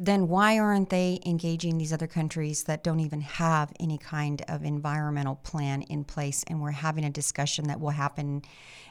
then 0.00 0.28
why 0.28 0.58
aren't 0.58 0.90
they 0.90 1.18
engaging 1.26 1.76
these 1.76 1.92
other 1.92 2.06
countries 2.06 2.64
that 2.64 2.84
don't 2.84 3.00
even 3.00 3.20
have 3.20 3.72
any 3.80 3.98
kind 3.98 4.42
of 4.46 4.64
environmental 4.64 5.34
plan 5.34 5.82
in 5.82 6.04
place? 6.04 6.44
And 6.46 6.62
we're 6.62 6.70
having 6.70 7.04
a 7.04 7.10
discussion 7.10 7.66
that 7.66 7.80
will 7.80 7.90
happen 7.90 8.42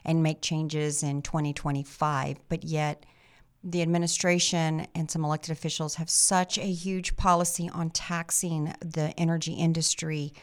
and 0.03 0.21
make 0.21 0.41
changes 0.41 1.03
in 1.03 1.21
2025, 1.21 2.39
but 2.49 2.65
yet 2.65 3.05
the 3.63 3.81
administration 3.81 4.87
and 4.95 5.09
some 5.09 5.25
elected 5.25 5.51
officials 5.51 5.95
have 5.95 6.09
such 6.09 6.57
a 6.57 6.71
huge 6.71 7.15
policy 7.15 7.69
on 7.73 7.89
taxing 7.89 8.73
the 8.81 9.13
energy 9.17 9.53
industry 9.53 10.33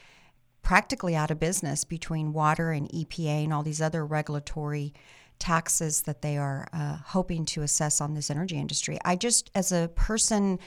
practically 0.62 1.15
out 1.15 1.31
of 1.31 1.39
business 1.39 1.85
between 1.85 2.33
water 2.33 2.73
and 2.73 2.89
EPA 2.89 3.45
and 3.45 3.53
all 3.53 3.62
these 3.62 3.83
other 3.83 4.05
regulatory 4.05 4.93
taxes 5.39 6.03
that 6.03 6.23
they 6.23 6.37
are 6.37 6.67
uh, 6.73 6.97
hoping 7.07 7.45
to 7.45 7.62
assess 7.62 8.01
on 8.01 8.15
this 8.15 8.31
energy 8.31 8.57
industry. 8.57 8.99
I 9.05 9.17
just, 9.17 9.51
as 9.55 9.73
a 9.73 9.91
person 9.95 10.59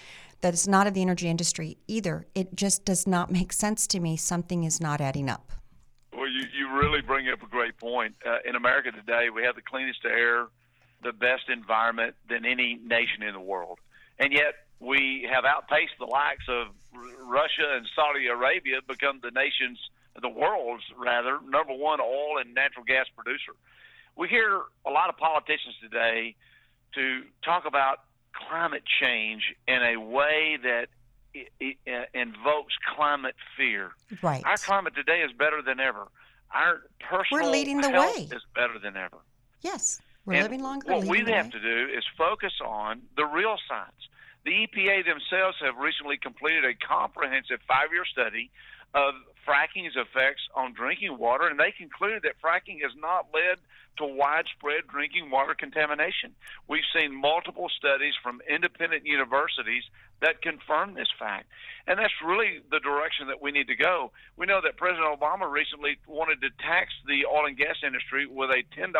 that 0.41 0.53
is 0.53 0.67
not 0.67 0.87
of 0.87 0.93
the 0.93 1.01
energy 1.01 1.27
industry 1.27 1.77
either, 1.87 2.27
it 2.35 2.55
just 2.55 2.85
does 2.85 3.07
not 3.07 3.31
make 3.31 3.51
sense 3.51 3.87
to 3.87 3.99
me. 3.99 4.17
Something 4.17 4.63
is 4.63 4.79
not 4.79 5.01
adding 5.01 5.29
up. 5.29 5.51
Well, 6.13 6.27
you, 6.27 6.43
you 6.57 6.71
really 6.71 7.01
bring 7.01 7.27
up 7.29 7.41
a 7.41 7.47
great 7.47 7.77
point. 7.77 8.15
Uh, 8.25 8.37
in 8.45 8.55
America 8.55 8.91
today, 8.91 9.29
we 9.33 9.43
have 9.43 9.55
the 9.55 9.61
cleanest 9.61 10.05
air, 10.05 10.47
the 11.03 11.13
best 11.13 11.49
environment 11.49 12.15
than 12.29 12.45
any 12.45 12.79
nation 12.83 13.23
in 13.23 13.33
the 13.33 13.39
world. 13.39 13.79
And 14.19 14.33
yet, 14.33 14.53
we 14.79 15.27
have 15.31 15.45
outpaced 15.45 15.93
the 15.99 16.05
likes 16.05 16.45
of 16.47 16.67
Russia 17.25 17.75
and 17.75 17.87
Saudi 17.95 18.27
Arabia, 18.27 18.79
become 18.87 19.19
the 19.21 19.31
nation's, 19.31 19.79
the 20.21 20.29
world's 20.29 20.83
rather, 20.97 21.39
number 21.47 21.73
one 21.73 21.99
oil 21.99 22.37
and 22.39 22.53
natural 22.53 22.85
gas 22.85 23.05
producer 23.15 23.53
we 24.17 24.27
hear 24.27 24.61
a 24.85 24.89
lot 24.89 25.09
of 25.09 25.17
politicians 25.17 25.75
today 25.81 26.35
to 26.95 27.21
talk 27.43 27.65
about 27.65 27.99
climate 28.33 28.83
change 28.99 29.55
in 29.67 29.81
a 29.81 29.97
way 29.97 30.57
that 30.63 30.87
uh, 31.61 31.91
invokes 32.13 32.73
climate 32.95 33.35
fear. 33.55 33.91
Right. 34.21 34.43
Our 34.45 34.57
climate 34.57 34.95
today 34.95 35.21
is 35.21 35.31
better 35.31 35.61
than 35.61 35.79
ever. 35.79 36.07
Our 36.51 36.81
personal 36.99 37.45
We're 37.45 37.51
leading 37.51 37.81
the 37.81 37.89
health 37.89 38.17
way. 38.17 38.23
is 38.23 38.43
better 38.55 38.79
than 38.79 38.97
ever. 38.97 39.17
Yes, 39.61 39.99
we're 40.27 40.33
And 40.33 40.43
living 40.43 40.61
longer. 40.61 40.91
What 40.91 41.05
we 41.05 41.23
have 41.31 41.49
to 41.51 41.59
do 41.59 41.87
is 41.97 42.03
focus 42.17 42.53
on 42.63 43.01
the 43.15 43.25
real 43.25 43.55
science. 43.67 43.95
The 44.43 44.67
EPA 44.67 45.05
themselves 45.05 45.57
have 45.63 45.77
recently 45.77 46.17
completed 46.17 46.65
a 46.65 46.75
comprehensive 46.75 47.59
five 47.65 47.93
year 47.93 48.03
study 48.05 48.51
of 48.93 49.13
fracking's 49.47 49.95
effects 49.95 50.41
on 50.53 50.73
drinking 50.73 51.17
water, 51.17 51.47
and 51.47 51.57
they 51.57 51.71
concluded 51.71 52.23
that 52.23 52.35
fracking 52.43 52.81
has 52.81 52.91
not 52.99 53.27
led 53.33 53.57
to 53.97 54.05
widespread 54.05 54.87
drinking 54.91 55.31
water 55.31 55.55
contamination. 55.55 56.35
We've 56.67 56.87
seen 56.93 57.15
multiple 57.15 57.69
studies 57.69 58.13
from 58.21 58.41
independent 58.49 59.05
universities 59.05 59.83
that 60.19 60.41
confirm 60.41 60.93
this 60.93 61.07
fact. 61.17 61.47
And 61.87 61.97
that's 61.97 62.13
really 62.25 62.59
the 62.69 62.79
direction 62.79 63.27
that 63.27 63.41
we 63.41 63.51
need 63.51 63.67
to 63.67 63.75
go. 63.75 64.11
We 64.35 64.45
know 64.45 64.59
that 64.61 64.75
President 64.75 65.07
Obama 65.07 65.49
recently 65.49 65.97
wanted 66.05 66.41
to 66.41 66.49
tax 66.59 66.91
the 67.07 67.25
oil 67.25 67.45
and 67.47 67.57
gas 67.57 67.77
industry 67.83 68.25
with 68.27 68.49
a 68.51 68.63
$10 68.77 68.93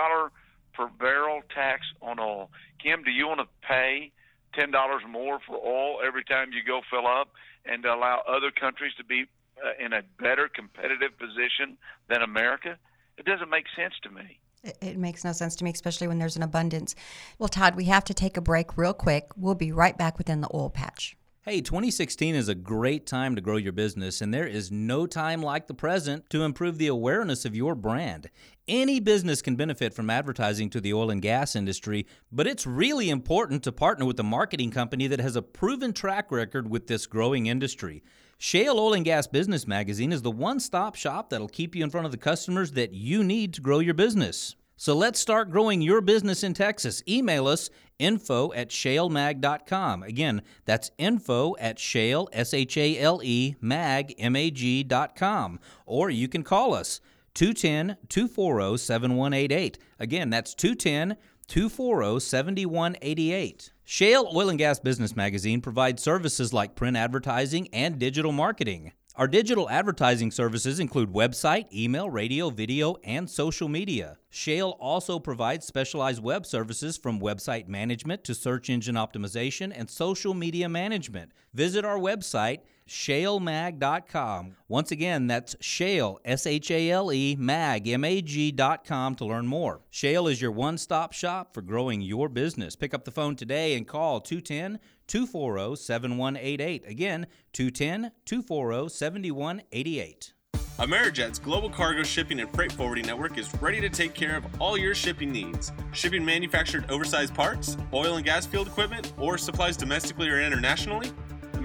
per 0.78 0.88
barrel 0.88 1.42
tax 1.54 1.82
on 2.02 2.20
oil. 2.20 2.50
Kim, 2.82 3.04
do 3.04 3.12
you 3.12 3.28
want 3.28 3.40
to 3.40 3.48
pay 3.68 4.12
$10 4.58 4.72
more 5.10 5.40
for 5.46 5.58
oil 5.58 6.00
every 6.06 6.24
time 6.24 6.52
you 6.54 6.62
go 6.66 6.82
fill 6.90 7.08
up 7.08 7.30
and 7.66 7.84
allow 7.84 8.22
other 8.28 8.52
countries 8.52 8.94
to 8.98 9.04
be 9.04 9.26
uh, 9.58 9.84
in 9.84 9.92
a 9.92 10.02
better 10.22 10.48
competitive 10.48 11.18
position 11.18 11.78
than 12.08 12.22
America? 12.22 12.78
It 13.18 13.26
doesn't 13.26 13.50
make 13.50 13.66
sense 13.76 13.96
to 14.04 14.12
me. 14.12 14.40
It 14.82 14.98
makes 14.98 15.24
no 15.24 15.32
sense 15.32 15.56
to 15.58 15.64
me, 15.64 15.72
especially 15.72 16.08
when 16.08 16.20
there's 16.20 16.36
an 16.36 16.44
abundance. 16.44 16.96
Well, 17.40 17.50
Todd, 17.50 17.76
we 17.76 17.86
have 17.86 18.04
to 18.06 18.14
take 18.14 18.38
a 18.38 18.42
break 18.42 18.78
real 18.78 18.94
quick. 18.94 19.30
We'll 19.36 19.56
be 19.56 19.72
right 19.72 19.98
back 19.98 20.18
within 20.18 20.42
the 20.42 20.50
oil 20.54 20.70
patch. 20.70 21.16
Hey, 21.50 21.62
2016 21.62 22.36
is 22.36 22.50
a 22.50 22.56
great 22.56 23.06
time 23.06 23.34
to 23.36 23.42
grow 23.42 23.56
your 23.56 23.72
business, 23.72 24.20
and 24.20 24.34
there 24.34 24.46
is 24.46 24.70
no 24.70 25.08
time 25.08 25.42
like 25.42 25.68
the 25.68 25.74
present 25.74 26.30
to 26.30 26.44
improve 26.44 26.78
the 26.78 26.88
awareness 26.88 27.46
of 27.46 27.56
your 27.56 27.74
brand. 27.74 28.30
Any 28.68 29.00
business 29.00 29.42
can 29.42 29.56
benefit 29.56 29.94
from 29.94 30.10
advertising 30.10 30.70
to 30.72 30.82
the 30.82 30.94
oil 30.94 31.10
and 31.10 31.22
gas 31.22 31.56
industry, 31.56 32.06
but 32.34 32.48
it's 32.48 32.68
really 32.68 33.10
important 33.10 33.64
to 33.64 33.72
partner 33.72 34.04
with 34.04 34.20
a 34.20 34.24
marketing 34.24 34.72
company 34.72 35.08
that 35.08 35.22
has 35.22 35.38
a 35.38 35.42
proven 35.42 35.94
track 35.94 36.34
record 36.34 36.70
with 36.70 36.88
this 36.88 37.06
growing 37.06 37.46
industry. 37.46 38.04
Shale 38.38 38.78
Oil 38.78 38.94
and 38.94 39.06
Gas 39.06 39.28
Business 39.28 39.66
Magazine 39.66 40.12
is 40.12 40.24
the 40.24 40.30
one 40.30 40.60
stop 40.60 40.96
shop 40.96 41.30
that'll 41.30 41.48
keep 41.48 41.78
you 41.78 41.84
in 41.86 41.90
front 41.90 42.06
of 42.06 42.12
the 42.12 42.18
customers 42.18 42.74
that 42.74 42.92
you 42.92 43.24
need 43.24 43.54
to 43.54 43.62
grow 43.62 43.80
your 43.80 43.94
business. 43.94 44.57
So 44.80 44.96
let's 44.96 45.20
start 45.20 45.50
growing 45.50 45.82
your 45.82 46.02
business 46.02 46.44
in 46.44 46.54
Texas. 46.54 47.02
Email 47.08 47.48
us 47.48 47.72
info 47.98 48.54
at 48.54 48.70
shalemag.com. 48.70 50.04
Again, 50.04 50.44
that's 50.66 50.92
info 51.00 51.56
at 51.60 51.80
shale, 51.80 52.30
S 52.32 52.54
H 52.54 52.78
A 52.78 53.00
L 53.00 53.20
E, 53.24 53.56
mag, 53.60 54.14
M 54.20 54.36
A 54.36 54.52
G.com. 54.52 55.60
Or 55.88 56.12
you 56.12 56.28
can 56.28 56.44
call 56.44 56.76
us 56.76 57.02
210 57.34 57.98
240 58.08 58.78
7188. 58.78 59.80
Again, 60.00 60.30
that's 60.30 60.54
210 60.54 61.18
240 61.48 62.20
7188. 62.20 63.74
Shale 63.84 64.30
Oil 64.36 64.50
and 64.50 64.60
Gas 64.60 64.80
Business 64.80 65.16
Magazine 65.16 65.60
provides 65.60 66.04
services 66.04 66.54
like 66.54 66.76
print 66.76 66.98
advertising 66.98 67.68
and 67.74 67.98
digital 67.98 68.32
marketing. 68.32 68.92
Our 69.18 69.28
digital 69.28 69.68
advertising 69.68 70.30
services 70.30 70.80
include 70.80 71.12
website, 71.12 71.74
email, 71.74 72.08
radio, 72.08 72.52
video, 72.52 72.98
and 73.04 73.28
social 73.28 73.68
media. 73.68 74.20
Shale 74.30 74.78
also 74.80 75.18
provides 75.18 75.66
specialized 75.66 76.22
web 76.22 76.46
services 76.46 76.98
from 76.98 77.20
website 77.20 77.68
management 77.68 78.24
to 78.26 78.36
search 78.36 78.70
engine 78.70 78.94
optimization 78.94 79.74
and 79.76 79.90
social 79.90 80.36
media 80.36 80.70
management. 80.70 81.32
Visit 81.52 81.84
our 81.84 81.98
website, 81.98 82.60
shalemag.com. 82.88 84.56
Once 84.68 84.92
again, 84.92 85.28
that's 85.28 85.56
shale, 85.60 86.20
S 86.26 86.48
H 86.48 86.72
A 86.72 86.90
L 86.90 87.12
E, 87.12 87.36
mag, 87.38 87.88
M 87.88 88.04
A 88.04 88.22
G.com 88.22 89.16
to 89.16 89.26
learn 89.26 89.48
more. 89.48 89.82
Shale 89.90 90.28
is 90.28 90.42
your 90.42 90.52
one 90.52 90.78
stop 90.78 91.14
shop 91.14 91.54
for 91.54 91.62
growing 91.62 92.02
your 92.02 92.30
business. 92.30 92.76
Pick 92.76 92.94
up 92.94 93.06
the 93.06 93.12
phone 93.12 93.36
today 93.36 93.76
and 93.76 93.88
call 93.88 94.20
210 94.20 94.80
240 95.08 95.76
7188. 95.76 96.88
Again, 96.88 97.28
210 97.54 98.12
240 98.26 98.90
7188. 98.90 100.34
Amerijet's 100.80 101.40
global 101.40 101.72
cargo 101.72 102.04
shipping 102.04 102.40
and 102.40 102.54
freight 102.54 102.72
forwarding 102.72 103.08
network 103.08 103.40
is 103.40 103.52
ready 103.64 103.82
to 103.82 103.90
take 103.90 104.14
care 104.14 104.38
of 104.38 104.46
all 104.62 104.78
your 104.78 104.94
shipping 104.94 105.32
needs. 105.32 105.72
Shipping 105.92 106.24
manufactured 106.24 106.86
oversized 106.92 107.34
parts, 107.34 107.76
oil 107.92 108.18
and 108.18 108.24
gas 108.26 108.46
field 108.46 108.68
equipment, 108.68 109.12
or 109.18 109.40
supplies 109.40 109.76
domestically 109.76 110.30
or 110.30 110.40
internationally? 110.40 111.12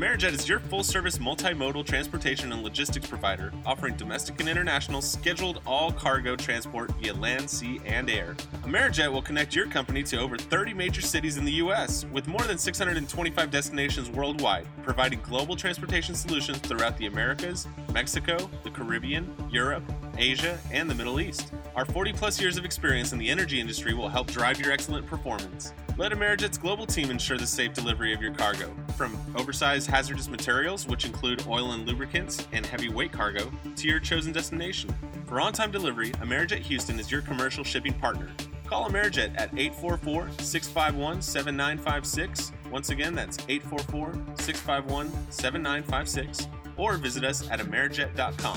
Amerijet 0.02 0.32
is 0.32 0.48
your 0.48 0.58
full 0.58 0.82
service 0.82 1.18
multimodal 1.18 1.86
transportation 1.86 2.50
and 2.50 2.64
logistics 2.64 3.06
provider, 3.06 3.52
offering 3.64 3.94
domestic 3.94 4.40
and 4.40 4.48
international 4.48 5.00
scheduled 5.00 5.62
all 5.64 5.92
cargo 5.92 6.34
transport 6.34 6.90
via 7.00 7.14
land, 7.14 7.48
sea, 7.48 7.80
and 7.84 8.10
air. 8.10 8.34
Amerijet 8.64 9.12
will 9.12 9.22
connect 9.22 9.54
your 9.54 9.68
company 9.68 10.02
to 10.02 10.18
over 10.18 10.36
30 10.36 10.74
major 10.74 11.00
cities 11.00 11.36
in 11.36 11.44
the 11.44 11.52
U.S., 11.52 12.04
with 12.10 12.26
more 12.26 12.42
than 12.42 12.58
625 12.58 13.48
destinations 13.52 14.10
worldwide, 14.10 14.66
providing 14.82 15.20
global 15.20 15.54
transportation 15.54 16.16
solutions 16.16 16.58
throughout 16.58 16.98
the 16.98 17.06
Americas, 17.06 17.68
Mexico, 17.92 18.50
the 18.64 18.70
Caribbean, 18.70 19.32
Europe, 19.52 19.84
Asia, 20.18 20.58
and 20.72 20.90
the 20.90 20.96
Middle 20.96 21.20
East. 21.20 21.52
Our 21.76 21.84
40 21.84 22.12
plus 22.14 22.40
years 22.40 22.56
of 22.56 22.64
experience 22.64 23.12
in 23.12 23.20
the 23.20 23.30
energy 23.30 23.60
industry 23.60 23.94
will 23.94 24.08
help 24.08 24.26
drive 24.26 24.60
your 24.60 24.72
excellent 24.72 25.06
performance. 25.06 25.72
Let 25.98 26.12
Amerijet's 26.12 26.56
global 26.56 26.86
team 26.86 27.10
ensure 27.10 27.36
the 27.36 27.46
safe 27.46 27.74
delivery 27.74 28.14
of 28.14 28.22
your 28.22 28.32
cargo. 28.32 28.74
From 28.96 29.14
oversized 29.36 29.90
hazardous 29.90 30.26
materials, 30.26 30.86
which 30.86 31.04
include 31.04 31.44
oil 31.46 31.72
and 31.72 31.86
lubricants, 31.86 32.46
and 32.52 32.64
heavy 32.64 32.88
weight 32.88 33.12
cargo, 33.12 33.52
to 33.76 33.88
your 33.88 34.00
chosen 34.00 34.32
destination. 34.32 34.94
For 35.26 35.38
on 35.38 35.52
time 35.52 35.70
delivery, 35.70 36.10
Amerijet 36.12 36.60
Houston 36.60 36.98
is 36.98 37.10
your 37.10 37.20
commercial 37.20 37.62
shipping 37.62 37.92
partner. 37.92 38.30
Call 38.64 38.88
Amerijet 38.88 39.34
at 39.36 39.50
844 39.54 40.30
651 40.38 41.20
7956. 41.20 42.52
Once 42.70 42.88
again, 42.88 43.14
that's 43.14 43.36
844 43.46 44.14
651 44.36 45.10
7956. 45.30 46.48
Or 46.78 46.96
visit 46.96 47.22
us 47.22 47.50
at 47.50 47.60
Amerijet.com. 47.60 48.56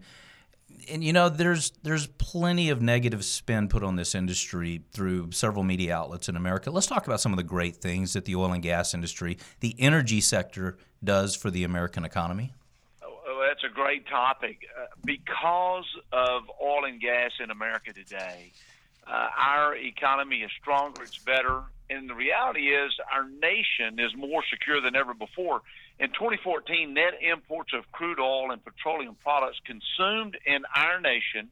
and 0.88 1.04
you 1.04 1.12
know, 1.12 1.28
there's 1.28 1.72
there's 1.82 2.06
plenty 2.06 2.70
of 2.70 2.80
negative 2.80 3.22
spin 3.22 3.68
put 3.68 3.84
on 3.84 3.96
this 3.96 4.14
industry 4.14 4.82
through 4.92 5.32
several 5.32 5.62
media 5.62 5.94
outlets 5.94 6.30
in 6.30 6.36
America. 6.36 6.70
Let's 6.70 6.86
talk 6.86 7.06
about 7.06 7.20
some 7.20 7.34
of 7.34 7.36
the 7.36 7.42
great 7.42 7.76
things 7.76 8.14
that 8.14 8.24
the 8.24 8.36
oil 8.36 8.54
and 8.54 8.62
gas 8.62 8.94
industry, 8.94 9.36
the 9.60 9.76
energy 9.78 10.22
sector, 10.22 10.78
does 11.04 11.36
for 11.36 11.50
the 11.50 11.64
American 11.64 12.02
economy. 12.02 12.54
That's 13.60 13.72
a 13.72 13.74
great 13.74 14.06
topic. 14.06 14.58
Uh, 14.78 14.86
because 15.04 15.84
of 16.12 16.42
oil 16.62 16.84
and 16.84 17.00
gas 17.00 17.32
in 17.42 17.50
America 17.50 17.92
today, 17.92 18.52
uh, 19.06 19.28
our 19.36 19.76
economy 19.76 20.42
is 20.42 20.50
stronger, 20.60 21.02
it's 21.02 21.18
better, 21.26 21.62
and 21.88 22.08
the 22.08 22.14
reality 22.14 22.68
is 22.68 22.92
our 23.12 23.28
nation 23.28 23.98
is 23.98 24.12
more 24.16 24.42
secure 24.50 24.80
than 24.80 24.94
ever 24.94 25.14
before. 25.14 25.62
In 25.98 26.08
2014, 26.08 26.94
net 26.94 27.14
imports 27.20 27.72
of 27.74 27.90
crude 27.92 28.20
oil 28.20 28.50
and 28.50 28.64
petroleum 28.64 29.16
products 29.22 29.58
consumed 29.66 30.38
in 30.46 30.62
our 30.74 31.00
nation 31.00 31.48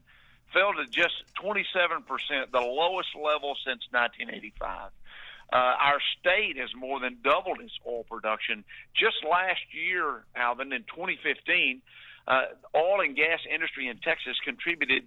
fell 0.53 0.73
to 0.73 0.85
just 0.85 1.13
27%, 1.43 2.51
the 2.51 2.59
lowest 2.59 3.09
level 3.15 3.55
since 3.65 3.83
1985. 3.91 4.91
Uh, 5.51 5.55
our 5.55 5.99
state 6.19 6.57
has 6.57 6.69
more 6.77 6.99
than 6.99 7.17
doubled 7.23 7.59
its 7.59 7.73
oil 7.87 8.03
production. 8.03 8.63
Just 8.93 9.17
last 9.23 9.61
year, 9.73 10.23
Alvin, 10.35 10.71
in 10.71 10.83
2015, 10.83 11.81
uh, 12.27 12.41
oil 12.75 13.01
and 13.01 13.15
gas 13.15 13.39
industry 13.51 13.87
in 13.87 13.97
Texas 13.97 14.37
contributed 14.45 15.03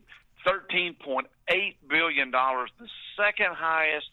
$13.8 0.47 1.27
billion, 1.89 2.31
the 2.33 2.89
second 3.17 3.55
highest 3.55 4.11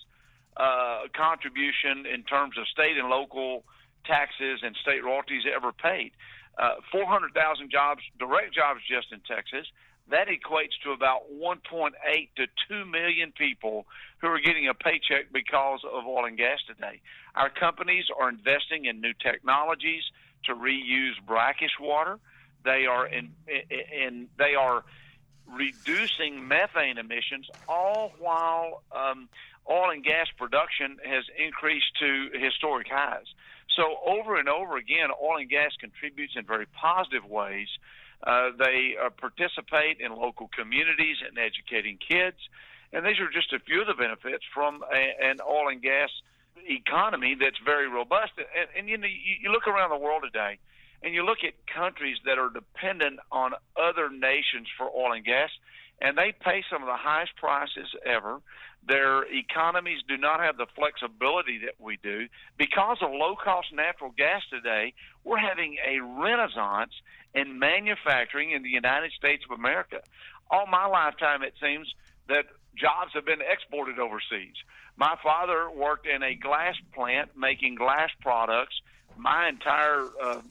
uh, 0.58 1.08
contribution 1.16 2.06
in 2.06 2.24
terms 2.24 2.58
of 2.60 2.68
state 2.68 2.98
and 2.98 3.10
local 3.10 3.64
taxes 4.06 4.60
and 4.62 4.76
state 4.82 5.04
royalties 5.04 5.44
ever 5.50 5.72
paid. 5.72 6.12
Uh, 6.58 6.76
400,000 6.92 7.72
jobs, 7.72 8.02
direct 8.20 8.54
jobs 8.54 8.82
just 8.86 9.12
in 9.12 9.20
Texas. 9.26 9.66
That 10.10 10.28
equates 10.28 10.74
to 10.84 10.92
about 10.92 11.22
1.8 11.32 11.92
to 12.38 12.46
2 12.68 12.86
million 12.86 13.32
people 13.38 13.86
who 14.22 14.28
are 14.28 14.40
getting 14.40 14.68
a 14.68 14.74
paycheck 14.74 15.32
because 15.32 15.82
of 15.86 16.06
oil 16.06 16.26
and 16.26 16.38
gas 16.38 16.60
today. 16.68 17.02
Our 17.36 17.50
companies 17.50 18.06
are 18.20 18.30
investing 18.30 18.86
in 18.86 19.02
new 19.02 19.14
technologies 19.22 20.04
to 20.46 20.56
reuse 20.56 21.14
brackish 21.28 21.78
water. 21.80 22.18
They 22.66 22.86
are 22.86 23.08
in, 23.08 23.30
in, 23.48 24.28
they 24.38 24.56
are 24.56 24.84
reducing 25.48 26.48
methane 26.48 26.98
emissions, 26.98 27.48
all 27.68 28.14
while 28.20 28.84
um, 28.92 29.30
oil 29.70 29.92
and 29.92 30.04
gas 30.04 30.28
production 30.38 30.98
has 31.06 31.24
increased 31.38 31.98
to 32.00 32.30
historic 32.34 32.88
highs. 32.90 33.26
So 33.76 33.98
over 34.06 34.38
and 34.38 34.50
over 34.50 34.78
again, 34.78 35.10
oil 35.22 35.38
and 35.38 35.50
gas 35.50 35.72
contributes 35.80 36.34
in 36.36 36.46
very 36.46 36.66
positive 36.68 37.26
ways. 37.26 37.68
Uh, 38.26 38.50
they 38.58 38.96
uh, 39.00 39.10
participate 39.12 40.00
in 40.00 40.12
local 40.12 40.50
communities 40.50 41.18
and 41.26 41.38
educating 41.38 41.98
kids, 41.98 42.38
and 42.92 43.06
these 43.06 43.20
are 43.20 43.30
just 43.30 43.54
a 43.54 43.60
few 43.60 43.82
of 43.82 43.88
the 43.88 43.94
benefits 43.94 44.44
from 44.54 44.84
a, 44.92 45.14
an 45.24 45.38
oil 45.48 45.70
and 45.70 45.82
gas 45.82 46.10
economy 46.68 47.36
that's 47.40 47.58
very 47.64 47.88
robust. 47.88 48.34
And, 48.38 48.68
and 48.78 48.90
you 48.90 48.98
know, 48.98 49.08
you, 49.08 49.36
you 49.44 49.52
look 49.52 49.68
around 49.68 49.90
the 49.92 49.98
world 49.98 50.24
today, 50.24 50.60
and 51.02 51.14
you 51.14 51.24
look 51.24 51.40
at 51.48 51.54
countries 51.74 52.18
that 52.26 52.38
are 52.38 52.50
dependent 52.50 53.20
on 53.32 53.54
other 53.78 54.10
nations 54.10 54.68
for 54.78 54.90
oil 54.90 55.14
and 55.14 55.24
gas, 55.24 55.50
and 56.02 56.18
they 56.18 56.34
pay 56.40 56.64
some 56.72 56.82
of 56.82 56.88
the 56.88 56.98
highest 56.98 57.36
prices 57.36 57.88
ever. 58.06 58.40
Their 58.88 59.24
economies 59.24 60.00
do 60.08 60.18
not 60.18 60.40
have 60.40 60.58
the 60.58 60.68
flexibility 60.76 61.60
that 61.66 61.76
we 61.80 61.98
do. 62.02 62.28
Because 62.58 62.98
of 63.02 63.12
low 63.12 63.36
cost 63.36 63.68
natural 63.74 64.12
gas 64.18 64.42
today, 64.50 64.94
we're 65.24 65.38
having 65.38 65.78
a 65.86 66.00
renaissance 66.00 66.94
in 67.36 67.60
manufacturing 67.60 68.52
in 68.52 68.64
the 68.64 68.70
United 68.70 69.12
States 69.12 69.44
of 69.50 69.58
America. 69.58 70.02
All 70.50 70.66
my 70.66 70.88
lifetime, 70.88 71.44
it 71.44 71.54
seems 71.62 71.94
that 72.28 72.46
jobs 72.76 73.12
have 73.14 73.26
been 73.26 73.42
exported 73.42 74.00
overseas. 74.00 74.56
My 74.96 75.16
father 75.22 75.70
worked 75.70 76.08
in 76.08 76.24
a 76.24 76.36
glass 76.36 76.76
plant 76.94 77.32
making 77.38 77.76
glass 77.76 78.10
products 78.22 78.82
my 79.18 79.50
entire 79.50 80.06
uh, 80.22 80.42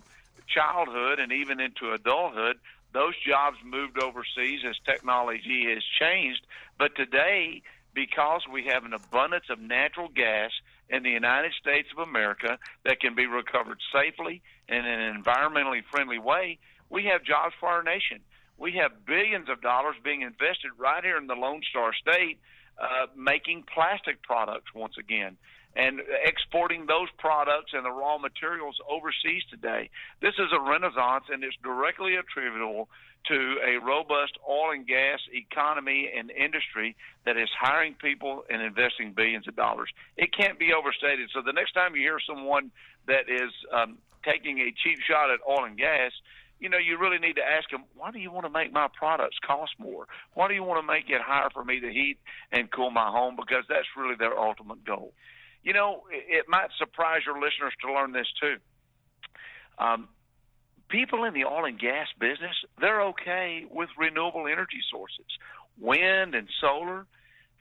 childhood 0.47 1.19
and 1.19 1.33
even 1.33 1.61
into 1.61 1.93
adulthood. 1.93 2.59
Those 2.93 3.15
jobs 3.27 3.59
moved 3.65 3.99
overseas 4.03 4.61
as 4.69 4.77
technology 4.85 5.67
has 5.69 5.83
changed. 6.01 6.47
But 6.79 6.95
today, 6.97 7.63
because 7.95 8.43
we 8.51 8.65
have 8.67 8.85
an 8.85 8.93
abundance 8.93 9.47
of 9.51 9.59
natural 9.59 10.09
gas 10.09 10.51
in 10.89 11.03
the 11.03 11.11
United 11.11 11.53
States 11.61 11.89
of 11.93 12.07
America 12.07 12.59
that 12.85 13.01
can 13.01 13.15
be 13.15 13.27
recovered 13.27 13.79
safely 13.93 14.43
and 14.69 14.87
in 14.87 15.01
an 15.01 15.23
environmentally 15.23 15.83
friendly 15.91 16.19
way, 16.19 16.59
we 16.91 17.05
have 17.05 17.25
jobs 17.25 17.55
for 17.61 17.69
our 17.69 17.83
nation. 17.83 18.21
We 18.57 18.73
have 18.73 19.05
billions 19.07 19.49
of 19.49 19.61
dollars 19.61 19.97
being 20.03 20.23
invested 20.23 20.73
right 20.79 21.05
here 21.05 21.17
in 21.17 21.27
the 21.27 21.35
Lone 21.35 21.63
Star 21.69 21.93
State 21.95 22.39
uh, 22.81 23.07
making 23.17 23.65
plastic 23.73 24.23
products 24.23 24.73
once 24.75 24.95
again 24.99 25.37
and 25.77 26.01
exporting 26.25 26.87
those 26.87 27.09
products 27.19 27.73
and 27.73 27.85
the 27.85 27.91
raw 27.91 28.19
materials 28.19 28.77
overseas 28.91 29.43
today. 29.51 29.91
This 30.21 30.35
is 30.39 30.51
a 30.53 30.61
renaissance, 30.61 31.25
and 31.31 31.45
it's 31.45 31.57
directly 31.63 32.17
attributable 32.17 32.89
to 33.27 33.57
a 33.67 33.85
robust 33.85 34.33
oil 34.49 34.73
and 34.73 34.87
gas 34.87 35.19
economy 35.33 36.11
and 36.17 36.31
industry 36.31 36.97
that 37.27 37.37
is 37.37 37.49
hiring 37.59 37.95
people 37.95 38.45
and 38.49 38.63
investing 38.63 39.13
billions 39.13 39.47
of 39.47 39.57
dollars. 39.57 39.91
It 40.17 40.31
can't 40.37 40.59
be 40.59 40.73
overstated. 40.73 41.31
So 41.35 41.43
the 41.45 41.53
next 41.53 41.73
time 41.73 41.95
you 41.95 42.03
hear 42.03 42.21
someone 42.27 42.71
that 43.07 43.29
is 43.29 43.53
um, 43.73 43.99
taking 44.25 44.61
a 44.61 44.73
cheap 44.83 44.99
shot 45.07 45.31
at 45.31 45.41
oil 45.49 45.65
and 45.65 45.77
gas, 45.77 46.13
you 46.61 46.69
know, 46.69 46.79
you 46.79 46.99
really 46.99 47.19
need 47.19 47.37
to 47.37 47.45
ask 47.45 47.71
them, 47.71 47.85
why 47.97 48.11
do 48.11 48.19
you 48.19 48.33
want 48.33 48.47
to 48.47 48.51
make 48.51 48.73
my 48.73 48.89
products 48.99 49.37
cost 49.47 49.73
more? 49.79 50.07
Why 50.35 50.49
do 50.49 50.55
you 50.55 50.65
want 50.65 50.83
to 50.83 50.87
make 50.87 51.09
it 51.09 51.21
higher 51.21 51.51
for 51.53 51.65
me 51.65 51.81
to 51.81 51.89
heat 51.89 52.19
and 52.51 52.71
cool 52.71 52.91
my 52.91 53.11
home? 53.11 53.37
Because 53.37 53.65
that's 53.69 53.87
really 53.97 54.17
their 54.19 54.37
ultimate 54.37 54.85
goal. 54.85 55.13
You 55.63 55.73
know, 55.73 56.03
it 56.11 56.47
might 56.49 56.69
surprise 56.79 57.23
your 57.27 57.35
listeners 57.35 57.75
to 57.83 57.93
learn 57.93 58.13
this 58.13 58.29
too. 58.41 58.57
Um, 59.79 60.09
people 60.89 61.25
in 61.25 61.35
the 61.35 61.45
oil 61.45 61.65
and 61.65 61.79
gas 61.79 62.09
business, 62.19 62.57
they're 62.81 63.03
okay 63.03 63.65
with 63.71 63.89
renewable 63.99 64.47
energy 64.47 64.81
sources, 64.91 65.27
wind 65.79 66.35
and 66.35 66.49
solar. 66.61 67.07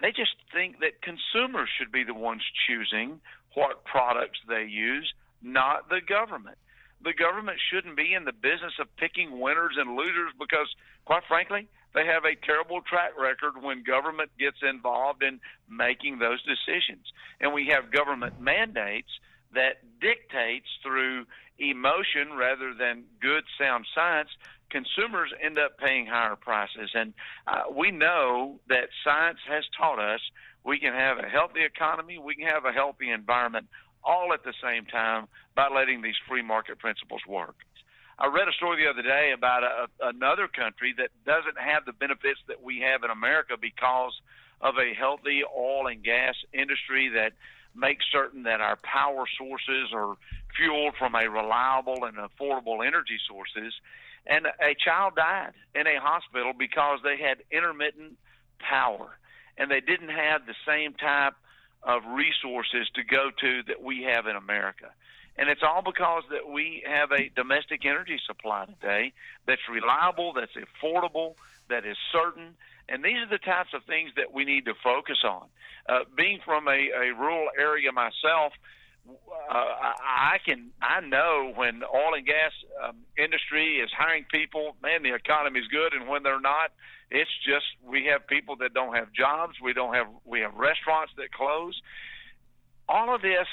They 0.02 0.12
just 0.12 0.36
think 0.54 0.80
that 0.80 1.02
consumers 1.02 1.70
should 1.78 1.92
be 1.92 2.04
the 2.04 2.14
ones 2.14 2.44
choosing 2.68 3.20
what 3.56 3.84
products 3.86 4.40
they 4.48 4.64
use, 4.66 5.12
not 5.42 5.90
the 5.90 6.02
government. 6.02 6.58
The 7.04 7.14
government 7.14 7.60
shouldn't 7.72 7.96
be 7.96 8.14
in 8.14 8.26
the 8.26 8.34
business 8.34 8.74
of 8.80 8.96
picking 8.98 9.40
winners 9.40 9.76
and 9.78 9.96
losers 9.96 10.34
because, 10.40 10.68
quite 11.06 11.24
frankly, 11.28 11.68
they 11.94 12.06
have 12.06 12.26
a 12.26 12.36
terrible 12.46 12.82
track 12.82 13.12
record 13.18 13.62
when 13.62 13.84
government 13.84 14.30
gets 14.40 14.58
involved 14.62 15.24
in 15.24 15.40
making 15.70 16.20
those 16.20 16.40
decisions. 16.44 17.06
And 17.40 17.54
we 17.54 17.68
have 17.68 17.92
government 17.92 18.40
mandates 18.40 19.10
that 19.54 19.82
dictates 20.02 20.68
through 20.84 21.26
emotion 21.60 22.34
rather 22.38 22.74
than 22.78 23.04
good 23.22 23.44
sound 23.60 23.86
science 23.96 24.30
consumers 24.70 25.32
end 25.42 25.58
up 25.58 25.78
paying 25.78 26.06
higher 26.06 26.36
prices 26.36 26.92
and 26.94 27.14
uh, 27.48 27.64
we 27.74 27.90
know 27.90 28.60
that 28.68 28.90
science 29.04 29.40
has 29.48 29.64
taught 29.78 29.98
us 29.98 30.20
we 30.64 30.78
can 30.78 30.94
have 30.94 31.18
a 31.18 31.28
healthy 31.28 31.64
economy 31.64 32.18
we 32.20 32.36
can 32.36 32.48
have 32.48 32.66
a 32.66 32.72
healthy 32.72 33.10
environment 33.10 33.66
all 34.04 34.34
at 34.34 34.44
the 34.44 34.54
same 34.64 34.86
time 34.86 35.28
by 35.56 35.68
letting 35.74 36.02
these 36.02 36.16
free 36.28 36.44
market 36.44 36.78
principles 36.78 37.22
work 37.28 37.56
I 38.20 38.28
read 38.28 38.48
a 38.48 38.54
story 38.54 38.84
the 38.84 38.90
other 38.90 39.04
day 39.04 39.32
about 39.32 39.64
a, 39.64 40.08
another 40.08 40.48
country 40.48 40.94
that 40.98 41.10
doesn't 41.26 41.58
have 41.58 41.86
the 41.86 41.94
benefits 41.94 42.40
that 42.48 42.64
we 42.64 42.80
have 42.80 43.04
in 43.04 43.12
America 43.12 43.56
because 43.60 44.14
of 44.60 44.76
a 44.78 44.96
healthy 44.96 45.44
oil 45.56 45.88
and 45.88 46.04
gas 46.04 46.34
industry 46.52 47.10
that 47.10 47.34
makes 47.76 48.06
certain 48.12 48.44
that 48.44 48.60
our 48.60 48.78
power 48.78 49.26
sources 49.38 49.94
are 49.94 50.16
fueled 50.56 50.96
from 50.98 51.14
a 51.14 51.30
reliable 51.30 52.06
and 52.06 52.18
affordable 52.18 52.86
energy 52.86 53.20
sources. 53.28 53.74
And 54.26 54.48
a 54.48 54.74
child 54.74 55.14
died 55.16 55.54
in 55.76 55.86
a 55.86 56.00
hospital 56.02 56.54
because 56.58 57.00
they 57.04 57.18
had 57.18 57.38
intermittent 57.52 58.18
power 58.60 59.20
and 59.58 59.70
they 59.70 59.80
didn't 59.80 60.10
have 60.10 60.48
the 60.48 60.56
same 60.66 60.94
type 60.94 61.36
of 61.84 62.02
resources 62.06 62.90
to 62.96 63.04
go 63.04 63.30
to 63.40 63.64
that 63.68 63.82
we 63.82 64.04
have 64.04 64.26
in 64.26 64.36
America. 64.36 64.90
And 65.38 65.50
it's 65.50 65.62
all 65.64 65.82
because 65.84 66.24
that 66.32 66.50
we 66.50 66.84
have 66.88 67.12
a 67.12 67.30
domestic 67.36 67.86
energy 67.86 68.20
supply 68.26 68.66
today 68.66 69.14
that's 69.46 69.62
reliable, 69.70 70.34
that's 70.34 70.54
affordable, 70.56 71.36
that 71.70 71.86
is 71.86 71.98
certain. 72.12 72.56
And 72.90 73.04
these 73.04 73.18
are 73.18 73.30
the 73.30 73.38
types 73.38 73.70
of 73.74 73.84
things 73.84 74.12
that 74.16 74.34
we 74.34 74.46
need 74.46 74.66
to 74.66 74.74
focus 74.84 75.20
on. 75.24 75.46
Uh, 75.88 76.00
being 76.16 76.40
from 76.44 76.68
a, 76.68 76.90
a 76.90 77.14
rural 77.14 77.50
area 77.58 77.92
myself, 77.92 78.54
uh, 79.10 79.54
I 79.54 80.38
can 80.46 80.72
I 80.82 81.00
know 81.02 81.54
when 81.56 81.82
oil 81.84 82.14
and 82.16 82.26
gas 82.26 82.52
um, 82.84 82.98
industry 83.18 83.78
is 83.78 83.90
hiring 83.98 84.26
people, 84.30 84.76
man, 84.82 85.04
the 85.04 85.14
economy 85.14 85.60
is 85.60 85.68
good, 85.68 85.94
and 85.94 86.10
when 86.10 86.24
they're 86.24 86.42
not, 86.42 86.72
it's 87.10 87.32
just 87.46 87.66
we 87.86 88.06
have 88.12 88.28
people 88.28 88.58
that 88.58 88.74
don't 88.74 88.96
have 88.96 89.14
jobs. 89.14 89.56
We 89.64 89.74
don't 89.74 89.94
have 89.94 90.08
we 90.26 90.42
have 90.42 90.56
restaurants 90.56 91.14
that 91.18 91.32
close. 91.32 91.80
All 92.90 93.14
of 93.16 93.22
this 93.22 93.48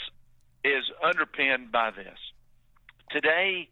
is 0.65 0.85
underpinned 1.05 1.71
by 1.71 1.91
this. 1.91 2.19
Today, 3.11 3.69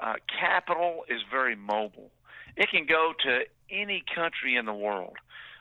uh, 0.00 0.14
capital 0.40 1.04
is 1.08 1.20
very 1.30 1.54
mobile. 1.54 2.10
It 2.56 2.68
can 2.70 2.86
go 2.86 3.12
to 3.24 3.40
any 3.70 4.02
country 4.14 4.56
in 4.56 4.66
the 4.66 4.74
world. 4.74 5.16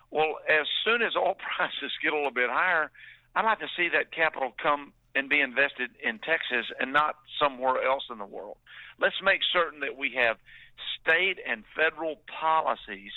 Well, 0.09 0.39
as 0.49 0.67
soon 0.83 1.01
as 1.01 1.15
oil 1.15 1.35
prices 1.55 1.91
get 2.01 2.13
a 2.13 2.15
little 2.15 2.31
bit 2.31 2.49
higher, 2.49 2.91
I'd 3.35 3.45
like 3.45 3.59
to 3.59 3.69
see 3.77 3.89
that 3.93 4.11
capital 4.11 4.53
come 4.61 4.93
and 5.13 5.29
be 5.29 5.41
invested 5.41 5.91
in 6.01 6.19
Texas 6.19 6.71
and 6.79 6.93
not 6.93 7.15
somewhere 7.39 7.83
else 7.83 8.03
in 8.09 8.17
the 8.17 8.25
world. 8.25 8.57
Let's 8.99 9.21
make 9.23 9.41
certain 9.51 9.81
that 9.81 9.97
we 9.97 10.13
have 10.15 10.37
state 10.99 11.37
and 11.47 11.63
federal 11.75 12.17
policies 12.39 13.11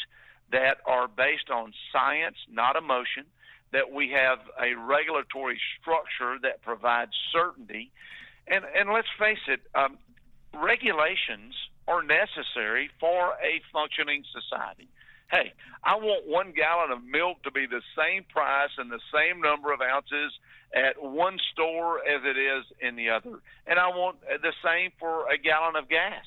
that 0.50 0.78
are 0.86 1.08
based 1.08 1.50
on 1.50 1.72
science, 1.92 2.36
not 2.50 2.76
emotion, 2.76 3.26
that 3.74 3.90
we 3.90 4.08
have 4.10 4.38
a 4.54 4.78
regulatory 4.78 5.60
structure 5.80 6.38
that 6.42 6.62
provides 6.62 7.10
certainty. 7.32 7.90
And, 8.46 8.64
and 8.64 8.88
let's 8.88 9.10
face 9.18 9.42
it, 9.48 9.60
um, 9.74 9.98
regulations 10.54 11.54
are 11.88 12.02
necessary 12.02 12.88
for 13.00 13.34
a 13.42 13.60
functioning 13.72 14.22
society. 14.30 14.88
Hey, 15.28 15.52
I 15.82 15.96
want 15.96 16.28
one 16.28 16.52
gallon 16.52 16.92
of 16.92 17.02
milk 17.02 17.42
to 17.42 17.50
be 17.50 17.66
the 17.66 17.82
same 17.98 18.22
price 18.30 18.70
and 18.78 18.92
the 18.92 19.02
same 19.12 19.40
number 19.40 19.72
of 19.72 19.80
ounces 19.80 20.32
at 20.72 21.02
one 21.02 21.38
store 21.52 21.98
as 21.98 22.22
it 22.24 22.38
is 22.38 22.64
in 22.80 22.94
the 22.94 23.10
other. 23.10 23.40
And 23.66 23.80
I 23.80 23.88
want 23.88 24.20
the 24.20 24.52
same 24.64 24.92
for 25.00 25.26
a 25.28 25.36
gallon 25.36 25.74
of 25.74 25.88
gas. 25.88 26.24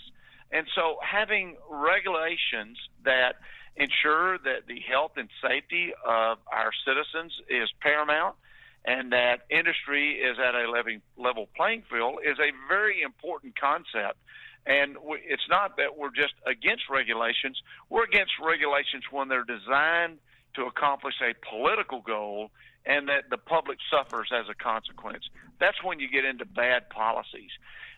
And 0.51 0.67
so 0.75 0.97
having 0.99 1.55
regulations 1.69 2.77
that 3.05 3.39
ensure 3.78 4.38
that 4.39 4.67
the 4.67 4.80
health 4.80 5.13
and 5.17 5.30
safety 5.41 5.93
of 6.05 6.39
our 6.51 6.71
citizens 6.86 7.34
is 7.49 7.69
paramount 7.82 8.36
and 8.86 9.11
that 9.11 9.45
industry 9.49 10.13
is 10.13 10.38
at 10.39 10.55
a 10.55 10.65
level 11.17 11.49
playing 11.55 11.84
field 11.91 12.19
is 12.25 12.38
a 12.39 12.51
very 12.69 13.01
important 13.01 13.59
concept. 13.59 14.17
And 14.65 14.97
it's 15.23 15.47
not 15.49 15.78
that 15.78 15.97
we're 15.97 16.11
just 16.11 16.34
against 16.45 16.89
regulations. 16.89 17.61
We're 17.89 18.03
against 18.03 18.34
regulations 18.43 19.03
when 19.11 19.28
they're 19.28 19.43
designed 19.43 20.17
to 20.55 20.63
accomplish 20.63 21.15
a 21.21 21.34
political 21.49 22.01
goal 22.01 22.51
and 22.86 23.09
that 23.09 23.30
the 23.30 23.38
public 23.38 23.78
suffers 23.91 24.30
as 24.34 24.45
a 24.49 24.55
consequence. 24.55 25.23
That's 25.59 25.84
when 25.84 25.99
you 25.99 26.09
get 26.09 26.23
into 26.23 26.45
bad 26.45 26.89
policies. 26.89 27.51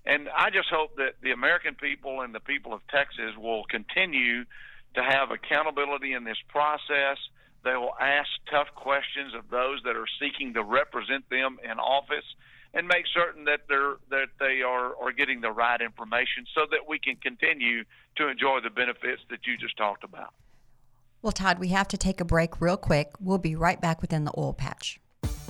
And 0.05 0.29
I 0.35 0.49
just 0.49 0.69
hope 0.69 0.95
that 0.97 1.15
the 1.21 1.31
American 1.31 1.75
people 1.75 2.21
and 2.21 2.33
the 2.33 2.39
people 2.39 2.73
of 2.73 2.81
Texas 2.87 3.37
will 3.37 3.63
continue 3.65 4.45
to 4.95 5.03
have 5.03 5.31
accountability 5.31 6.13
in 6.13 6.23
this 6.23 6.37
process. 6.47 7.17
They 7.63 7.75
will 7.75 7.95
ask 7.99 8.29
tough 8.49 8.67
questions 8.75 9.33
of 9.33 9.49
those 9.49 9.81
that 9.83 9.95
are 9.95 10.07
seeking 10.19 10.53
to 10.53 10.63
represent 10.63 11.29
them 11.29 11.57
in 11.63 11.79
office 11.79 12.25
and 12.73 12.87
make 12.87 13.05
certain 13.13 13.45
that 13.45 13.61
they're 13.67 13.95
that 14.09 14.29
they 14.39 14.61
are, 14.61 14.95
are 15.01 15.11
getting 15.11 15.41
the 15.41 15.51
right 15.51 15.81
information 15.81 16.45
so 16.53 16.61
that 16.71 16.87
we 16.87 16.99
can 16.99 17.15
continue 17.15 17.83
to 18.15 18.27
enjoy 18.27 18.59
the 18.63 18.69
benefits 18.69 19.21
that 19.29 19.39
you 19.45 19.57
just 19.57 19.75
talked 19.77 20.03
about. 20.03 20.33
Well, 21.21 21.31
Todd, 21.31 21.59
we 21.59 21.69
have 21.69 21.87
to 21.89 21.97
take 21.97 22.21
a 22.21 22.25
break 22.25 22.61
real 22.61 22.77
quick. 22.77 23.11
We'll 23.19 23.39
be 23.39 23.55
right 23.55 23.81
back 23.81 24.01
within 24.01 24.23
the 24.23 24.31
oil 24.37 24.53
patch. 24.53 24.99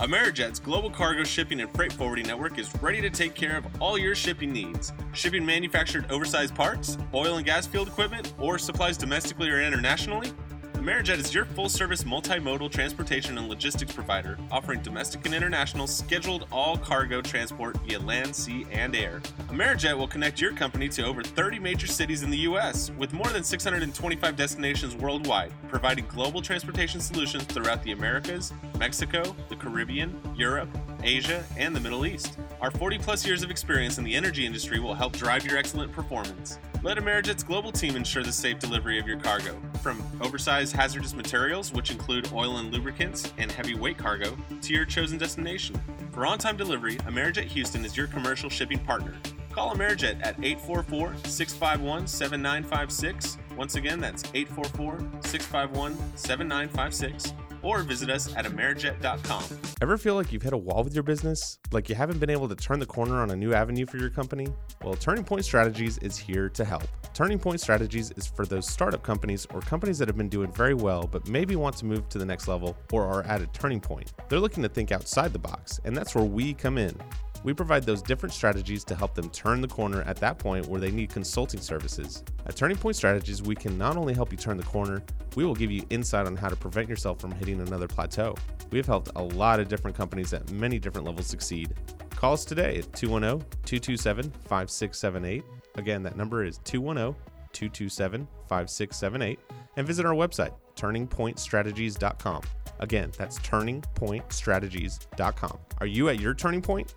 Amerijet's 0.00 0.58
global 0.58 0.88
cargo 0.88 1.24
shipping 1.24 1.60
and 1.60 1.70
freight 1.74 1.92
forwarding 1.92 2.26
network 2.26 2.58
is 2.58 2.74
ready 2.80 3.02
to 3.02 3.10
take 3.10 3.34
care 3.34 3.58
of 3.58 3.66
all 3.82 3.98
your 3.98 4.14
shipping 4.14 4.50
needs. 4.50 4.94
Shipping 5.12 5.44
manufactured 5.44 6.10
oversized 6.10 6.54
parts, 6.54 6.96
oil 7.12 7.36
and 7.36 7.44
gas 7.44 7.66
field 7.66 7.86
equipment, 7.86 8.32
or 8.38 8.58
supplies 8.58 8.96
domestically 8.96 9.50
or 9.50 9.60
internationally? 9.60 10.32
Amerijet 10.80 11.18
is 11.18 11.34
your 11.34 11.44
full 11.44 11.68
service 11.68 12.04
multimodal 12.04 12.70
transportation 12.70 13.36
and 13.36 13.50
logistics 13.50 13.92
provider, 13.92 14.38
offering 14.50 14.80
domestic 14.80 15.26
and 15.26 15.34
international 15.34 15.86
scheduled 15.86 16.46
all 16.50 16.78
cargo 16.78 17.20
transport 17.20 17.76
via 17.84 17.98
land, 17.98 18.34
sea, 18.34 18.64
and 18.72 18.96
air. 18.96 19.20
Amerijet 19.48 19.94
will 19.94 20.08
connect 20.08 20.40
your 20.40 20.54
company 20.54 20.88
to 20.88 21.04
over 21.04 21.22
30 21.22 21.58
major 21.58 21.86
cities 21.86 22.22
in 22.22 22.30
the 22.30 22.38
U.S., 22.38 22.90
with 22.96 23.12
more 23.12 23.26
than 23.26 23.44
625 23.44 24.36
destinations 24.36 24.96
worldwide, 24.96 25.52
providing 25.68 26.06
global 26.06 26.40
transportation 26.40 26.98
solutions 26.98 27.44
throughout 27.44 27.82
the 27.82 27.92
Americas, 27.92 28.50
Mexico, 28.78 29.36
the 29.50 29.56
Caribbean, 29.56 30.18
Europe, 30.34 30.70
Asia, 31.02 31.44
and 31.58 31.76
the 31.76 31.80
Middle 31.80 32.06
East. 32.06 32.38
Our 32.62 32.70
40 32.70 32.98
plus 33.00 33.26
years 33.26 33.42
of 33.42 33.50
experience 33.50 33.98
in 33.98 34.04
the 34.04 34.14
energy 34.14 34.46
industry 34.46 34.80
will 34.80 34.94
help 34.94 35.12
drive 35.12 35.44
your 35.44 35.58
excellent 35.58 35.92
performance. 35.92 36.58
Let 36.82 36.96
Amerijet's 36.96 37.42
global 37.42 37.72
team 37.72 37.94
ensure 37.94 38.22
the 38.22 38.32
safe 38.32 38.58
delivery 38.58 38.98
of 38.98 39.06
your 39.06 39.18
cargo. 39.20 39.54
From 39.82 40.02
oversized 40.22 40.74
hazardous 40.74 41.12
materials, 41.12 41.74
which 41.74 41.90
include 41.90 42.32
oil 42.32 42.56
and 42.56 42.72
lubricants, 42.72 43.34
and 43.36 43.52
heavy 43.52 43.74
weight 43.74 43.98
cargo, 43.98 44.34
to 44.62 44.72
your 44.72 44.86
chosen 44.86 45.18
destination. 45.18 45.78
For 46.10 46.24
on 46.24 46.38
time 46.38 46.56
delivery, 46.56 46.96
Amerijet 46.98 47.44
Houston 47.44 47.84
is 47.84 47.98
your 47.98 48.06
commercial 48.06 48.48
shipping 48.48 48.78
partner. 48.78 49.14
Call 49.52 49.74
Amerijet 49.74 50.24
at 50.24 50.42
844 50.42 51.16
651 51.24 52.06
7956. 52.06 53.36
Once 53.58 53.74
again, 53.74 54.00
that's 54.00 54.24
844 54.32 55.00
651 55.20 56.16
7956 56.16 57.34
or 57.62 57.82
visit 57.82 58.10
us 58.10 58.34
at 58.36 58.44
Amerijet.com. 58.44 59.44
Ever 59.82 59.98
feel 59.98 60.14
like 60.14 60.32
you've 60.32 60.42
hit 60.42 60.52
a 60.52 60.58
wall 60.58 60.84
with 60.84 60.94
your 60.94 61.02
business? 61.02 61.58
Like 61.72 61.88
you 61.88 61.94
haven't 61.94 62.18
been 62.18 62.30
able 62.30 62.48
to 62.48 62.54
turn 62.54 62.78
the 62.78 62.86
corner 62.86 63.20
on 63.20 63.30
a 63.30 63.36
new 63.36 63.52
avenue 63.52 63.86
for 63.86 63.98
your 63.98 64.10
company? 64.10 64.48
Well, 64.82 64.94
Turning 64.94 65.24
Point 65.24 65.44
Strategies 65.44 65.98
is 65.98 66.16
here 66.16 66.48
to 66.50 66.64
help. 66.64 66.84
Turning 67.14 67.38
Point 67.38 67.60
Strategies 67.60 68.10
is 68.12 68.26
for 68.26 68.46
those 68.46 68.68
startup 68.68 69.02
companies 69.02 69.46
or 69.52 69.60
companies 69.60 69.98
that 69.98 70.08
have 70.08 70.16
been 70.16 70.28
doing 70.28 70.52
very 70.52 70.74
well 70.74 71.08
but 71.10 71.28
maybe 71.28 71.56
want 71.56 71.76
to 71.76 71.84
move 71.84 72.08
to 72.08 72.18
the 72.18 72.24
next 72.24 72.48
level 72.48 72.76
or 72.92 73.04
are 73.04 73.22
at 73.24 73.40
a 73.40 73.46
turning 73.48 73.80
point. 73.80 74.12
They're 74.28 74.40
looking 74.40 74.62
to 74.62 74.68
think 74.68 74.92
outside 74.92 75.32
the 75.32 75.38
box, 75.38 75.80
and 75.84 75.96
that's 75.96 76.14
where 76.14 76.24
we 76.24 76.54
come 76.54 76.78
in. 76.78 76.96
We 77.42 77.54
provide 77.54 77.84
those 77.84 78.02
different 78.02 78.34
strategies 78.34 78.84
to 78.84 78.94
help 78.94 79.14
them 79.14 79.30
turn 79.30 79.62
the 79.62 79.68
corner 79.68 80.02
at 80.02 80.16
that 80.16 80.38
point 80.38 80.66
where 80.66 80.80
they 80.80 80.90
need 80.90 81.10
consulting 81.10 81.60
services. 81.60 82.22
At 82.46 82.56
Turning 82.56 82.76
Point 82.76 82.96
Strategies, 82.96 83.42
we 83.42 83.54
can 83.54 83.78
not 83.78 83.96
only 83.96 84.12
help 84.12 84.30
you 84.30 84.36
turn 84.36 84.58
the 84.58 84.62
corner, 84.62 85.02
we 85.36 85.44
will 85.44 85.54
give 85.54 85.70
you 85.70 85.84
insight 85.90 86.26
on 86.26 86.36
how 86.36 86.48
to 86.48 86.56
prevent 86.56 86.88
yourself 86.88 87.20
from 87.20 87.30
hitting 87.32 87.60
another 87.60 87.88
plateau. 87.88 88.34
We 88.70 88.78
have 88.78 88.86
helped 88.86 89.10
a 89.16 89.22
lot 89.22 89.58
of 89.58 89.68
different 89.68 89.96
companies 89.96 90.34
at 90.34 90.50
many 90.50 90.78
different 90.78 91.06
levels 91.06 91.26
succeed. 91.26 91.74
Call 92.10 92.34
us 92.34 92.44
today 92.44 92.78
at 92.78 92.92
210 92.92 93.46
227 93.64 94.30
5678. 94.30 95.42
Again, 95.76 96.02
that 96.02 96.16
number 96.16 96.44
is 96.44 96.58
210 96.64 97.14
227 97.52 98.28
5678. 98.48 99.38
And 99.76 99.86
visit 99.86 100.04
our 100.04 100.14
website, 100.14 100.52
turningpointstrategies.com. 100.76 102.42
Again, 102.80 103.12
that's 103.16 103.38
turningpointstrategies.com. 103.38 105.58
Are 105.78 105.86
you 105.86 106.08
at 106.08 106.18
your 106.20 106.34
turning 106.34 106.62
point? 106.62 106.94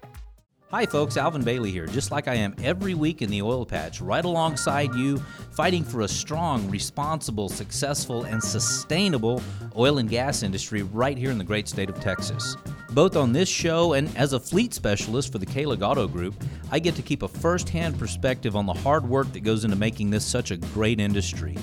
Hi, 0.73 0.87
folks, 0.87 1.17
Alvin 1.17 1.43
Bailey 1.43 1.69
here, 1.69 1.85
just 1.85 2.09
like 2.09 2.27
I 2.27 2.33
am 2.33 2.55
every 2.63 2.95
week 2.95 3.21
in 3.21 3.29
the 3.29 3.43
oil 3.43 3.63
patch, 3.63 4.01
right 4.01 4.25
alongside 4.25 4.95
you, 4.95 5.19
fighting 5.51 5.83
for 5.83 6.01
a 6.01 6.07
strong, 6.07 6.67
responsible, 6.67 7.47
successful, 7.47 8.23
and 8.23 8.43
sustainable 8.43 9.39
oil 9.77 9.99
and 9.99 10.09
gas 10.09 10.41
industry 10.41 10.81
right 10.81 11.15
here 11.15 11.29
in 11.29 11.37
the 11.37 11.43
great 11.43 11.67
state 11.67 11.91
of 11.91 11.99
Texas. 11.99 12.57
Both 12.89 13.15
on 13.15 13.33
this 13.33 13.47
show 13.47 13.93
and 13.93 14.09
as 14.17 14.33
a 14.33 14.39
fleet 14.39 14.73
specialist 14.73 15.31
for 15.31 15.37
the 15.37 15.45
Kahlig 15.45 15.87
Auto 15.87 16.07
Group, 16.07 16.43
I 16.71 16.79
get 16.79 16.95
to 16.95 17.03
keep 17.03 17.21
a 17.21 17.27
first 17.27 17.69
hand 17.69 17.99
perspective 17.99 18.55
on 18.55 18.65
the 18.65 18.73
hard 18.73 19.07
work 19.07 19.31
that 19.33 19.41
goes 19.41 19.65
into 19.65 19.77
making 19.77 20.09
this 20.09 20.25
such 20.25 20.49
a 20.49 20.57
great 20.57 20.99
industry. 20.99 21.55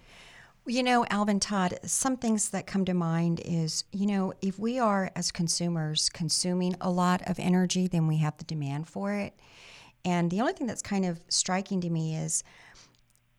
You 0.67 0.85
know, 0.85 1.05
Alvin 1.11 1.41
Todd, 1.41 1.77
some 1.83 2.17
things 2.17 2.51
that 2.51 2.69
come 2.69 2.85
to 2.85 2.95
mind 2.95 3.41
is, 3.45 3.83
you 3.91 4.07
know, 4.07 4.33
if 4.43 4.61
we 4.61 4.79
are 4.79 5.11
as 5.17 5.33
consumers 5.33 6.09
consuming 6.09 6.77
a 6.81 6.89
lot 6.89 7.29
of 7.29 7.41
energy, 7.41 7.89
then 7.89 8.07
we 8.07 8.19
have 8.19 8.37
the 8.37 8.45
demand 8.45 8.87
for 8.87 9.13
it. 9.13 9.35
And 10.05 10.31
the 10.31 10.41
only 10.41 10.53
thing 10.53 10.69
that's 10.69 10.83
kind 10.83 11.05
of 11.05 11.21
striking 11.27 11.81
to 11.81 11.91
me 11.91 12.15
is 12.15 12.45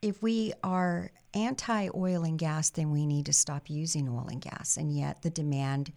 if 0.02 0.22
we 0.22 0.52
are 0.66 1.12
anti 1.34 1.88
oil 1.96 2.26
and 2.26 2.38
gas, 2.38 2.72
then 2.72 2.92
we 2.92 3.06
need 3.06 3.26
to 3.28 3.34
stop 3.34 3.70
using 3.70 4.10
oil 4.10 4.28
and 4.30 4.42
gas. 4.42 4.76
And 4.76 4.94
yet 4.94 5.22
the 5.22 5.30
demand 5.30 5.94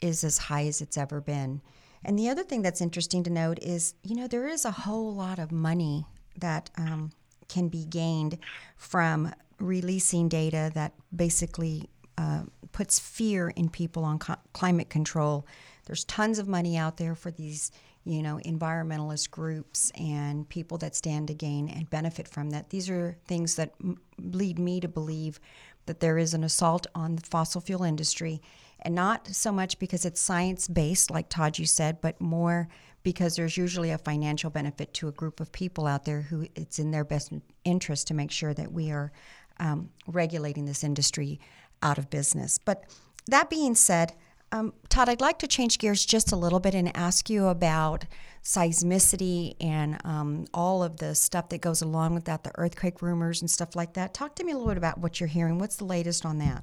is 0.00 0.24
as 0.24 0.38
high 0.38 0.66
as 0.66 0.80
it's 0.80 0.98
ever 0.98 1.20
been. 1.20 1.60
And 2.04 2.18
the 2.18 2.28
other 2.28 2.44
thing 2.44 2.62
that's 2.62 2.80
interesting 2.80 3.22
to 3.24 3.30
note 3.30 3.58
is, 3.60 3.94
you 4.02 4.14
know, 4.14 4.28
there 4.28 4.46
is 4.46 4.64
a 4.64 4.70
whole 4.70 5.14
lot 5.14 5.38
of 5.38 5.50
money 5.50 6.06
that 6.38 6.70
um, 6.76 7.10
can 7.48 7.68
be 7.68 7.84
gained 7.84 8.38
from 8.76 9.32
releasing 9.58 10.28
data 10.28 10.70
that 10.74 10.92
basically 11.14 11.88
uh, 12.18 12.42
puts 12.72 12.98
fear 12.98 13.48
in 13.56 13.68
people 13.68 14.04
on 14.04 14.18
co- 14.18 14.36
climate 14.52 14.90
control. 14.90 15.46
There's 15.86 16.04
tons 16.04 16.38
of 16.38 16.46
money 16.46 16.76
out 16.76 16.96
there 16.96 17.14
for 17.14 17.30
these 17.30 17.72
you 18.06 18.22
know, 18.22 18.38
environmentalist 18.46 19.32
groups 19.32 19.90
and 19.98 20.48
people 20.48 20.78
that 20.78 20.94
stand 20.94 21.26
to 21.26 21.34
gain 21.34 21.68
and 21.68 21.90
benefit 21.90 22.28
from 22.28 22.50
that. 22.50 22.70
These 22.70 22.88
are 22.88 23.16
things 23.26 23.56
that 23.56 23.74
m- 23.82 24.00
lead 24.18 24.60
me 24.60 24.78
to 24.78 24.86
believe 24.86 25.40
that 25.86 25.98
there 25.98 26.16
is 26.16 26.32
an 26.32 26.44
assault 26.44 26.86
on 26.94 27.16
the 27.16 27.22
fossil 27.22 27.60
fuel 27.60 27.82
industry, 27.82 28.40
and 28.86 28.94
not 28.94 29.26
so 29.26 29.50
much 29.50 29.80
because 29.80 30.04
it's 30.04 30.20
science 30.20 30.68
based, 30.68 31.10
like 31.10 31.28
Todd 31.28 31.58
you 31.58 31.66
said, 31.66 32.00
but 32.00 32.20
more 32.20 32.68
because 33.02 33.34
there's 33.34 33.56
usually 33.56 33.90
a 33.90 33.98
financial 33.98 34.48
benefit 34.48 34.94
to 34.94 35.08
a 35.08 35.12
group 35.12 35.40
of 35.40 35.50
people 35.50 35.88
out 35.88 36.04
there 36.04 36.22
who 36.22 36.46
it's 36.54 36.78
in 36.78 36.92
their 36.92 37.04
best 37.04 37.32
interest 37.64 38.06
to 38.06 38.14
make 38.14 38.30
sure 38.30 38.54
that 38.54 38.70
we 38.70 38.92
are 38.92 39.10
um, 39.58 39.90
regulating 40.06 40.66
this 40.66 40.84
industry 40.84 41.40
out 41.82 41.98
of 41.98 42.08
business. 42.10 42.58
But 42.58 42.84
that 43.26 43.50
being 43.50 43.74
said, 43.74 44.14
um, 44.52 44.72
Todd, 44.88 45.08
I'd 45.08 45.20
like 45.20 45.40
to 45.40 45.48
change 45.48 45.78
gears 45.78 46.06
just 46.06 46.30
a 46.30 46.36
little 46.36 46.60
bit 46.60 46.76
and 46.76 46.96
ask 46.96 47.28
you 47.28 47.46
about 47.46 48.04
seismicity 48.44 49.56
and 49.60 50.00
um, 50.04 50.46
all 50.54 50.84
of 50.84 50.98
the 50.98 51.16
stuff 51.16 51.48
that 51.48 51.60
goes 51.60 51.82
along 51.82 52.14
with 52.14 52.26
that, 52.26 52.44
the 52.44 52.52
earthquake 52.54 53.02
rumors 53.02 53.40
and 53.40 53.50
stuff 53.50 53.74
like 53.74 53.94
that. 53.94 54.14
Talk 54.14 54.36
to 54.36 54.44
me 54.44 54.52
a 54.52 54.54
little 54.56 54.70
bit 54.70 54.78
about 54.78 54.98
what 54.98 55.18
you're 55.18 55.26
hearing. 55.26 55.58
What's 55.58 55.76
the 55.76 55.84
latest 55.84 56.24
on 56.24 56.38
that? 56.38 56.62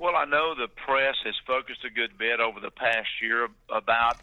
Well, 0.00 0.16
I 0.16 0.24
know 0.24 0.54
the 0.54 0.68
press 0.86 1.16
has 1.26 1.34
focused 1.46 1.84
a 1.84 1.90
good 1.90 2.16
bit 2.16 2.40
over 2.40 2.58
the 2.58 2.70
past 2.70 3.20
year 3.20 3.48
about 3.68 4.16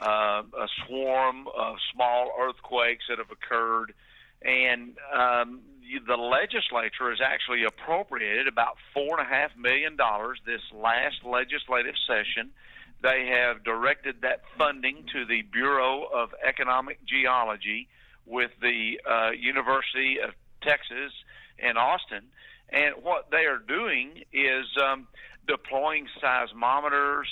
uh, 0.00 0.44
a 0.56 0.68
swarm 0.86 1.48
of 1.48 1.78
small 1.92 2.30
earthquakes 2.40 3.06
that 3.08 3.18
have 3.18 3.32
occurred, 3.32 3.92
and 4.40 4.94
um, 5.12 5.62
the 6.06 6.14
legislature 6.14 7.10
has 7.10 7.18
actually 7.20 7.64
appropriated 7.64 8.46
about 8.46 8.76
four 8.94 9.18
and 9.18 9.26
a 9.26 9.28
half 9.28 9.50
million 9.56 9.96
dollars 9.96 10.38
this 10.46 10.62
last 10.72 11.24
legislative 11.24 11.96
session. 12.06 12.50
They 13.02 13.26
have 13.26 13.64
directed 13.64 14.22
that 14.22 14.42
funding 14.56 15.06
to 15.12 15.24
the 15.24 15.42
Bureau 15.42 16.04
of 16.04 16.34
Economic 16.40 17.04
Geology 17.04 17.88
with 18.26 18.52
the 18.62 19.00
uh, 19.04 19.30
University 19.32 20.18
of 20.22 20.34
Texas 20.62 21.10
in 21.58 21.76
Austin. 21.76 22.30
And 22.70 22.94
what 23.02 23.30
they 23.30 23.46
are 23.46 23.58
doing 23.58 24.22
is 24.32 24.66
um, 24.82 25.06
deploying 25.46 26.06
seismometers, 26.22 27.26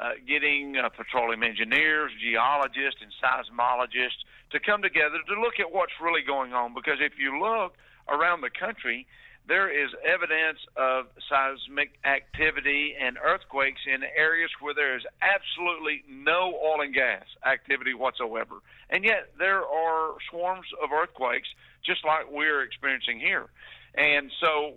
uh, 0.00 0.12
getting 0.26 0.76
uh, 0.76 0.88
petroleum 0.88 1.42
engineers, 1.42 2.10
geologists, 2.20 3.00
and 3.02 3.12
seismologists 3.22 4.24
to 4.50 4.58
come 4.58 4.82
together 4.82 5.18
to 5.28 5.40
look 5.40 5.60
at 5.60 5.72
what's 5.72 5.92
really 6.02 6.22
going 6.26 6.52
on. 6.52 6.74
Because 6.74 6.98
if 7.00 7.12
you 7.18 7.40
look, 7.40 7.74
around 8.08 8.40
the 8.40 8.50
country, 8.50 9.06
there 9.48 9.70
is 9.70 9.90
evidence 10.04 10.58
of 10.76 11.06
seismic 11.28 11.98
activity 12.04 12.94
and 13.00 13.16
earthquakes 13.18 13.80
in 13.86 14.02
areas 14.16 14.50
where 14.60 14.74
there 14.74 14.96
is 14.96 15.02
absolutely 15.22 16.04
no 16.08 16.54
oil 16.62 16.82
and 16.82 16.94
gas 16.94 17.24
activity 17.46 17.94
whatsoever. 17.94 18.56
And 18.90 19.04
yet 19.04 19.32
there 19.38 19.64
are 19.64 20.14
swarms 20.30 20.66
of 20.82 20.90
earthquakes 20.92 21.48
just 21.84 22.04
like 22.04 22.30
we're 22.30 22.62
experiencing 22.62 23.18
here. 23.18 23.46
And 23.94 24.30
so, 24.40 24.74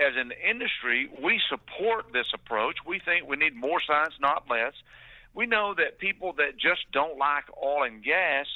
as 0.00 0.14
an 0.16 0.32
industry, 0.32 1.08
we 1.22 1.40
support 1.48 2.06
this 2.12 2.26
approach. 2.34 2.76
We 2.86 2.98
think 2.98 3.28
we 3.28 3.36
need 3.36 3.54
more 3.54 3.80
science, 3.86 4.14
not 4.20 4.44
less. 4.50 4.72
We 5.34 5.46
know 5.46 5.74
that 5.74 5.98
people 5.98 6.32
that 6.34 6.56
just 6.58 6.90
don't 6.92 7.18
like 7.18 7.44
oil 7.62 7.84
and 7.84 8.02
gas 8.02 8.46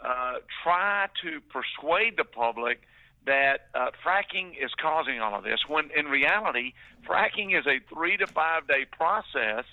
uh, 0.00 0.34
try 0.62 1.08
to 1.22 1.40
persuade 1.40 2.16
the 2.16 2.24
public 2.24 2.82
that 3.26 3.68
uh, 3.74 3.90
fracking 4.04 4.52
is 4.62 4.70
causing 4.80 5.20
all 5.20 5.34
of 5.36 5.44
this, 5.44 5.60
when 5.68 5.90
in 5.94 6.06
reality, 6.06 6.72
fracking 7.06 7.58
is 7.58 7.66
a 7.66 7.80
three 7.92 8.16
to 8.16 8.26
five 8.26 8.66
day 8.66 8.86
process 8.90 9.64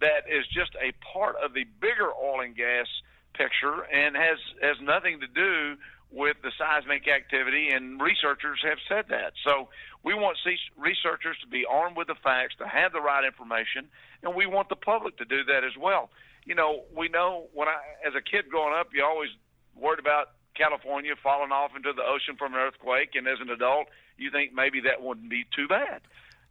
that 0.00 0.28
is 0.28 0.46
just 0.46 0.72
a 0.82 0.92
part 1.12 1.36
of 1.42 1.54
the 1.54 1.64
bigger 1.80 2.10
oil 2.22 2.40
and 2.40 2.56
gas 2.56 2.86
picture 3.34 3.82
and 3.92 4.16
has 4.16 4.38
has 4.60 4.76
nothing 4.82 5.20
to 5.20 5.26
do 5.26 5.76
with 6.10 6.36
the 6.42 6.50
seismic 6.58 7.06
activity 7.08 7.68
and 7.70 8.00
researchers 8.00 8.58
have 8.62 8.78
said 8.88 9.04
that 9.08 9.32
so 9.44 9.68
we 10.04 10.14
want 10.14 10.36
researchers 10.76 11.36
to 11.40 11.46
be 11.46 11.64
armed 11.68 11.96
with 11.96 12.06
the 12.06 12.14
facts 12.22 12.54
to 12.56 12.66
have 12.66 12.92
the 12.92 13.00
right 13.00 13.24
information 13.24 13.88
and 14.22 14.34
we 14.34 14.46
want 14.46 14.68
the 14.68 14.76
public 14.76 15.16
to 15.18 15.24
do 15.24 15.44
that 15.44 15.64
as 15.64 15.76
well 15.78 16.10
you 16.44 16.54
know 16.54 16.84
we 16.96 17.08
know 17.08 17.46
when 17.52 17.68
i 17.68 17.76
as 18.06 18.14
a 18.14 18.22
kid 18.22 18.48
growing 18.50 18.74
up 18.74 18.88
you 18.94 19.04
always 19.04 19.30
worried 19.76 19.98
about 19.98 20.30
California 20.58 21.14
falling 21.22 21.52
off 21.52 21.70
into 21.76 21.92
the 21.92 22.02
ocean 22.02 22.36
from 22.36 22.52
an 22.52 22.60
earthquake, 22.60 23.10
and 23.14 23.28
as 23.28 23.38
an 23.40 23.48
adult, 23.48 23.86
you 24.18 24.30
think 24.30 24.52
maybe 24.52 24.80
that 24.80 25.00
wouldn't 25.00 25.30
be 25.30 25.44
too 25.54 25.68
bad. 25.68 26.02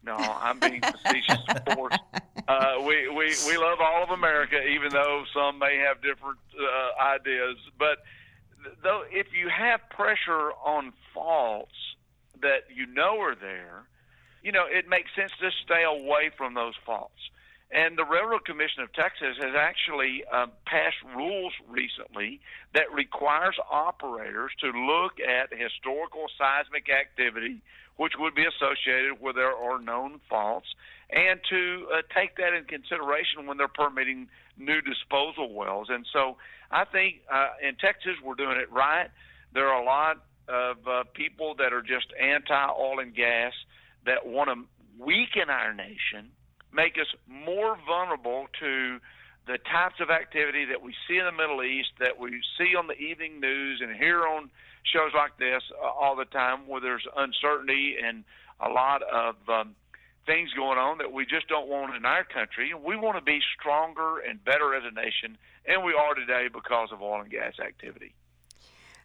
No, 0.03 0.15
I'm 0.15 0.59
being 0.59 0.81
facetious, 0.81 1.43
of 1.49 1.65
course. 1.75 1.97
Uh, 2.47 2.75
we, 2.79 3.09
we, 3.09 3.35
we 3.45 3.57
love 3.57 3.79
all 3.81 4.03
of 4.03 4.09
America, 4.11 4.55
even 4.63 4.89
though 4.93 5.25
some 5.33 5.59
may 5.59 5.83
have 5.85 6.01
different 6.01 6.39
uh, 6.57 7.03
ideas. 7.03 7.57
But 7.77 7.97
though, 8.83 9.03
if 9.11 9.27
you 9.33 9.49
have 9.49 9.81
pressure 9.89 10.51
on 10.65 10.93
faults 11.13 11.95
that 12.41 12.65
you 12.73 12.85
know 12.85 13.19
are 13.21 13.35
there, 13.35 13.83
you 14.43 14.51
know, 14.51 14.65
it 14.69 14.87
makes 14.87 15.09
sense 15.15 15.31
to 15.41 15.49
stay 15.63 15.83
away 15.83 16.31
from 16.37 16.53
those 16.53 16.73
faults. 16.85 17.29
And 17.71 17.97
the 17.97 18.05
Railroad 18.05 18.45
Commission 18.45 18.81
of 18.81 18.93
Texas 18.93 19.35
has 19.41 19.53
actually 19.57 20.23
um, 20.31 20.51
passed 20.65 21.03
rules 21.15 21.51
recently 21.67 22.39
that 22.73 22.91
requires 22.93 23.57
operators 23.69 24.51
to 24.61 24.71
look 24.71 25.19
at 25.19 25.51
historical 25.51 26.27
seismic 26.37 26.87
activity, 26.89 27.61
which 27.97 28.13
would 28.17 28.35
be 28.35 28.45
associated 28.45 29.19
with 29.19 29.35
there 29.35 29.51
are 29.51 29.81
known 29.81 30.21
faults, 30.29 30.67
and 31.09 31.41
to 31.49 31.87
uh, 31.91 32.01
take 32.15 32.37
that 32.37 32.53
in 32.53 32.63
consideration 32.63 33.47
when 33.47 33.57
they're 33.57 33.67
permitting 33.67 34.29
new 34.57 34.79
disposal 34.79 35.53
wells. 35.53 35.87
And 35.89 36.05
so 36.13 36.37
I 36.71 36.85
think 36.85 37.21
uh, 37.31 37.49
in 37.61 37.75
Texas 37.75 38.13
we're 38.23 38.35
doing 38.35 38.57
it 38.57 38.71
right. 38.71 39.09
There 39.53 39.67
are 39.67 39.81
a 39.81 39.85
lot 39.85 40.23
of 40.47 40.87
uh, 40.87 41.03
people 41.13 41.55
that 41.55 41.73
are 41.73 41.81
just 41.81 42.07
anti 42.17 42.67
oil 42.79 42.99
and 42.99 43.13
gas 43.13 43.51
that 44.05 44.25
want 44.25 44.49
to 44.49 45.03
weaken 45.03 45.49
our 45.49 45.73
nation 45.73 46.31
make 46.73 46.97
us 46.99 47.07
more 47.27 47.77
vulnerable 47.85 48.47
to 48.59 48.99
the 49.47 49.57
types 49.57 49.95
of 50.01 50.09
activity 50.09 50.65
that 50.65 50.81
we 50.81 50.93
see 51.07 51.17
in 51.17 51.25
the 51.25 51.31
Middle 51.31 51.63
East, 51.63 51.89
that 51.99 52.19
we 52.19 52.41
see 52.57 52.75
on 52.75 52.87
the 52.87 52.97
evening 52.97 53.39
news 53.39 53.79
and 53.81 53.95
hear 53.95 54.27
on 54.27 54.49
shows 54.83 55.11
like 55.15 55.37
this 55.37 55.63
uh, 55.81 55.87
all 55.87 56.15
the 56.15 56.25
time, 56.25 56.67
where 56.67 56.81
there's 56.81 57.07
uncertainty 57.15 57.95
and 58.03 58.23
a 58.59 58.69
lot 58.69 59.01
of 59.03 59.35
um, 59.47 59.75
things 60.25 60.51
going 60.53 60.77
on 60.77 60.97
that 60.97 61.11
we 61.11 61.25
just 61.25 61.47
don't 61.47 61.67
want 61.67 61.95
in 61.95 62.05
our 62.05 62.23
country. 62.23 62.73
We 62.73 62.97
want 62.97 63.17
to 63.17 63.23
be 63.23 63.39
stronger 63.57 64.19
and 64.19 64.43
better 64.43 64.75
as 64.75 64.83
a 64.85 64.93
nation, 64.93 65.37
and 65.65 65.83
we 65.83 65.93
are 65.93 66.13
today 66.13 66.47
because 66.51 66.89
of 66.91 67.01
oil 67.01 67.21
and 67.21 67.31
gas 67.31 67.53
activity. 67.59 68.13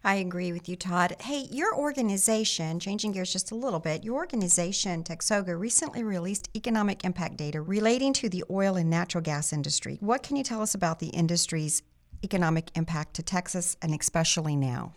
I 0.05 0.17
agree 0.17 0.51
with 0.51 0.69
you, 0.69 0.75
Todd. 0.75 1.15
Hey, 1.21 1.47
your 1.53 1.77
organization, 1.77 2.81
changing 2.81 3.13
gears 3.13 3.33
just 3.33 3.53
a 3.53 3.55
little 3.55 3.79
bit, 3.79 4.03
your 4.03 4.17
organization, 4.17 5.05
Texoga, 5.05 5.57
recently 5.57 6.03
released 6.03 6.49
economic 6.57 7.05
impact 7.05 7.37
data 7.37 7.61
relating 7.61 8.13
to 8.15 8.29
the 8.29 8.43
oil 8.51 8.75
and 8.75 8.91
natural 8.91 9.23
gas 9.23 9.53
industry. 9.53 9.99
What 10.01 10.25
can 10.25 10.35
you 10.35 10.43
tell 10.43 10.61
us 10.61 10.75
about 10.75 10.99
the 10.99 11.07
industry's 11.09 11.83
economic 12.25 12.73
impact 12.75 13.15
to 13.15 13.23
Texas 13.23 13.77
and 13.81 13.95
especially 13.95 14.57
now? 14.57 14.93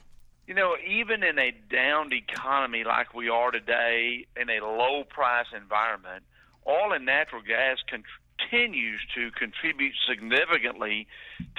You 0.47 0.56
know, 0.56 0.76
even 0.88 1.24
in 1.24 1.38
a 1.38 1.51
downed 1.70 2.12
economy 2.12 2.84
like 2.84 3.14
we 3.14 3.30
are 3.30 3.51
today, 3.51 4.26
in 4.36 4.49
a 4.49 4.66
low 4.66 5.03
price 5.08 5.47
environment, 5.56 6.24
oil 6.68 6.93
and 6.93 7.06
natural 7.06 7.43
gas 7.43 7.78
continues 7.88 9.01
to 9.14 9.30
contribute 9.32 9.93
significantly 10.10 11.06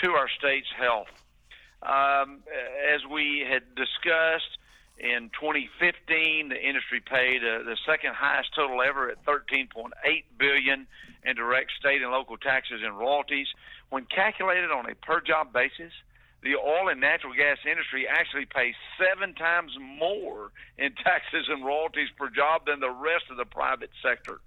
to 0.02 0.10
our 0.10 0.28
state's 0.36 0.72
health. 0.76 1.06
Um, 1.86 2.42
as 2.92 3.06
we 3.06 3.46
had 3.48 3.62
discussed 3.76 4.58
in 4.98 5.30
2015, 5.38 6.48
the 6.48 6.58
industry 6.58 7.00
paid 7.00 7.44
uh, 7.44 7.62
the 7.62 7.76
second 7.86 8.14
highest 8.14 8.50
total 8.56 8.82
ever 8.82 9.08
at 9.08 9.24
13.8 9.24 9.92
billion 10.36 10.86
in 11.22 11.36
direct 11.36 11.70
state 11.78 12.02
and 12.02 12.10
local 12.10 12.36
taxes 12.36 12.80
and 12.82 12.98
royalties. 12.98 13.46
When 13.90 14.04
calculated 14.04 14.72
on 14.72 14.90
a 14.90 14.96
per 14.96 15.20
job 15.20 15.52
basis, 15.52 15.92
the 16.42 16.56
oil 16.56 16.88
and 16.88 17.00
natural 17.00 17.34
gas 17.34 17.58
industry 17.68 18.06
actually 18.08 18.46
pays 18.46 18.74
seven 18.98 19.34
times 19.34 19.72
more 19.78 20.50
in 20.78 20.92
taxes 21.04 21.46
and 21.48 21.64
royalties 21.64 22.08
per 22.18 22.28
job 22.30 22.66
than 22.66 22.80
the 22.80 22.90
rest 22.90 23.30
of 23.30 23.36
the 23.36 23.46
private 23.46 23.90
sector. 24.02 24.40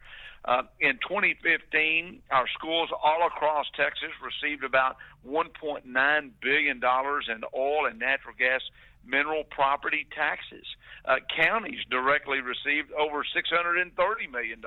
Uh, 0.46 0.64
in 0.80 0.94
2015, 1.08 2.22
our 2.32 2.48
schools 2.58 2.90
all 3.04 3.28
across 3.28 3.66
Texas 3.76 4.10
received 4.24 4.64
about 4.64 4.98
$1.9 5.28 6.32
billion 6.42 6.78
in 6.78 7.42
oil 7.56 7.86
and 7.86 8.00
natural 8.00 8.36
gas 8.38 8.62
mineral 9.06 9.44
property 9.44 10.08
taxes. 10.16 10.66
Uh, 11.06 11.16
counties 11.36 11.80
directly 11.90 12.40
received 12.42 12.92
over 12.94 13.24
$630 13.24 14.32
million 14.32 14.62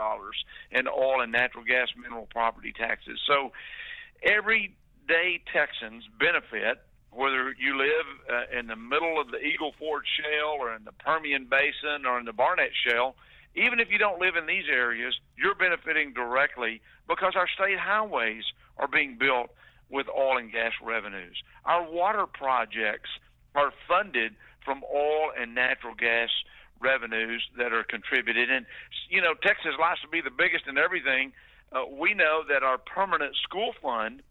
in 0.71 0.89
oil 0.89 1.21
and 1.21 1.33
natural 1.33 1.65
gas 1.65 1.89
mineral 2.01 2.27
property 2.31 2.73
taxes. 2.77 3.21
So 3.27 3.53
everyday 4.23 5.43
Texans 5.53 6.05
benefit 6.19 6.83
whether 7.15 7.55
you 7.59 7.77
live 7.77 8.07
uh, 8.31 8.59
in 8.59 8.67
the 8.67 8.77
middle 8.77 9.21
of 9.21 9.31
the 9.31 9.39
Eagle 9.39 9.75
Ford 9.79 10.05
Shale 10.17 10.57
or 10.59 10.75
in 10.75 10.85
the 10.85 10.93
Permian 10.93 11.45
Basin 11.45 12.07
or 12.07 12.19
in 12.19 12.25
the 12.25 12.33
Barnett 12.33 12.71
Shale 12.87 13.17
even 13.55 13.81
if 13.81 13.91
you 13.91 13.99
don't 13.99 14.21
live 14.21 14.37
in 14.37 14.47
these 14.47 14.65
areas, 14.71 15.15
you're 15.37 15.55
benefiting 15.55 16.13
directly 16.13 16.81
because 17.09 17.35
our 17.37 17.49
state 17.49 17.79
highways 17.79 18.45
are 18.79 18.89
being 18.89 19.17
built 19.19 19.51
with 19.91 20.07
oil 20.09 20.39
and 20.39 20.51
gas 20.51 20.73
revenues. 20.83 21.43
Our 21.65 21.89
water 21.91 22.27
projects 22.27 23.11
are 23.55 23.73
funded 23.87 24.35
from 24.65 24.83
oil 24.95 25.33
and 25.39 25.55
natural 25.55 25.95
gas 25.95 26.31
revenues 26.81 27.45
that 27.59 27.73
are 27.73 27.85
contributed. 27.85 28.51
And, 28.51 28.67
you 29.11 29.21
know, 29.21 29.35
Texas 29.43 29.73
likes 29.79 30.01
to 30.01 30.09
be 30.09 30.21
the 30.21 30.31
biggest 30.31 30.67
in 30.67 30.79
everything. 30.79 31.33
Uh, 31.71 31.85
we 31.87 32.15
know 32.15 32.43
that 32.49 32.63
our 32.63 32.79
permanent 32.79 33.37
school 33.37 33.73
fund 33.81 34.23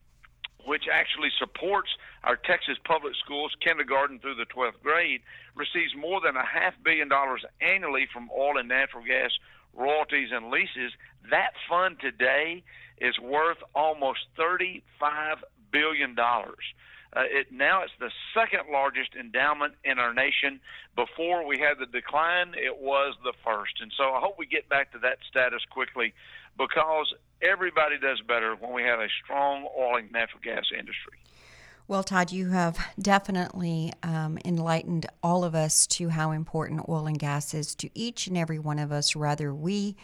which 0.66 0.84
actually 0.92 1.30
supports 1.40 1.90
our 2.24 2.36
Texas 2.36 2.78
public 2.86 3.14
schools, 3.24 3.52
kindergarten 3.62 4.20
through 4.20 4.36
the 4.36 4.46
12th 4.46 4.82
grade, 4.84 5.22
receives 5.56 5.96
more 5.96 6.22
than 6.22 6.36
a 6.36 6.46
half 6.46 6.74
billion 6.84 7.10
dollars 7.10 7.44
annually 7.62 8.08
from 8.12 8.30
oil 8.36 8.58
and 8.58 8.70
natural 8.70 9.04
gas 9.04 9.32
royalties 9.74 10.30
and 10.32 10.50
leases. 10.50 10.92
That 11.30 11.52
fund 11.70 11.98
today 12.00 12.64
is 13.00 13.18
worth 13.20 13.58
almost 13.74 14.20
$35 14.38 14.82
billion. 15.72 16.16
Uh, 17.14 17.24
it 17.28 17.52
now 17.52 17.82
it's 17.84 17.92
the 18.00 18.12
second 18.34 18.72
largest 18.72 19.16
endowment 19.20 19.74
in 19.84 20.00
our 20.00 20.14
nation. 20.14 20.62
Before 20.96 21.46
we 21.46 21.60
had 21.60 21.78
the 21.78 21.86
decline, 21.86 22.54
it 22.56 22.78
was 22.80 23.16
the 23.24 23.34
first, 23.44 23.82
and 23.82 23.92
so 23.98 24.14
I 24.14 24.22
hope 24.22 24.36
we 24.40 24.46
get 24.46 24.70
back 24.70 24.94
to 24.94 25.00
that 25.00 25.18
status 25.30 25.62
quickly 25.70 26.14
because 26.58 27.14
everybody 27.42 27.98
does 27.98 28.22
better 28.28 28.56
when 28.56 28.74
we 28.74 28.84
have 28.84 29.00
a 29.00 29.08
strong 29.24 29.68
oil 29.78 29.98
and 29.98 30.12
natural 30.12 30.42
gas 30.44 30.66
industry. 30.72 31.18
Well, 31.88 32.04
Todd, 32.04 32.32
you 32.32 32.50
have 32.50 32.80
definitely 33.00 33.92
um, 34.02 34.38
enlightened 34.46 35.08
all 35.22 35.44
of 35.44 35.56
us 35.56 35.86
to 35.88 36.10
how 36.10 36.32
important 36.32 36.88
oil 36.88 37.08
and 37.08 37.20
gas 37.20 37.54
is 37.54 37.76
to 37.76 37.90
each 37.94 38.28
and 38.28 38.38
every 38.38 38.60
one 38.60 38.80
of 38.80 38.92
us, 38.92 39.16
whether 39.16 39.54
we 39.54 39.98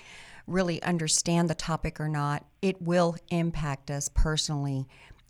really 0.48 0.82
understand 0.84 1.50
the 1.50 1.56
topic 1.56 2.00
or 2.00 2.10
not. 2.10 2.46
It 2.62 2.82
will 2.82 3.16
impact 3.30 3.90
us 3.92 4.10
personally 4.14 4.88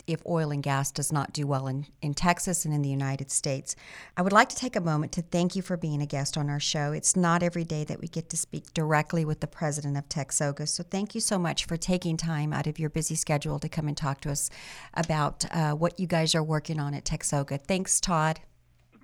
if 0.08 0.24
oil 0.26 0.50
and 0.50 0.62
gas 0.62 0.90
does 0.90 1.12
not 1.12 1.32
do 1.32 1.46
well 1.46 1.66
in, 1.66 1.86
in 2.00 2.14
Texas 2.14 2.64
and 2.64 2.72
in 2.72 2.82
the 2.82 2.88
United 2.88 3.30
States. 3.30 3.76
I 4.16 4.22
would 4.22 4.32
like 4.32 4.48
to 4.48 4.56
take 4.56 4.74
a 4.74 4.80
moment 4.80 5.12
to 5.12 5.22
thank 5.22 5.54
you 5.54 5.62
for 5.62 5.76
being 5.76 6.00
a 6.00 6.06
guest 6.06 6.38
on 6.38 6.48
our 6.48 6.58
show. 6.58 6.92
It's 6.92 7.14
not 7.14 7.42
every 7.42 7.64
day 7.64 7.84
that 7.84 8.00
we 8.00 8.08
get 8.08 8.30
to 8.30 8.36
speak 8.36 8.72
directly 8.72 9.24
with 9.24 9.40
the 9.40 9.46
president 9.46 9.96
of 9.96 10.08
Texoga. 10.08 10.66
So 10.66 10.82
thank 10.82 11.14
you 11.14 11.20
so 11.20 11.38
much 11.38 11.66
for 11.66 11.76
taking 11.76 12.16
time 12.16 12.52
out 12.52 12.66
of 12.66 12.78
your 12.78 12.90
busy 12.90 13.14
schedule 13.14 13.58
to 13.58 13.68
come 13.68 13.86
and 13.86 13.96
talk 13.96 14.20
to 14.22 14.30
us 14.30 14.48
about 14.94 15.44
uh, 15.54 15.72
what 15.72 16.00
you 16.00 16.06
guys 16.06 16.34
are 16.34 16.42
working 16.42 16.80
on 16.80 16.94
at 16.94 17.04
Texoga. 17.04 17.60
Thanks, 17.60 18.00
Todd. 18.00 18.40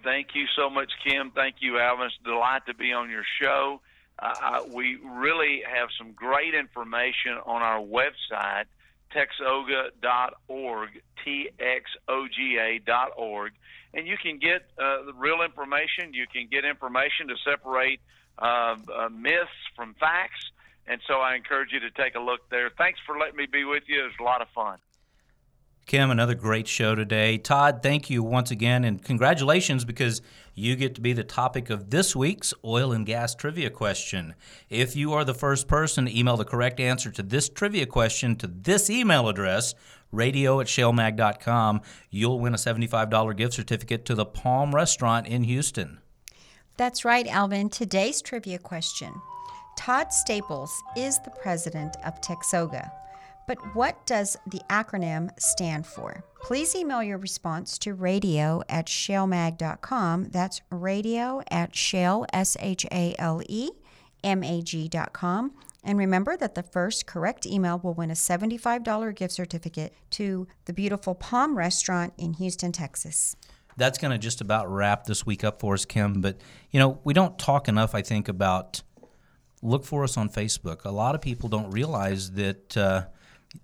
Thank 0.02 0.34
you 0.34 0.46
so 0.56 0.68
much, 0.68 0.90
Kim. 1.06 1.30
Thank 1.30 1.56
you, 1.60 1.78
Alvin. 1.78 2.06
It's 2.06 2.14
a 2.20 2.24
delight 2.24 2.62
to 2.66 2.74
be 2.74 2.92
on 2.92 3.10
your 3.10 3.24
show. 3.40 3.80
Uh, 4.18 4.60
we 4.72 4.96
really 5.02 5.62
have 5.66 5.88
some 5.98 6.12
great 6.12 6.54
information 6.54 7.32
on 7.44 7.62
our 7.62 7.80
website 7.80 8.66
texoga.org, 9.12 10.88
T-X-O-G-A.org, 11.24 11.52
and 13.94 14.06
you 14.06 14.16
can 14.16 14.38
get 14.38 14.62
uh, 14.78 15.02
the 15.04 15.12
real 15.14 15.42
information. 15.42 16.12
You 16.12 16.26
can 16.26 16.48
get 16.50 16.64
information 16.64 17.28
to 17.28 17.36
separate 17.44 18.00
uh, 18.38 18.76
uh, 18.92 19.08
myths 19.10 19.50
from 19.76 19.94
facts, 19.94 20.50
and 20.86 21.00
so 21.06 21.20
I 21.20 21.34
encourage 21.34 21.72
you 21.72 21.80
to 21.80 21.90
take 21.90 22.14
a 22.14 22.20
look 22.20 22.48
there. 22.50 22.70
Thanks 22.76 23.00
for 23.06 23.18
letting 23.18 23.36
me 23.36 23.46
be 23.46 23.64
with 23.64 23.84
you. 23.86 24.00
It 24.00 24.04
was 24.04 24.14
a 24.20 24.24
lot 24.24 24.42
of 24.42 24.48
fun. 24.48 24.78
Kim, 25.86 26.10
another 26.10 26.34
great 26.34 26.66
show 26.66 26.94
today. 26.94 27.36
Todd, 27.36 27.82
thank 27.82 28.08
you 28.08 28.22
once 28.22 28.50
again, 28.50 28.84
and 28.84 29.02
congratulations 29.04 29.84
because 29.84 30.22
you 30.54 30.76
get 30.76 30.94
to 30.94 31.00
be 31.00 31.12
the 31.12 31.24
topic 31.24 31.70
of 31.70 31.90
this 31.90 32.14
week's 32.14 32.54
oil 32.64 32.92
and 32.92 33.04
gas 33.04 33.34
trivia 33.34 33.70
question. 33.70 34.34
If 34.70 34.94
you 34.94 35.12
are 35.12 35.24
the 35.24 35.34
first 35.34 35.68
person 35.68 36.06
to 36.06 36.18
email 36.18 36.36
the 36.36 36.44
correct 36.44 36.80
answer 36.80 37.10
to 37.10 37.22
this 37.22 37.48
trivia 37.48 37.86
question 37.86 38.36
to 38.36 38.46
this 38.46 38.88
email 38.88 39.28
address, 39.28 39.74
radio 40.12 40.60
at 40.60 40.66
shalemag.com, 40.66 41.80
you'll 42.10 42.40
win 42.40 42.54
a 42.54 42.58
$75 42.58 43.36
gift 43.36 43.54
certificate 43.54 44.04
to 44.04 44.14
the 44.14 44.24
Palm 44.26 44.74
Restaurant 44.74 45.26
in 45.26 45.44
Houston. 45.44 45.98
That's 46.76 47.04
right, 47.04 47.26
Alvin. 47.26 47.68
Today's 47.68 48.22
trivia 48.22 48.58
question 48.58 49.12
Todd 49.76 50.12
Staples 50.12 50.72
is 50.96 51.18
the 51.24 51.30
president 51.30 51.96
of 52.04 52.20
Texoga. 52.20 52.90
But 53.46 53.58
what 53.74 54.04
does 54.06 54.36
the 54.46 54.60
acronym 54.70 55.30
stand 55.38 55.86
for? 55.86 56.24
Please 56.42 56.74
email 56.74 57.02
your 57.02 57.18
response 57.18 57.78
to 57.78 57.94
radio 57.94 58.62
at 58.68 58.86
shalemag.com. 58.86 60.24
That's 60.24 60.60
radio 60.70 61.42
at 61.50 61.74
shale, 61.74 62.26
S 62.32 62.56
H 62.60 62.86
A 62.92 63.14
L 63.18 63.42
E, 63.48 63.70
M 64.22 64.42
A 64.42 64.62
G.com. 64.62 65.52
And 65.82 65.98
remember 65.98 66.36
that 66.38 66.54
the 66.54 66.62
first 66.62 67.06
correct 67.06 67.44
email 67.44 67.78
will 67.78 67.92
win 67.92 68.10
a 68.10 68.14
$75 68.14 69.14
gift 69.14 69.34
certificate 69.34 69.92
to 70.10 70.46
the 70.64 70.72
beautiful 70.72 71.14
Palm 71.14 71.58
Restaurant 71.58 72.14
in 72.16 72.34
Houston, 72.34 72.72
Texas. 72.72 73.36
That's 73.76 73.98
going 73.98 74.12
to 74.12 74.18
just 74.18 74.40
about 74.40 74.70
wrap 74.70 75.04
this 75.04 75.26
week 75.26 75.44
up 75.44 75.60
for 75.60 75.74
us, 75.74 75.84
Kim. 75.84 76.20
But, 76.22 76.40
you 76.70 76.80
know, 76.80 77.00
we 77.04 77.12
don't 77.12 77.38
talk 77.38 77.68
enough, 77.68 77.94
I 77.94 78.00
think, 78.00 78.28
about 78.28 78.82
look 79.62 79.84
for 79.84 80.04
us 80.04 80.16
on 80.16 80.30
Facebook. 80.30 80.84
A 80.84 80.90
lot 80.90 81.14
of 81.14 81.20
people 81.20 81.48
don't 81.48 81.70
realize 81.70 82.30
that. 82.32 82.76
Uh, 82.76 83.04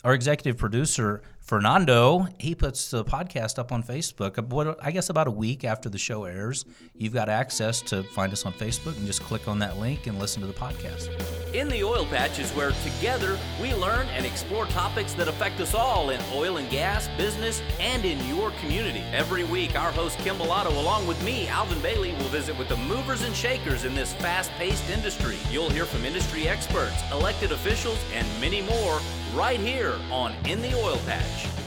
our 0.05 0.15
executive 0.15 0.57
producer 0.57 1.23
Fernando, 1.51 2.29
he 2.39 2.55
puts 2.55 2.93
the 2.93 3.05
podcast 3.05 3.59
up 3.59 3.73
on 3.73 3.83
Facebook. 3.83 4.39
Uh, 4.39 4.43
what 4.43 4.79
I 4.85 4.93
guess 4.93 5.11
about 5.11 5.27
a 5.27 5.33
week 5.33 5.65
after 5.65 5.89
the 5.89 5.99
show 5.99 6.23
airs, 6.23 6.65
you've 6.95 7.13
got 7.13 7.29
access 7.29 7.83
to 7.83 8.05
find 8.05 8.33
us 8.33 8.47
on 8.47 8.53
Facebook 8.53 8.97
and 8.97 9.05
just 9.05 9.21
click 9.23 9.49
on 9.49 9.59
that 9.59 9.77
link 9.77 10.07
and 10.07 10.17
listen 10.17 10.41
to 10.43 10.47
the 10.47 10.53
podcast. 10.53 11.09
In 11.53 11.69
the 11.69 11.83
Oil 11.83 12.07
Patch 12.07 12.39
is 12.39 12.53
where 12.53 12.71
together 12.85 13.37
we 13.61 13.75
learn 13.75 14.07
and 14.11 14.25
explore 14.25 14.67
topics 14.67 15.13
that 15.15 15.27
affect 15.27 15.59
us 15.61 15.75
all 15.75 16.11
in 16.11 16.21
oil 16.33 16.59
and 16.59 16.71
gas, 16.71 17.09
business, 17.17 17.61
and 17.81 18.05
in 18.05 18.25
your 18.29 18.53
community. 18.61 19.03
Every 19.13 19.43
week, 19.43 19.75
our 19.75 19.91
host 19.91 20.19
Kim 20.19 20.37
Bellotto, 20.37 20.77
along 20.77 21.09
with 21.09 21.21
me, 21.25 21.49
Alvin 21.49 21.81
Bailey, 21.83 22.13
will 22.13 22.29
visit 22.29 22.57
with 22.57 22.69
the 22.69 22.77
movers 22.77 23.23
and 23.23 23.35
shakers 23.35 23.85
in 23.85 23.97
this 23.97 24.13
fast-paced 24.15 24.89
industry. 24.89 25.37
You'll 25.51 25.71
hear 25.71 25.85
from 25.85 26.05
industry 26.05 26.47
experts, 26.47 27.03
elected 27.11 27.51
officials, 27.51 27.99
and 28.15 28.25
many 28.41 28.63
more 28.63 29.01
right 29.35 29.61
here 29.61 29.95
on 30.11 30.33
In 30.47 30.61
the 30.63 30.75
Oil 30.75 30.99
Patch. 31.07 31.60